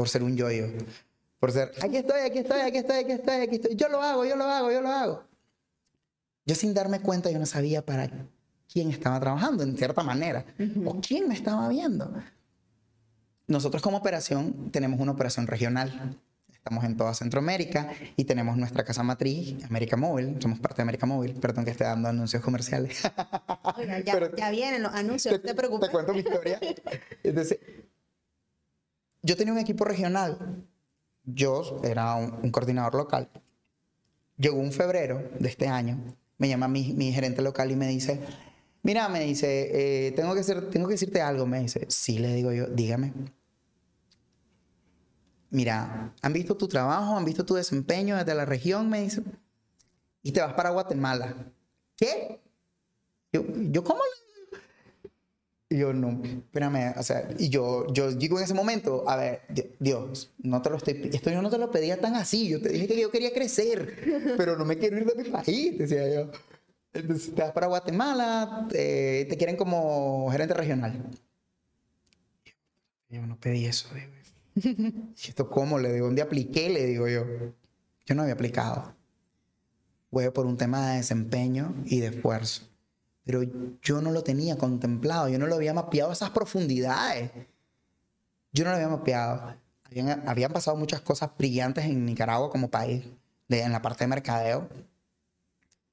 por 0.00 0.08
ser 0.08 0.22
un 0.22 0.34
yo-yo. 0.34 0.64
Por 1.38 1.52
ser, 1.52 1.72
aquí 1.82 1.98
estoy, 1.98 2.22
aquí 2.22 2.38
estoy, 2.38 2.60
aquí 2.60 2.78
estoy, 2.78 2.96
aquí 2.96 3.12
estoy, 3.12 3.34
aquí 3.34 3.54
estoy. 3.56 3.76
Yo 3.76 3.90
lo 3.90 4.00
hago, 4.00 4.24
yo 4.24 4.34
lo 4.34 4.44
hago, 4.44 4.72
yo 4.72 4.80
lo 4.80 4.88
hago. 4.88 5.24
Yo 6.46 6.54
sin 6.54 6.72
darme 6.72 7.00
cuenta, 7.00 7.30
yo 7.30 7.38
no 7.38 7.44
sabía 7.44 7.84
para 7.84 8.10
quién 8.72 8.88
estaba 8.88 9.20
trabajando, 9.20 9.62
en 9.62 9.76
cierta 9.76 10.02
manera, 10.02 10.46
o 10.86 11.02
quién 11.02 11.28
me 11.28 11.34
estaba 11.34 11.68
viendo. 11.68 12.10
Nosotros 13.46 13.82
como 13.82 13.98
operación 13.98 14.70
tenemos 14.70 14.98
una 15.00 15.12
operación 15.12 15.46
regional. 15.46 16.18
Estamos 16.50 16.82
en 16.84 16.96
toda 16.96 17.12
Centroamérica 17.12 17.92
y 18.16 18.24
tenemos 18.24 18.56
nuestra 18.56 18.84
casa 18.84 19.02
matriz, 19.02 19.62
América 19.64 19.98
Móvil. 19.98 20.40
Somos 20.40 20.60
parte 20.60 20.76
de 20.76 20.82
América 20.84 21.04
Móvil. 21.04 21.34
Perdón 21.34 21.66
que 21.66 21.72
esté 21.72 21.84
dando 21.84 22.08
anuncios 22.08 22.42
comerciales. 22.42 23.02
Oiga, 23.76 24.00
ya, 24.00 24.30
ya, 24.36 24.50
vienen 24.50 24.82
los 24.82 24.94
anuncios, 24.94 25.34
no 25.34 25.40
te 25.40 25.54
preocupes. 25.54 25.90
Te 25.90 25.92
cuento 25.92 26.14
mi 26.14 26.20
historia. 26.20 26.58
Entonces, 27.22 27.58
yo 29.22 29.36
tenía 29.36 29.52
un 29.52 29.58
equipo 29.58 29.84
regional. 29.84 30.64
Yo 31.24 31.80
era 31.84 32.14
un, 32.14 32.50
coordinador 32.50 32.94
local. 32.94 33.28
Llegó 34.36 34.58
un 34.58 34.72
febrero 34.72 35.30
de 35.38 35.48
este 35.48 35.68
año. 35.68 36.16
Me 36.38 36.48
llama 36.48 36.68
mi, 36.68 37.12
gerente 37.12 37.42
local 37.42 37.70
y 37.70 37.76
me 37.76 37.86
dice, 37.86 38.20
mira, 38.82 39.08
me 39.08 39.20
dice, 39.20 40.06
eh, 40.06 40.12
tengo, 40.12 40.34
que 40.34 40.42
tengo 40.42 40.88
que 40.88 40.94
decirte 40.94 41.20
algo. 41.20 41.46
Me 41.46 41.60
dice, 41.60 41.86
sí, 41.88 42.18
le 42.18 42.34
digo 42.34 42.52
yo, 42.52 42.66
dígame. 42.66 43.12
Mira, 45.50 46.14
han 46.22 46.32
visto 46.32 46.56
tu 46.56 46.68
trabajo, 46.68 47.16
han 47.16 47.24
visto 47.24 47.44
tu 47.44 47.54
desempeño 47.54 48.16
desde 48.16 48.34
la 48.34 48.44
región, 48.44 48.88
me 48.88 49.02
dice, 49.02 49.22
y 50.22 50.32
te 50.32 50.40
vas 50.40 50.54
para 50.54 50.70
Guatemala. 50.70 51.34
¿Qué? 51.96 52.40
Yo, 53.32 53.44
yo 53.70 53.84
¿cómo 53.84 54.00
le 54.02 54.29
yo, 55.70 55.92
no, 55.92 56.20
espérame, 56.24 56.94
o 56.98 57.02
sea, 57.04 57.28
y 57.38 57.48
yo, 57.48 57.86
yo 57.92 58.10
digo 58.10 58.38
en 58.38 58.44
ese 58.44 58.54
momento, 58.54 59.08
a 59.08 59.14
ver, 59.14 59.42
Dios, 59.78 60.32
no 60.38 60.60
te 60.62 60.68
lo 60.68 60.76
estoy, 60.76 61.10
esto 61.12 61.30
yo 61.30 61.40
no 61.40 61.48
te 61.48 61.58
lo 61.58 61.70
pedía 61.70 62.00
tan 62.00 62.16
así, 62.16 62.48
yo 62.48 62.60
te 62.60 62.70
dije 62.70 62.88
que 62.88 63.00
yo 63.00 63.10
quería 63.12 63.32
crecer, 63.32 64.34
pero 64.36 64.56
no 64.56 64.64
me 64.64 64.78
quiero 64.78 64.98
ir 64.98 65.06
de 65.06 65.22
mi 65.22 65.30
país, 65.30 65.78
decía 65.78 66.12
yo. 66.12 66.30
Entonces 66.92 67.32
te 67.32 67.42
vas 67.42 67.52
para 67.52 67.68
Guatemala, 67.68 68.66
te, 68.68 69.28
quieren 69.38 69.56
como 69.56 70.28
gerente 70.32 70.54
regional. 70.54 71.08
Yo 73.08 73.24
no 73.26 73.38
pedí 73.38 73.66
eso, 73.66 73.88
digo. 73.94 74.10
¿Y 75.16 75.28
esto 75.28 75.48
cómo? 75.48 75.78
Le 75.78 75.92
digo, 75.92 76.06
¿dónde 76.06 76.22
apliqué? 76.22 76.68
Le 76.68 76.84
digo 76.84 77.06
yo. 77.06 77.24
Yo 78.06 78.14
no 78.16 78.22
había 78.22 78.34
aplicado. 78.34 78.96
Fue 80.10 80.32
por 80.32 80.46
un 80.46 80.56
tema 80.56 80.90
de 80.90 80.96
desempeño 80.96 81.76
y 81.86 82.00
de 82.00 82.08
esfuerzo 82.08 82.69
pero 83.30 83.44
yo 83.80 84.00
no 84.00 84.10
lo 84.10 84.24
tenía 84.24 84.58
contemplado, 84.58 85.28
yo 85.28 85.38
no 85.38 85.46
lo 85.46 85.54
había 85.54 85.72
mapeado 85.72 86.10
esas 86.10 86.30
profundidades. 86.30 87.30
Yo 88.50 88.64
no 88.64 88.70
lo 88.70 88.76
había 88.76 88.88
mapeado. 88.88 89.54
Habían, 90.26 90.52
pasado 90.52 90.76
muchas 90.76 91.00
cosas 91.00 91.30
brillantes 91.38 91.84
en 91.84 92.04
Nicaragua 92.04 92.50
como 92.50 92.68
país, 92.68 93.04
en 93.48 93.70
la 93.70 93.80
parte 93.82 94.02
de 94.02 94.08
mercadeo, 94.08 94.68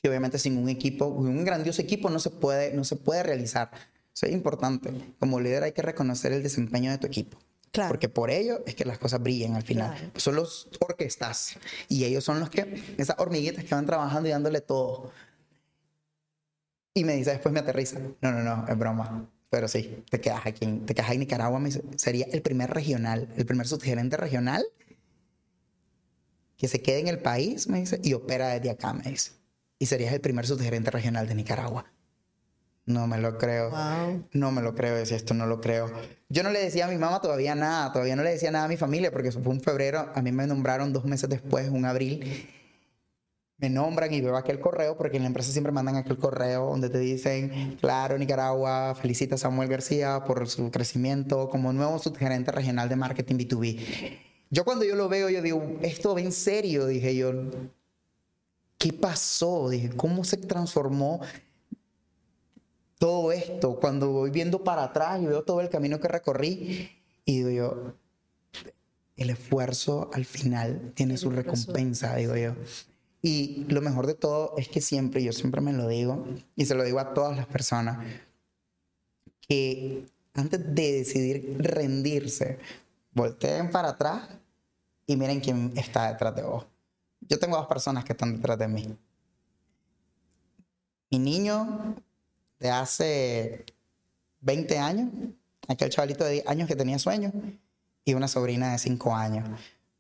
que 0.02 0.10
obviamente 0.10 0.40
sin 0.40 0.58
un 0.58 0.68
equipo, 0.68 1.06
un 1.06 1.46
grandioso 1.46 1.80
equipo 1.80 2.10
no 2.10 2.18
se 2.18 2.32
puede, 2.32 2.74
no 2.74 2.84
se 2.84 2.96
puede 2.96 3.22
realizar. 3.22 3.70
Eso 4.12 4.26
es 4.26 4.32
importante. 4.32 4.92
Como 5.20 5.40
líder 5.40 5.62
hay 5.62 5.74
que 5.74 5.84
reconocer 5.84 6.32
el 6.32 6.42
desempeño 6.42 6.90
de 6.90 6.98
tu 6.98 7.06
equipo. 7.06 7.38
Claro. 7.72 7.90
Porque 7.90 8.10
por 8.10 8.32
ello 8.32 8.64
es 8.66 8.74
que 8.74 8.84
las 8.84 8.98
cosas 8.98 9.22
brillan 9.22 9.54
al 9.54 9.62
final. 9.62 10.12
Son 10.16 10.36
los 10.36 10.70
orquestas 10.80 11.60
y 11.88 12.04
ellos 12.04 12.24
son 12.24 12.40
los 12.40 12.50
que, 12.50 12.96
esas 12.98 13.20
hormiguitas 13.20 13.64
que 13.64 13.76
van 13.76 13.86
trabajando 13.86 14.28
y 14.28 14.32
dándole 14.32 14.62
todo. 14.62 15.12
Y 16.98 17.04
me 17.04 17.16
dice, 17.16 17.30
después 17.30 17.54
me 17.54 17.60
aterriza. 17.60 18.00
No, 18.22 18.32
no, 18.32 18.42
no, 18.42 18.66
es 18.68 18.76
broma. 18.76 19.30
Pero 19.52 19.68
sí, 19.68 20.04
te 20.10 20.20
quedas 20.20 20.48
aquí, 20.48 20.66
te 20.84 20.96
quedas 20.96 21.12
en 21.12 21.20
Nicaragua. 21.20 21.60
Me 21.60 21.68
dice, 21.70 21.84
sería 21.96 22.26
el 22.32 22.42
primer 22.42 22.72
regional, 22.72 23.30
el 23.38 23.46
primer 23.46 23.68
subgerente 23.68 24.18
regional 24.18 24.66
que 26.58 26.68
se 26.68 26.82
quede 26.82 27.02
en 27.02 27.08
el 27.08 27.20
país, 27.20 27.68
me 27.70 27.80
dice, 27.82 28.02
y 28.04 28.14
opera 28.14 28.48
desde 28.48 28.72
acá, 28.72 28.94
me 28.94 29.04
dice. 29.04 29.34
Y 29.78 29.86
serías 29.86 30.12
el 30.12 30.22
primer 30.22 30.48
subgerente 30.48 30.90
regional 30.90 31.28
de 31.28 31.36
Nicaragua. 31.36 31.86
No 32.88 33.06
me 33.06 33.20
lo 33.20 33.38
creo. 33.38 33.72
No 34.32 34.52
me 34.52 34.64
lo 34.64 34.74
creo, 34.74 34.96
decía 34.96 35.18
esto, 35.18 35.36
no 35.36 35.46
lo 35.46 35.62
creo. 35.62 35.92
Yo 36.30 36.42
no 36.42 36.50
le 36.50 36.64
decía 36.64 36.86
a 36.86 36.90
mi 36.90 36.98
mamá 36.98 37.22
todavía 37.22 37.54
nada, 37.54 37.92
todavía 37.94 38.16
no 38.16 38.24
le 38.24 38.32
decía 38.32 38.50
nada 38.50 38.66
a 38.66 38.70
mi 38.70 38.78
familia, 38.78 39.12
porque 39.12 39.28
eso 39.28 39.40
fue 39.40 39.54
un 39.54 39.62
febrero, 39.62 40.12
a 40.16 40.22
mí 40.24 40.32
me 40.32 40.48
nombraron 40.48 40.94
dos 40.94 41.06
meses 41.06 41.30
después, 41.30 41.70
un 41.70 41.86
abril, 41.86 42.50
me 43.58 43.70
nombran 43.70 44.14
y 44.14 44.22
veo 44.22 44.38
aquel 44.38 44.60
correo, 44.60 44.96
porque 44.98 45.18
en 45.18 45.24
la 45.24 45.28
empresa 45.28 45.52
siempre 45.52 45.72
mandan 45.72 45.96
aquel 45.96 46.18
correo 46.18 46.68
donde 46.68 46.90
te 46.90 47.00
dicen, 47.00 47.78
claro, 47.82 48.18
Nicaragua 48.18 48.94
felicita 48.94 49.36
a 49.36 49.38
Samuel 49.38 49.68
García 49.68 50.24
por 50.26 50.48
su 50.48 50.70
crecimiento 50.70 51.50
como 51.50 51.74
nuevo 51.74 51.98
subgerente 51.98 52.52
regional 52.52 52.88
de 52.88 52.96
marketing 52.96 53.36
B2B. 53.36 54.20
Yo 54.52 54.64
cuando 54.64 54.86
yo 54.86 54.96
lo 54.96 55.10
veo, 55.10 55.30
yo 55.30 55.42
digo, 55.42 55.78
esto 55.82 56.14
va 56.14 56.22
en 56.22 56.32
serio, 56.32 56.86
dije 56.86 57.16
yo, 57.16 57.34
¿qué 58.78 58.94
pasó? 58.94 59.70
Dije, 59.70 59.90
¿cómo 59.90 60.24
se 60.24 60.38
transformó 60.38 61.22
todo 63.00 63.32
esto? 63.32 63.80
Cuando 63.80 64.12
voy 64.12 64.30
viendo 64.30 64.64
para 64.64 64.84
atrás 64.84 65.20
y 65.22 65.26
veo 65.26 65.44
todo 65.44 65.62
el 65.62 65.70
camino 65.70 66.00
que 66.00 66.08
recorrí, 66.08 66.92
y 67.26 67.38
digo 67.38 67.50
yo, 67.50 67.94
el 69.16 69.32
esfuerzo 69.32 70.12
al 70.14 70.26
final 70.26 70.92
tiene 70.94 71.18
su 71.18 71.32
recompensa, 71.32 72.16
digo 72.16 72.38
yo. 72.38 72.54
Y 73.22 73.66
lo 73.70 73.82
mejor 73.82 74.08
de 74.08 74.14
todo 74.14 74.54
es 74.58 74.70
que 74.70 74.82
siempre, 74.82 75.24
yo 75.24 75.34
siempre 75.34 75.62
me 75.62 75.74
lo 75.74 75.88
digo, 75.88 76.26
y 76.56 76.66
se 76.66 76.76
lo 76.76 76.84
digo 76.84 77.00
a 77.00 77.14
todas 77.14 77.36
las 77.36 77.48
personas, 77.48 78.06
que 79.42 80.06
antes 80.34 80.76
de 80.76 80.92
decidir 80.94 81.56
rendirse, 81.60 82.60
volteen 83.12 83.72
para 83.72 83.90
atrás 83.90 84.30
y 85.08 85.16
miren 85.16 85.40
quién 85.40 85.74
está 85.76 86.12
detrás 86.12 86.36
de 86.36 86.44
vos. 86.44 86.66
Yo 87.22 87.40
tengo 87.40 87.58
dos 87.58 87.68
personas 87.68 88.06
que 88.06 88.14
están 88.14 88.36
detrás 88.36 88.60
de 88.60 88.68
mí. 88.68 88.96
Mi 91.10 91.20
niño 91.20 91.96
de 92.60 92.70
hace 92.70 93.66
20 94.42 94.78
años, 94.78 95.10
aquel 95.68 95.90
chavalito 95.90 96.24
de 96.24 96.34
10 96.34 96.48
años 96.48 96.68
que 96.68 96.76
tenía 96.76 97.00
sueños, 97.00 97.34
y 98.06 98.14
una 98.14 98.28
sobrina 98.28 98.72
de 98.72 98.78
5 98.78 99.16
años. 99.16 99.50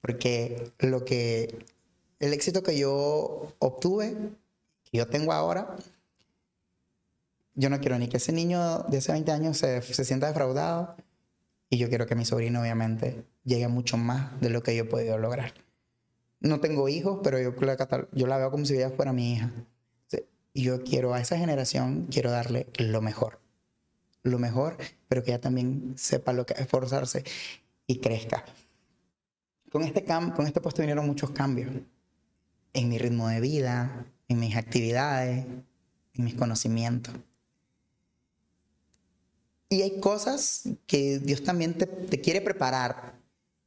Porque 0.01 0.71
lo 0.79 1.03
que 1.03 1.65
el 2.19 2.33
éxito 2.33 2.63
que 2.63 2.77
yo 2.77 3.53
obtuve, 3.59 4.15
que 4.83 4.97
yo 4.97 5.07
tengo 5.07 5.33
ahora, 5.33 5.75
yo 7.53 7.69
no 7.69 7.79
quiero 7.79 7.97
ni 7.97 8.07
que 8.07 8.17
ese 8.17 8.31
niño 8.31 8.83
de 8.83 8.97
hace 8.97 9.11
20 9.11 9.31
años 9.31 9.57
se, 9.57 9.81
se 9.81 10.05
sienta 10.05 10.27
defraudado 10.27 10.95
y 11.69 11.77
yo 11.77 11.89
quiero 11.89 12.05
que 12.05 12.15
mi 12.15 12.23
sobrino 12.23 12.61
obviamente 12.61 13.25
llegue 13.43 13.67
mucho 13.67 13.97
más 13.97 14.39
de 14.39 14.49
lo 14.49 14.63
que 14.63 14.75
yo 14.75 14.83
he 14.83 14.87
podido 14.87 15.17
lograr. 15.17 15.53
No 16.39 16.59
tengo 16.59 16.87
hijos, 16.87 17.19
pero 17.23 17.39
yo 17.39 17.53
la, 17.59 18.07
yo 18.11 18.27
la 18.27 18.37
veo 18.37 18.51
como 18.51 18.65
si 18.65 18.75
ella 18.75 18.91
fuera 18.91 19.11
mi 19.11 19.33
hija. 19.33 19.51
Y 20.53 20.63
yo 20.63 20.83
quiero 20.83 21.13
a 21.13 21.21
esa 21.21 21.37
generación, 21.37 22.07
quiero 22.11 22.31
darle 22.31 22.67
lo 22.77 23.01
mejor. 23.01 23.39
Lo 24.23 24.39
mejor, 24.39 24.77
pero 25.07 25.23
que 25.23 25.31
ella 25.31 25.41
también 25.41 25.93
sepa 25.97 26.33
lo 26.33 26.45
que 26.45 26.53
es 26.53 26.61
esforzarse 26.61 27.23
y 27.85 27.99
crezca. 27.99 28.43
Con 29.71 29.83
este, 29.83 30.03
cam 30.03 30.31
con 30.33 30.47
este 30.47 30.61
puesto 30.61 30.81
vinieron 30.81 31.05
muchos 31.05 31.31
cambios 31.31 31.71
en 32.77 32.89
mi 32.89 32.99
ritmo 32.99 33.27
de 33.27 33.41
vida, 33.41 34.05
en 34.27 34.39
mis 34.39 34.55
actividades, 34.55 35.45
en 36.13 36.23
mis 36.23 36.35
conocimientos. 36.35 37.15
Y 39.67 39.81
hay 39.81 39.99
cosas 39.99 40.61
que 40.85 41.17
Dios 41.17 41.43
también 41.43 41.73
te, 41.73 42.21
quiere 42.21 42.39
preparar. 42.39 43.15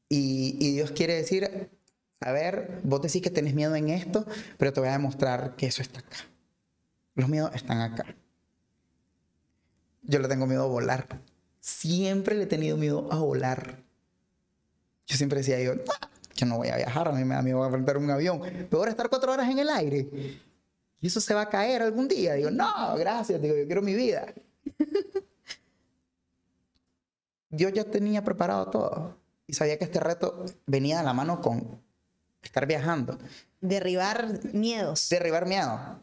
Y, 0.09 0.57
y 0.61 0.75
Dios 0.75 0.93
quiere 0.93 1.15
decir, 1.15 1.71
a 2.21 2.31
ver, 2.31 2.81
vos 2.85 3.03
decís 3.03 3.21
que 3.21 3.31
tenés 3.31 3.53
miedo 3.53 3.75
en 3.75 3.89
esto, 3.89 4.25
pero 4.59 4.73
te 4.73 4.79
voy 4.79 4.89
a 4.89 4.93
demostrar 4.93 5.57
que 5.57 5.67
eso 5.67 5.83
está 5.83 5.99
acá. 5.99 6.19
Los 7.17 7.29
miedos 7.29 7.51
están 7.53 7.81
acá. 7.81 8.15
Yo 10.03 10.21
le 10.21 10.29
tengo 10.29 10.47
miedo 10.47 10.63
a 10.63 10.69
volar. 10.69 11.21
Siempre 11.59 12.37
le 12.37 12.45
he 12.45 12.47
tenido 12.47 12.77
miedo 12.77 13.09
a 13.11 13.19
volar. 13.19 13.83
Yo 15.09 15.17
siempre 15.17 15.41
decía 15.41 15.61
yo, 15.61 15.73
"Ah, 16.01 16.10
yo 16.41 16.47
no 16.47 16.57
voy 16.57 16.69
a 16.69 16.77
viajar, 16.77 17.07
a 17.09 17.13
mí 17.13 17.23
me 17.23 17.35
da 17.35 17.43
miedo 17.43 17.63
enfrentar 17.65 17.99
un 17.99 18.11
avión. 18.11 18.41
Peor 18.71 18.89
estar 18.89 19.11
cuatro 19.11 19.33
horas 19.33 19.49
en 19.51 19.59
el 19.59 19.69
aire. 19.69 20.09
Y 21.01 21.07
eso 21.07 21.21
se 21.21 21.35
va 21.35 21.43
a 21.43 21.49
caer 21.49 21.83
algún 21.83 22.09
día. 22.09 22.35
Digo, 22.35 22.51
no, 22.51 22.97
gracias, 22.97 23.41
digo, 23.43 23.55
yo 23.55 23.67
quiero 23.67 23.83
mi 23.83 23.95
vida. 23.95 24.33
Dios 27.51 27.73
ya 27.75 27.85
tenía 27.85 28.25
preparado 28.25 28.71
todo. 28.71 29.17
Y 29.47 29.53
sabía 29.53 29.77
que 29.77 29.85
este 29.85 30.01
reto 30.01 30.47
venía 30.67 30.99
de 30.99 31.05
la 31.05 31.13
mano 31.13 31.43
con 31.43 31.83
estar 32.43 32.67
viajando. 32.67 33.19
Derribar 33.61 34.41
miedos. 34.55 35.09
Derribar 35.11 35.47
miedo. 35.47 36.01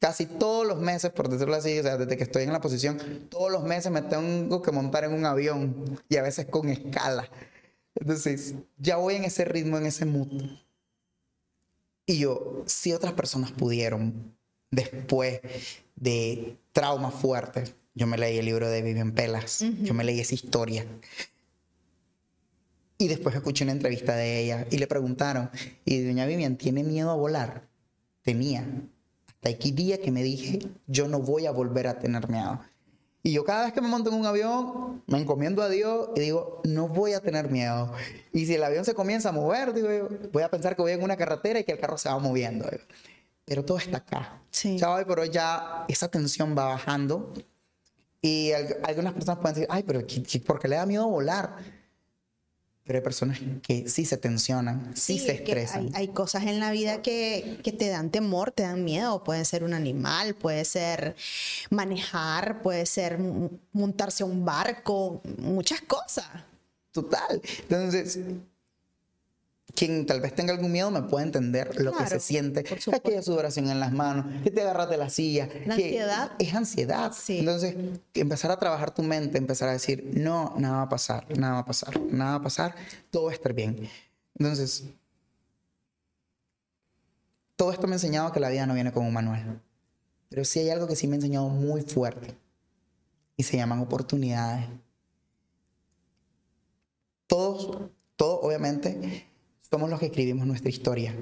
Casi 0.00 0.26
todos 0.26 0.66
los 0.66 0.78
meses, 0.78 1.12
por 1.12 1.28
decirlo 1.28 1.54
así, 1.54 1.78
o 1.78 1.82
sea, 1.82 1.96
desde 1.96 2.16
que 2.16 2.24
estoy 2.24 2.42
en 2.42 2.52
la 2.52 2.60
posición, 2.60 3.28
todos 3.30 3.52
los 3.52 3.62
meses 3.62 3.92
me 3.92 4.02
tengo 4.02 4.62
que 4.62 4.72
montar 4.72 5.04
en 5.04 5.12
un 5.12 5.24
avión 5.24 6.00
y 6.08 6.16
a 6.16 6.22
veces 6.22 6.46
con 6.46 6.68
escala. 6.68 7.28
Entonces, 8.00 8.54
ya 8.78 8.96
voy 8.96 9.16
en 9.16 9.24
ese 9.24 9.44
ritmo, 9.44 9.78
en 9.78 9.86
ese 9.86 10.04
mood. 10.04 10.28
Y 12.06 12.18
yo, 12.18 12.62
si 12.66 12.92
otras 12.92 13.14
personas 13.14 13.50
pudieron, 13.50 14.36
después 14.70 15.40
de 15.96 16.56
traumas 16.72 17.14
fuertes, 17.14 17.74
yo 17.94 18.06
me 18.06 18.18
leí 18.18 18.38
el 18.38 18.44
libro 18.44 18.68
de 18.68 18.82
Vivian 18.82 19.12
Pelas, 19.12 19.64
yo 19.82 19.94
me 19.94 20.04
leí 20.04 20.20
esa 20.20 20.34
historia. 20.34 20.86
Y 22.98 23.08
después 23.08 23.34
escuché 23.34 23.64
una 23.64 23.72
entrevista 23.72 24.14
de 24.14 24.40
ella 24.40 24.66
y 24.70 24.78
le 24.78 24.86
preguntaron, 24.86 25.50
¿y 25.84 26.02
doña 26.02 26.26
Vivian 26.26 26.56
tiene 26.56 26.82
miedo 26.84 27.10
a 27.10 27.16
volar? 27.16 27.68
Tenía. 28.22 28.66
Hasta 29.26 29.48
aquí 29.50 29.70
día 29.70 30.00
que 30.00 30.10
me 30.10 30.22
dije, 30.22 30.60
yo 30.86 31.08
no 31.08 31.20
voy 31.20 31.46
a 31.46 31.50
volver 31.50 31.88
a 31.88 31.98
tener 31.98 32.28
miedo. 32.28 32.60
Y 33.26 33.32
yo 33.32 33.42
cada 33.44 33.64
vez 33.64 33.72
que 33.72 33.80
me 33.80 33.88
monto 33.88 34.08
en 34.08 34.14
un 34.14 34.24
avión, 34.24 35.02
me 35.08 35.18
encomiendo 35.18 35.60
a 35.60 35.68
Dios 35.68 36.10
y 36.14 36.20
digo, 36.20 36.60
no 36.62 36.86
voy 36.86 37.12
a 37.14 37.20
tener 37.20 37.50
miedo. 37.50 37.92
Y 38.32 38.46
si 38.46 38.54
el 38.54 38.62
avión 38.62 38.84
se 38.84 38.94
comienza 38.94 39.30
a 39.30 39.32
mover, 39.32 39.74
digo 39.74 39.88
yo, 39.92 40.08
voy 40.32 40.44
a 40.44 40.48
pensar 40.48 40.76
que 40.76 40.82
voy 40.82 40.92
en 40.92 41.02
una 41.02 41.16
carretera 41.16 41.58
y 41.58 41.64
que 41.64 41.72
el 41.72 41.80
carro 41.80 41.98
se 41.98 42.08
va 42.08 42.20
moviendo. 42.20 42.68
digo. 42.70 42.84
Pero 43.44 43.64
todo 43.64 43.78
está 43.78 43.96
acá. 43.96 44.40
Sí. 44.52 44.78
Ya 44.78 44.92
hoy 44.92 45.04
por 45.04 45.18
hoy 45.18 45.30
ya 45.30 45.86
esa 45.88 46.06
tensión 46.08 46.54
va 46.56 46.66
bajando. 46.66 47.32
Y 48.22 48.52
al- 48.52 48.76
algunas 48.84 49.12
personas 49.12 49.40
pueden 49.40 49.54
decir, 49.56 49.68
ay, 49.72 49.82
pero 49.82 50.06
¿qué- 50.06 50.22
qué- 50.22 50.38
¿por 50.38 50.60
qué 50.60 50.68
le 50.68 50.76
da 50.76 50.86
miedo 50.86 51.08
volar? 51.08 51.56
Pero 52.86 52.98
hay 52.98 53.02
personas 53.02 53.40
que 53.62 53.88
sí 53.88 54.04
se 54.04 54.16
tensionan, 54.16 54.96
sí, 54.96 55.18
se 55.18 55.32
estresan. 55.32 55.86
Hay, 55.86 56.06
hay 56.06 56.08
cosas 56.08 56.44
en 56.44 56.60
la 56.60 56.70
vida 56.70 57.02
que, 57.02 57.58
que 57.64 57.72
te 57.72 57.88
dan 57.88 58.10
temor, 58.10 58.52
te 58.52 58.62
dan 58.62 58.84
miedo. 58.84 59.24
Puede 59.24 59.44
ser 59.44 59.64
un 59.64 59.74
animal, 59.74 60.36
puede 60.36 60.64
ser 60.64 61.16
manejar, 61.70 62.62
puede 62.62 62.86
ser 62.86 63.18
montarse 63.72 64.22
a 64.22 64.26
un 64.26 64.44
barco, 64.44 65.20
muchas 65.38 65.80
cosas. 65.80 66.26
Total. 66.92 67.42
Entonces, 67.62 68.20
quien 69.76 70.06
tal 70.06 70.20
vez 70.20 70.34
tenga 70.34 70.52
algún 70.52 70.72
miedo 70.72 70.90
me 70.90 71.02
puede 71.02 71.26
entender 71.26 71.80
lo 71.80 71.92
que 71.92 72.06
se 72.06 72.18
siente. 72.18 72.64
Aquella 72.92 73.22
sudoración 73.22 73.68
en 73.68 73.78
las 73.78 73.92
manos, 73.92 74.26
que 74.42 74.50
te 74.50 74.62
agarras 74.62 74.88
de 74.88 74.96
la 74.96 75.10
silla. 75.10 75.48
La 75.66 75.76
que 75.76 75.84
ansiedad. 75.84 76.32
Es 76.38 76.54
ansiedad. 76.54 77.12
Sí. 77.12 77.40
Entonces, 77.40 77.76
empezar 78.14 78.50
a 78.50 78.58
trabajar 78.58 78.92
tu 78.92 79.02
mente, 79.02 79.38
empezar 79.38 79.68
a 79.68 79.72
decir, 79.72 80.10
no, 80.14 80.54
nada 80.58 80.78
va 80.78 80.82
a 80.82 80.88
pasar, 80.88 81.26
nada 81.38 81.54
va 81.54 81.60
a 81.60 81.64
pasar, 81.64 82.00
nada 82.00 82.30
va 82.32 82.36
a 82.38 82.42
pasar, 82.42 82.74
todo 83.10 83.24
va 83.24 83.30
a 83.30 83.34
estar 83.34 83.52
bien. 83.52 83.88
Entonces, 84.38 84.84
todo 87.54 87.70
esto 87.70 87.86
me 87.86 87.92
ha 87.92 87.96
enseñado 87.96 88.32
que 88.32 88.40
la 88.40 88.48
vida 88.48 88.66
no 88.66 88.74
viene 88.74 88.92
con 88.92 89.04
un 89.04 89.12
manual. 89.12 89.60
Pero 90.30 90.44
sí 90.44 90.58
hay 90.58 90.70
algo 90.70 90.88
que 90.88 90.96
sí 90.96 91.06
me 91.06 91.14
ha 91.14 91.16
enseñado 91.16 91.48
muy 91.48 91.82
fuerte. 91.82 92.34
Y 93.36 93.42
se 93.42 93.56
llaman 93.58 93.80
oportunidades. 93.80 94.66
Todos, 97.26 97.90
todos 98.16 98.40
obviamente, 98.42 99.26
somos 99.70 99.90
los 99.90 100.00
que 100.00 100.06
escribimos 100.06 100.46
nuestra 100.46 100.70
historia 100.70 101.14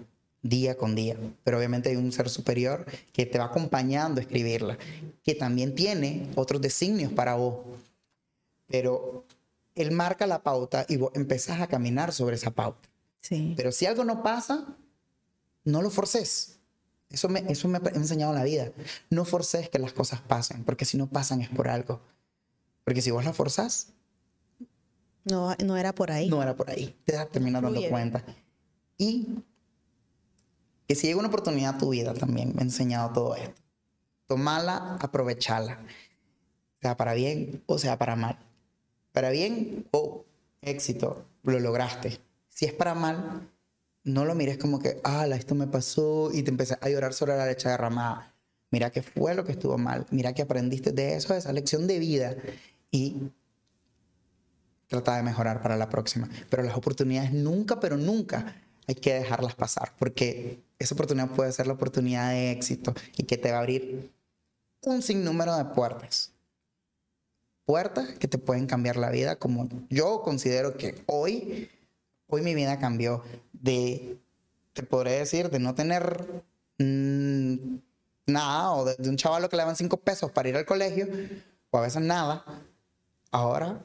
día 0.45 0.77
con 0.77 0.95
día. 0.95 1.17
Pero 1.43 1.59
obviamente 1.59 1.89
hay 1.89 1.97
un 1.97 2.13
ser 2.13 2.29
superior 2.29 2.87
que 3.13 3.27
te 3.27 3.39
va 3.39 3.47
acompañando 3.47 4.21
a 4.21 4.23
escribirla, 4.23 4.79
que 5.25 5.35
también 5.35 5.75
tiene 5.75 6.31
otros 6.37 6.61
designios 6.61 7.13
para 7.13 7.35
vos. 7.35 7.65
Pero 8.67 9.27
él 9.75 9.91
marca 9.91 10.27
la 10.27 10.43
pauta 10.43 10.87
y 10.89 10.97
vos 10.97 11.11
empezás 11.15 11.61
a 11.61 11.67
caminar 11.67 12.13
sobre 12.13 12.37
esa 12.37 12.51
pauta. 12.51 12.89
Sí. 13.21 13.55
Pero 13.57 13.73
si 13.73 13.87
algo 13.87 14.05
no 14.05 14.23
pasa, 14.23 14.67
no 15.65 15.83
lo 15.83 15.91
forces. 15.91 16.59
Eso 17.11 17.29
me, 17.29 17.45
eso 17.49 17.69
me 17.69 17.79
ha 17.79 17.91
enseñado 17.95 18.35
la 18.35 18.45
vida. 18.45 18.71
No 19.11 19.25
forces 19.25 19.69
que 19.69 19.79
las 19.79 19.93
cosas 19.93 20.21
pasen, 20.21 20.65
porque 20.65 20.85
si 20.85 20.97
no 20.97 21.09
pasan 21.09 21.41
es 21.41 21.49
por 21.49 21.69
algo. 21.69 22.01
Porque 22.85 23.01
si 23.01 23.11
vos 23.11 23.25
las 23.25 23.37
forzás, 23.37 23.89
No, 25.25 25.55
no 25.65 25.77
era 25.77 25.95
por 25.95 26.11
ahí. 26.11 26.29
no 26.29 26.43
era 26.43 26.55
por 26.55 26.71
ahí. 26.71 26.95
Te 27.05 27.13
terminar 27.27 27.63
dando 27.63 27.81
cuenta. 27.89 28.25
Y 28.99 29.29
que 30.87 30.95
si 30.95 31.07
llega 31.07 31.19
una 31.19 31.29
oportunidad 31.29 31.77
a 31.77 31.79
tu 31.79 31.91
vida 31.91 32.13
también, 32.15 32.53
me 32.55 32.61
ha 32.61 32.65
enseñado 32.65 33.13
todo 33.13 33.35
esto. 33.37 33.61
Tomala, 34.27 34.97
aprovechala. 35.01 35.81
Sea 36.81 36.97
para 36.97 37.15
bien 37.15 37.63
o 37.67 37.79
sea 37.79 37.99
para 37.99 38.17
mal. 38.17 38.39
Para 39.13 39.31
bien, 39.31 39.87
oh, 39.93 40.25
éxito, 40.61 41.25
lo 41.43 41.59
lograste. 41.61 42.19
Si 42.49 42.67
es 42.67 42.73
para 42.73 42.95
mal, 42.95 43.49
no 44.03 44.25
lo 44.25 44.35
mires 44.35 44.59
como 44.59 44.79
que, 44.79 45.01
ah, 45.05 45.27
esto 45.27 45.55
me 45.55 45.67
pasó 45.67 46.31
y 46.33 46.43
te 46.43 46.51
empecé 46.51 46.77
a 46.81 46.89
llorar 46.89 47.15
sobre 47.15 47.37
la 47.37 47.47
leche 47.47 47.69
derramada. 47.69 48.35
Mira 48.71 48.91
qué 48.91 49.03
fue 49.03 49.35
lo 49.35 49.45
que 49.45 49.53
estuvo 49.53 49.79
mal. 49.79 50.07
Mira 50.11 50.35
que 50.35 50.43
aprendiste 50.43 50.93
de 50.93 51.15
eso, 51.15 51.33
de 51.33 51.39
esa 51.39 51.53
lección 51.53 51.87
de 51.87 51.99
vida. 51.99 52.35
Y 52.91 53.31
trata 54.95 55.17
de 55.17 55.23
mejorar 55.23 55.61
para 55.61 55.77
la 55.77 55.89
próxima. 55.89 56.29
Pero 56.49 56.63
las 56.63 56.77
oportunidades 56.77 57.33
nunca, 57.33 57.81
pero 57.81 57.97
nunca 57.97 58.55
hay 58.87 58.95
que 58.95 59.15
dejarlas 59.15 59.55
pasar, 59.55 59.93
porque 59.99 60.63
esa 60.79 60.95
oportunidad 60.95 61.31
puede 61.31 61.53
ser 61.53 61.67
la 61.67 61.73
oportunidad 61.73 62.31
de 62.31 62.51
éxito 62.53 62.95
y 63.17 63.25
que 63.25 63.39
te 63.39 63.51
va 63.51 63.59
a 63.59 63.61
abrir 63.61 64.13
un 64.83 65.03
sinnúmero 65.03 65.57
de 65.57 65.65
puertas. 65.65 66.33
Puertas 67.65 68.11
que 68.19 68.29
te 68.29 68.37
pueden 68.37 68.67
cambiar 68.67 68.97
la 68.97 69.11
vida, 69.11 69.37
como 69.37 69.69
yo 69.89 70.21
considero 70.23 70.77
que 70.77 71.03
hoy, 71.07 71.71
hoy 72.27 72.43
mi 72.43 72.55
vida 72.55 72.79
cambió 72.79 73.25
de, 73.53 74.19
te 74.75 74.83
podré 74.83 75.13
decir, 75.13 75.49
de 75.49 75.59
no 75.59 75.75
tener 75.75 76.45
mm, 76.79 77.55
nada, 78.27 78.73
o 78.73 78.85
de, 78.85 78.97
de 78.97 79.09
un 79.09 79.17
chaval 79.17 79.49
que 79.49 79.57
le 79.57 79.63
daban 79.63 79.77
cinco 79.77 79.97
pesos 79.97 80.31
para 80.31 80.51
ir 80.51 80.57
al 80.57 80.67
colegio, 80.67 81.09
o 81.71 81.79
a 81.79 81.81
veces 81.81 82.03
nada. 82.03 82.45
Ahora 83.31 83.83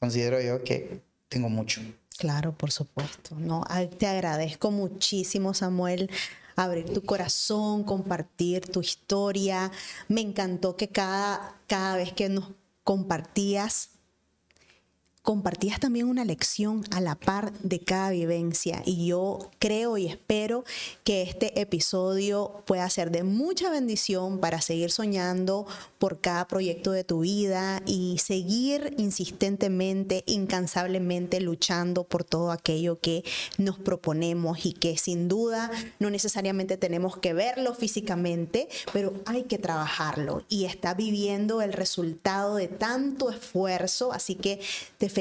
considero 0.00 0.40
yo 0.40 0.64
que 0.64 1.02
tengo 1.28 1.48
mucho. 1.48 1.80
Claro, 2.18 2.52
por 2.52 2.72
supuesto. 2.72 3.36
No, 3.36 3.64
te 3.98 4.06
agradezco 4.06 4.70
muchísimo, 4.70 5.54
Samuel, 5.54 6.10
abrir 6.56 6.92
tu 6.92 7.02
corazón, 7.02 7.84
compartir 7.84 8.66
tu 8.66 8.80
historia. 8.80 9.70
Me 10.08 10.20
encantó 10.20 10.76
que 10.76 10.88
cada, 10.88 11.54
cada 11.66 11.96
vez 11.96 12.12
que 12.12 12.28
nos 12.28 12.48
compartías, 12.82 13.89
compartías 15.30 15.78
también 15.78 16.08
una 16.08 16.24
lección 16.24 16.82
a 16.90 17.00
la 17.00 17.14
par 17.14 17.52
de 17.62 17.78
cada 17.78 18.10
vivencia. 18.10 18.82
Y 18.84 19.06
yo 19.06 19.38
creo 19.60 19.96
y 19.96 20.08
espero 20.08 20.64
que 21.04 21.22
este 21.22 21.60
episodio 21.60 22.64
pueda 22.66 22.90
ser 22.90 23.12
de 23.12 23.22
mucha 23.22 23.70
bendición 23.70 24.40
para 24.40 24.60
seguir 24.60 24.90
soñando 24.90 25.68
por 26.00 26.20
cada 26.20 26.48
proyecto 26.48 26.90
de 26.90 27.04
tu 27.04 27.20
vida 27.20 27.80
y 27.86 28.18
seguir 28.18 28.92
insistentemente, 28.98 30.24
incansablemente 30.26 31.40
luchando 31.40 32.02
por 32.02 32.24
todo 32.24 32.50
aquello 32.50 32.98
que 32.98 33.22
nos 33.56 33.78
proponemos 33.78 34.66
y 34.66 34.72
que 34.72 34.98
sin 34.98 35.28
duda 35.28 35.70
no 36.00 36.10
necesariamente 36.10 36.76
tenemos 36.76 37.16
que 37.18 37.34
verlo 37.34 37.72
físicamente, 37.74 38.68
pero 38.92 39.12
hay 39.26 39.44
que 39.44 39.58
trabajarlo 39.58 40.42
y 40.48 40.64
está 40.64 40.94
viviendo 40.94 41.62
el 41.62 41.72
resultado 41.72 42.56
de 42.56 42.66
tanto 42.66 43.30
esfuerzo. 43.30 44.12
Así 44.12 44.34
que 44.34 44.58
te 44.98 45.08
felicito, 45.08 45.19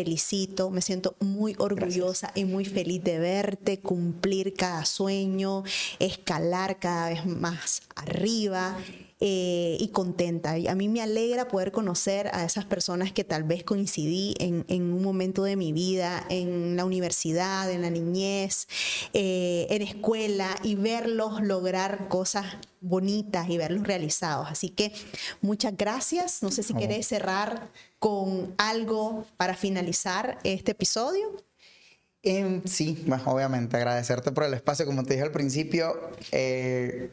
me 0.71 0.81
siento 0.81 1.15
muy 1.19 1.55
orgullosa 1.57 2.31
y 2.35 2.45
muy 2.45 2.65
feliz 2.65 3.03
de 3.03 3.19
verte, 3.19 3.79
cumplir 3.79 4.53
cada 4.53 4.85
sueño, 4.85 5.63
escalar 5.99 6.79
cada 6.79 7.09
vez 7.09 7.25
más 7.25 7.83
arriba. 7.95 8.77
Eh, 9.21 9.75
y 9.81 9.89
contenta. 9.89 10.57
Y 10.57 10.69
a 10.69 10.75
mí 10.75 10.87
me 10.87 11.01
alegra 11.01 11.49
poder 11.49 11.73
conocer 11.73 12.29
a 12.33 12.45
esas 12.45 12.63
personas 12.63 13.11
que 13.11 13.25
tal 13.25 13.43
vez 13.43 13.65
coincidí 13.65 14.33
en, 14.39 14.63
un 14.69 15.03
momento 15.03 15.43
de 15.43 15.57
mi 15.57 15.73
vida, 15.73 16.25
en 16.29 16.77
la 16.77 16.85
universidad, 16.85 17.69
en 17.69 17.81
la 17.81 17.89
niñez, 17.89 18.69
eh, 19.11 19.67
en 19.71 19.81
escuela, 19.81 20.55
y 20.63 20.75
verlos 20.75 21.41
lograr 21.41 22.07
cosas 22.07 22.45
bonitas 22.79 23.49
y 23.49 23.57
verlos 23.57 23.85
realizados. 23.85 24.47
Así 24.49 24.69
que 24.69 24.93
muchas 25.41 25.75
gracias. 25.75 26.41
No 26.41 26.49
sé 26.49 26.63
si 26.63 26.73
querés 26.73 27.05
cerrar 27.05 27.67
con 27.99 28.55
algo 28.57 29.25
para 29.35 29.53
finalizar 29.53 30.39
este 30.45 30.71
episodio. 30.71 31.35
Em, 32.23 32.61
sí, 32.63 33.05
obviamente 33.25 33.75
agradecerte 33.75 34.31
por 34.31 34.45
el 34.45 34.53
espacio, 34.53 34.85
como 34.85 35.03
te 35.03 35.15
dije 35.15 35.25
al 35.25 35.33
principio. 35.33 35.93
Eh, 36.31 37.11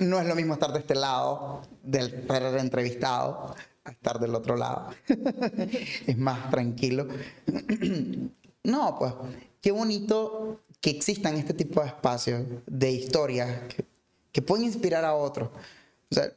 no 0.00 0.20
es 0.20 0.26
lo 0.26 0.34
mismo 0.34 0.54
estar 0.54 0.72
de 0.72 0.80
este 0.80 0.94
lado 0.94 1.62
del 1.82 2.26
ser 2.26 2.42
entrevistado 2.58 3.54
a 3.84 3.90
estar 3.90 4.18
del 4.18 4.34
otro 4.34 4.56
lado. 4.56 4.90
es 6.06 6.18
más 6.18 6.50
tranquilo. 6.50 7.06
no, 8.64 8.98
pues, 8.98 9.14
qué 9.60 9.70
bonito 9.70 10.60
que 10.80 10.90
existan 10.90 11.36
este 11.36 11.54
tipo 11.54 11.80
de 11.80 11.88
espacios, 11.88 12.42
de 12.66 12.90
historias 12.90 13.60
que, 14.32 14.42
pueden 14.42 14.64
inspirar 14.64 15.04
a 15.04 15.14
otros. 15.14 15.50
O 16.10 16.14
sea, 16.14 16.32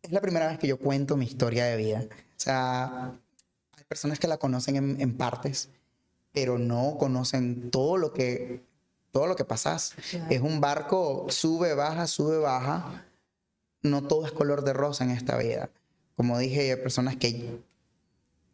es 0.00 0.12
la 0.12 0.20
primera 0.20 0.46
vez 0.46 0.58
que 0.58 0.68
yo 0.68 0.78
cuento 0.78 1.16
mi 1.16 1.26
historia 1.26 1.64
de 1.64 1.76
vida. 1.76 2.04
O 2.08 2.40
sea, 2.40 3.18
hay 3.76 3.84
personas 3.88 4.20
que 4.20 4.28
la 4.28 4.38
conocen 4.38 4.76
en, 4.76 5.00
en 5.00 5.16
partes, 5.16 5.70
pero 6.32 6.56
no 6.56 6.96
conocen 6.98 7.70
todo 7.70 7.96
lo 7.96 8.12
que 8.12 8.62
todo 9.14 9.28
lo 9.28 9.36
que 9.36 9.44
pasas. 9.44 9.94
Es 10.28 10.40
un 10.40 10.60
barco, 10.60 11.26
sube, 11.30 11.72
baja, 11.74 12.08
sube, 12.08 12.38
baja. 12.38 13.06
No 13.80 14.02
todo 14.02 14.26
es 14.26 14.32
color 14.32 14.64
de 14.64 14.72
rosa 14.72 15.04
en 15.04 15.10
esta 15.10 15.38
vida. 15.38 15.70
Como 16.16 16.36
dije, 16.36 16.72
hay 16.72 16.76
personas 16.76 17.14
que 17.14 17.60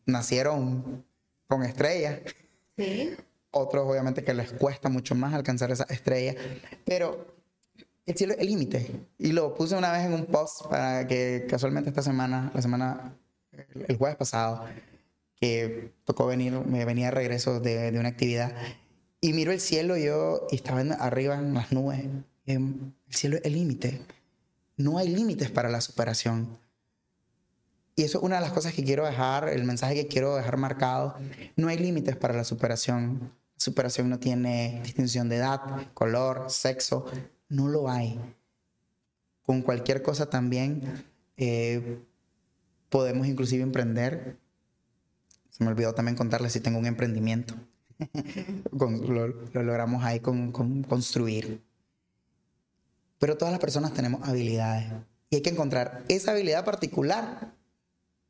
nacieron 0.04 1.02
con 1.48 1.62
estrellas. 1.62 2.20
Sí. 2.76 3.16
Otros, 3.50 3.88
obviamente, 3.88 4.22
que 4.22 4.34
les 4.34 4.52
cuesta 4.52 4.90
mucho 4.90 5.14
más 5.14 5.32
alcanzar 5.32 5.70
esa 5.70 5.84
estrella. 5.84 6.34
Pero 6.84 7.34
el 8.04 8.14
cielo 8.14 8.34
es 8.34 8.40
el 8.40 8.48
límite. 8.48 9.06
Y 9.16 9.32
lo 9.32 9.54
puse 9.54 9.74
una 9.76 9.92
vez 9.92 10.04
en 10.04 10.12
un 10.12 10.26
post 10.26 10.66
para 10.66 11.06
que 11.06 11.46
casualmente 11.48 11.88
esta 11.88 12.02
semana, 12.02 12.52
la 12.54 12.61
semana, 12.61 13.16
el 13.88 13.96
jueves 13.96 14.18
pasado, 14.18 14.66
que 15.36 15.94
tocó 16.04 16.26
venir, 16.26 16.52
me 16.52 16.84
venía 16.84 17.06
de 17.06 17.12
regreso 17.12 17.61
de, 17.61 17.90
de 17.90 17.98
una 17.98 18.11
actividad 18.11 18.54
y 19.20 19.32
miro 19.32 19.52
el 19.52 19.60
cielo 19.60 19.96
yo 19.96 20.46
y 20.50 20.56
estaba 20.56 20.80
arriba 20.80 21.38
en 21.38 21.54
las 21.54 21.72
nubes. 21.72 22.00
el 22.46 22.92
cielo 23.08 23.36
es 23.36 23.44
el 23.44 23.52
límite. 23.52 24.00
No 24.76 24.98
hay 24.98 25.08
límites 25.08 25.50
para 25.50 25.68
la 25.68 25.80
superación. 25.80 26.58
Y 27.96 28.04
eso 28.04 28.18
es 28.18 28.24
una 28.24 28.36
de 28.36 28.42
las 28.42 28.52
cosas 28.52 28.72
que 28.72 28.82
quiero 28.82 29.04
dejar, 29.04 29.50
el 29.50 29.64
mensaje 29.64 29.94
que 29.94 30.06
quiero 30.06 30.36
dejar 30.36 30.56
marcado. 30.56 31.16
No 31.56 31.68
hay 31.68 31.76
límites 31.76 32.16
para 32.16 32.34
la 32.34 32.44
superación. 32.44 33.32
Superación 33.56 34.08
no 34.08 34.18
tiene 34.18 34.80
distinción 34.82 35.28
de 35.28 35.36
edad, 35.36 35.60
color, 35.92 36.46
sexo. 36.48 37.04
No 37.50 37.68
lo 37.68 37.90
hay. 37.90 38.18
Con 39.42 39.60
cualquier 39.60 40.02
cosa 40.02 40.30
también 40.30 41.04
eh, 41.36 41.98
podemos 42.88 43.26
inclusive 43.26 43.62
emprender. 43.62 44.38
Se 45.50 45.62
me 45.62 45.68
olvidó 45.68 45.92
también 45.92 46.16
contarles 46.16 46.54
si 46.54 46.60
tengo 46.60 46.78
un 46.78 46.86
emprendimiento 46.86 47.54
lo, 48.72 49.62
logramos 49.62 50.05
ahí 50.05 50.20
con, 50.20 50.53
construir. 50.53 51.62
Pero 53.18 53.36
todas 53.36 53.53
las 53.53 53.61
personas 53.61 53.92
tenemos 53.92 54.26
habilidades 54.28 54.92
y 55.28 55.36
hay 55.36 55.42
que 55.42 55.51
encontrar 55.51 56.05
esa 56.09 56.32
habilidad 56.32 56.64
particular 56.64 57.53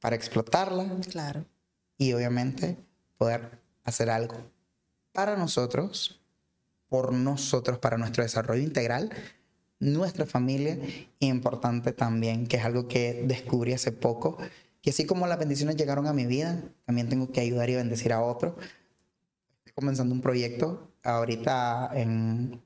para 0.01 0.17
explotarla. 0.17 0.89
Claro. 1.11 1.45
Y 1.97 2.13
obviamente 2.13 2.77
poder 3.19 3.61
hacer 3.85 4.11
algo 4.11 4.37
para 5.13 5.37
nosotros, 5.37 6.21
por 6.89 7.13
nosotros, 7.13 7.79
para 7.79 7.99
nuestro 7.99 8.23
desarrollo 8.23 8.63
integral, 8.63 9.11
nuestra 9.79 10.27
familia 10.27 10.79
y 11.19 11.27
importante 11.27 11.93
también, 11.93 12.47
que 12.47 12.57
es 12.57 12.65
algo 12.65 12.89
que 12.89 13.25
descubrí 13.27 13.73
hace 13.73 13.93
poco, 13.93 14.39
que 14.83 14.91
así 14.91 15.05
como 15.05 15.27
las 15.27 15.39
bendiciones 15.39 15.77
llegaron 15.77 16.07
a 16.07 16.13
mi 16.13 16.27
vida, 16.27 16.63
también 16.87 17.09
tengo 17.09 17.31
que 17.31 17.41
ayudar 17.41 17.69
y 17.71 17.75
bendecir 17.75 18.13
a 18.13 18.23
otros 18.23 18.55
comenzando 19.81 20.15
un 20.15 20.21
proyecto 20.21 20.93
ahorita 21.03 21.91
en, 21.95 22.63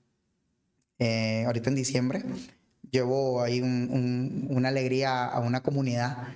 eh, 0.99 1.45
ahorita 1.47 1.71
en 1.71 1.77
diciembre. 1.77 2.25
Llevo 2.91 3.41
ahí 3.43 3.61
una 3.61 4.69
alegría 4.69 5.25
a 5.25 5.41
una 5.41 5.63
comunidad. 5.63 6.29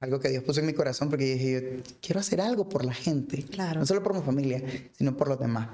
Algo 0.00 0.20
que 0.20 0.28
Dios 0.28 0.42
puso 0.42 0.60
en 0.60 0.66
mi 0.66 0.74
corazón 0.74 1.08
porque 1.08 1.34
dije, 1.34 1.82
quiero 2.02 2.20
hacer 2.20 2.40
algo 2.40 2.68
por 2.68 2.84
la 2.84 2.92
gente. 2.92 3.42
Claro. 3.44 3.80
No 3.80 3.86
solo 3.86 4.02
por 4.02 4.14
mi 4.14 4.22
familia, 4.22 4.62
sino 4.92 5.16
por 5.16 5.28
los 5.28 5.38
demás. 5.38 5.68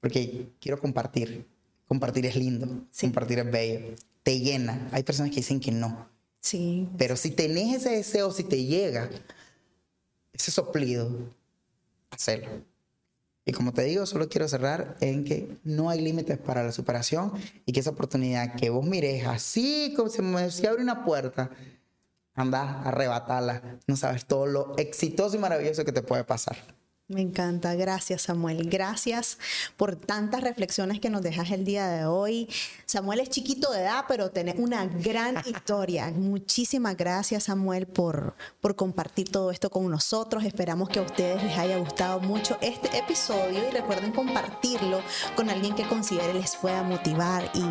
Porque 0.00 0.48
quiero 0.60 0.80
compartir. 0.80 1.46
Compartir 1.86 2.26
es 2.26 2.34
lindo. 2.36 2.86
Compartir 2.98 3.40
es 3.40 3.50
bello. 3.50 3.94
Te 4.22 4.40
llena. 4.40 4.88
Hay 4.92 5.02
personas 5.02 5.30
que 5.30 5.36
dicen 5.36 5.60
que 5.60 5.70
no. 5.70 6.08
Sí. 6.40 6.88
Pero 6.98 7.16
si 7.16 7.30
tenés 7.30 7.76
ese 7.76 7.90
deseo, 7.90 8.32
si 8.32 8.42
te 8.42 8.64
llega 8.64 9.08
ese 10.32 10.50
soplido, 10.50 11.32
hacelo. 12.10 12.48
Y 13.44 13.52
como 13.52 13.72
te 13.72 13.82
digo, 13.82 14.06
solo 14.06 14.28
quiero 14.28 14.46
cerrar 14.46 14.96
en 15.00 15.24
que 15.24 15.56
no 15.64 15.90
hay 15.90 16.00
límites 16.00 16.38
para 16.38 16.62
la 16.62 16.70
superación 16.70 17.32
y 17.66 17.72
que 17.72 17.80
esa 17.80 17.90
oportunidad 17.90 18.54
que 18.54 18.70
vos 18.70 18.84
mires 18.86 19.26
así 19.26 19.94
como 19.96 20.08
si 20.08 20.50
se 20.50 20.68
abre 20.68 20.82
una 20.82 21.04
puerta, 21.04 21.50
anda, 22.34 22.82
arrebatala. 22.82 23.80
No 23.86 23.96
sabes 23.96 24.26
todo 24.26 24.46
lo 24.46 24.76
exitoso 24.78 25.36
y 25.36 25.40
maravilloso 25.40 25.84
que 25.84 25.92
te 25.92 26.02
puede 26.02 26.24
pasar. 26.24 26.56
Me 27.12 27.20
encanta, 27.20 27.74
gracias 27.74 28.22
Samuel. 28.22 28.70
Gracias 28.70 29.36
por 29.76 29.96
tantas 29.96 30.40
reflexiones 30.40 30.98
que 30.98 31.10
nos 31.10 31.20
dejas 31.20 31.50
el 31.50 31.64
día 31.64 31.86
de 31.88 32.06
hoy. 32.06 32.48
Samuel 32.86 33.20
es 33.20 33.28
chiquito 33.28 33.70
de 33.70 33.82
edad, 33.82 34.06
pero 34.08 34.30
tiene 34.30 34.54
una 34.56 34.86
gran 34.86 35.36
historia. 35.46 36.10
Muchísimas 36.10 36.96
gracias 36.96 37.44
Samuel 37.44 37.86
por, 37.86 38.34
por 38.62 38.76
compartir 38.76 39.30
todo 39.30 39.50
esto 39.50 39.68
con 39.68 39.90
nosotros. 39.90 40.44
Esperamos 40.44 40.88
que 40.88 41.00
a 41.00 41.02
ustedes 41.02 41.42
les 41.42 41.58
haya 41.58 41.76
gustado 41.76 42.18
mucho 42.20 42.56
este 42.62 42.96
episodio 42.96 43.68
y 43.68 43.70
recuerden 43.70 44.12
compartirlo 44.12 45.02
con 45.36 45.50
alguien 45.50 45.74
que 45.74 45.86
considere 45.86 46.32
les 46.32 46.56
pueda 46.56 46.82
motivar 46.82 47.50
y 47.52 47.62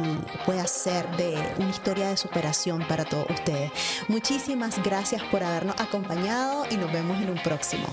pueda 0.46 0.68
ser 0.68 1.10
de 1.18 1.34
una 1.58 1.70
historia 1.70 2.10
de 2.10 2.18
superación 2.18 2.88
para 2.88 3.06
todos 3.06 3.26
ustedes. 3.32 3.72
Muchísimas 4.08 4.82
gracias 4.84 5.24
por 5.24 5.44
habernos 5.44 5.80
acompañado 5.80 6.66
y 6.70 6.78
nos 6.78 6.94
vemos 6.94 7.20
en 7.20 7.32
un 7.32 7.42
próximo. 7.42 7.88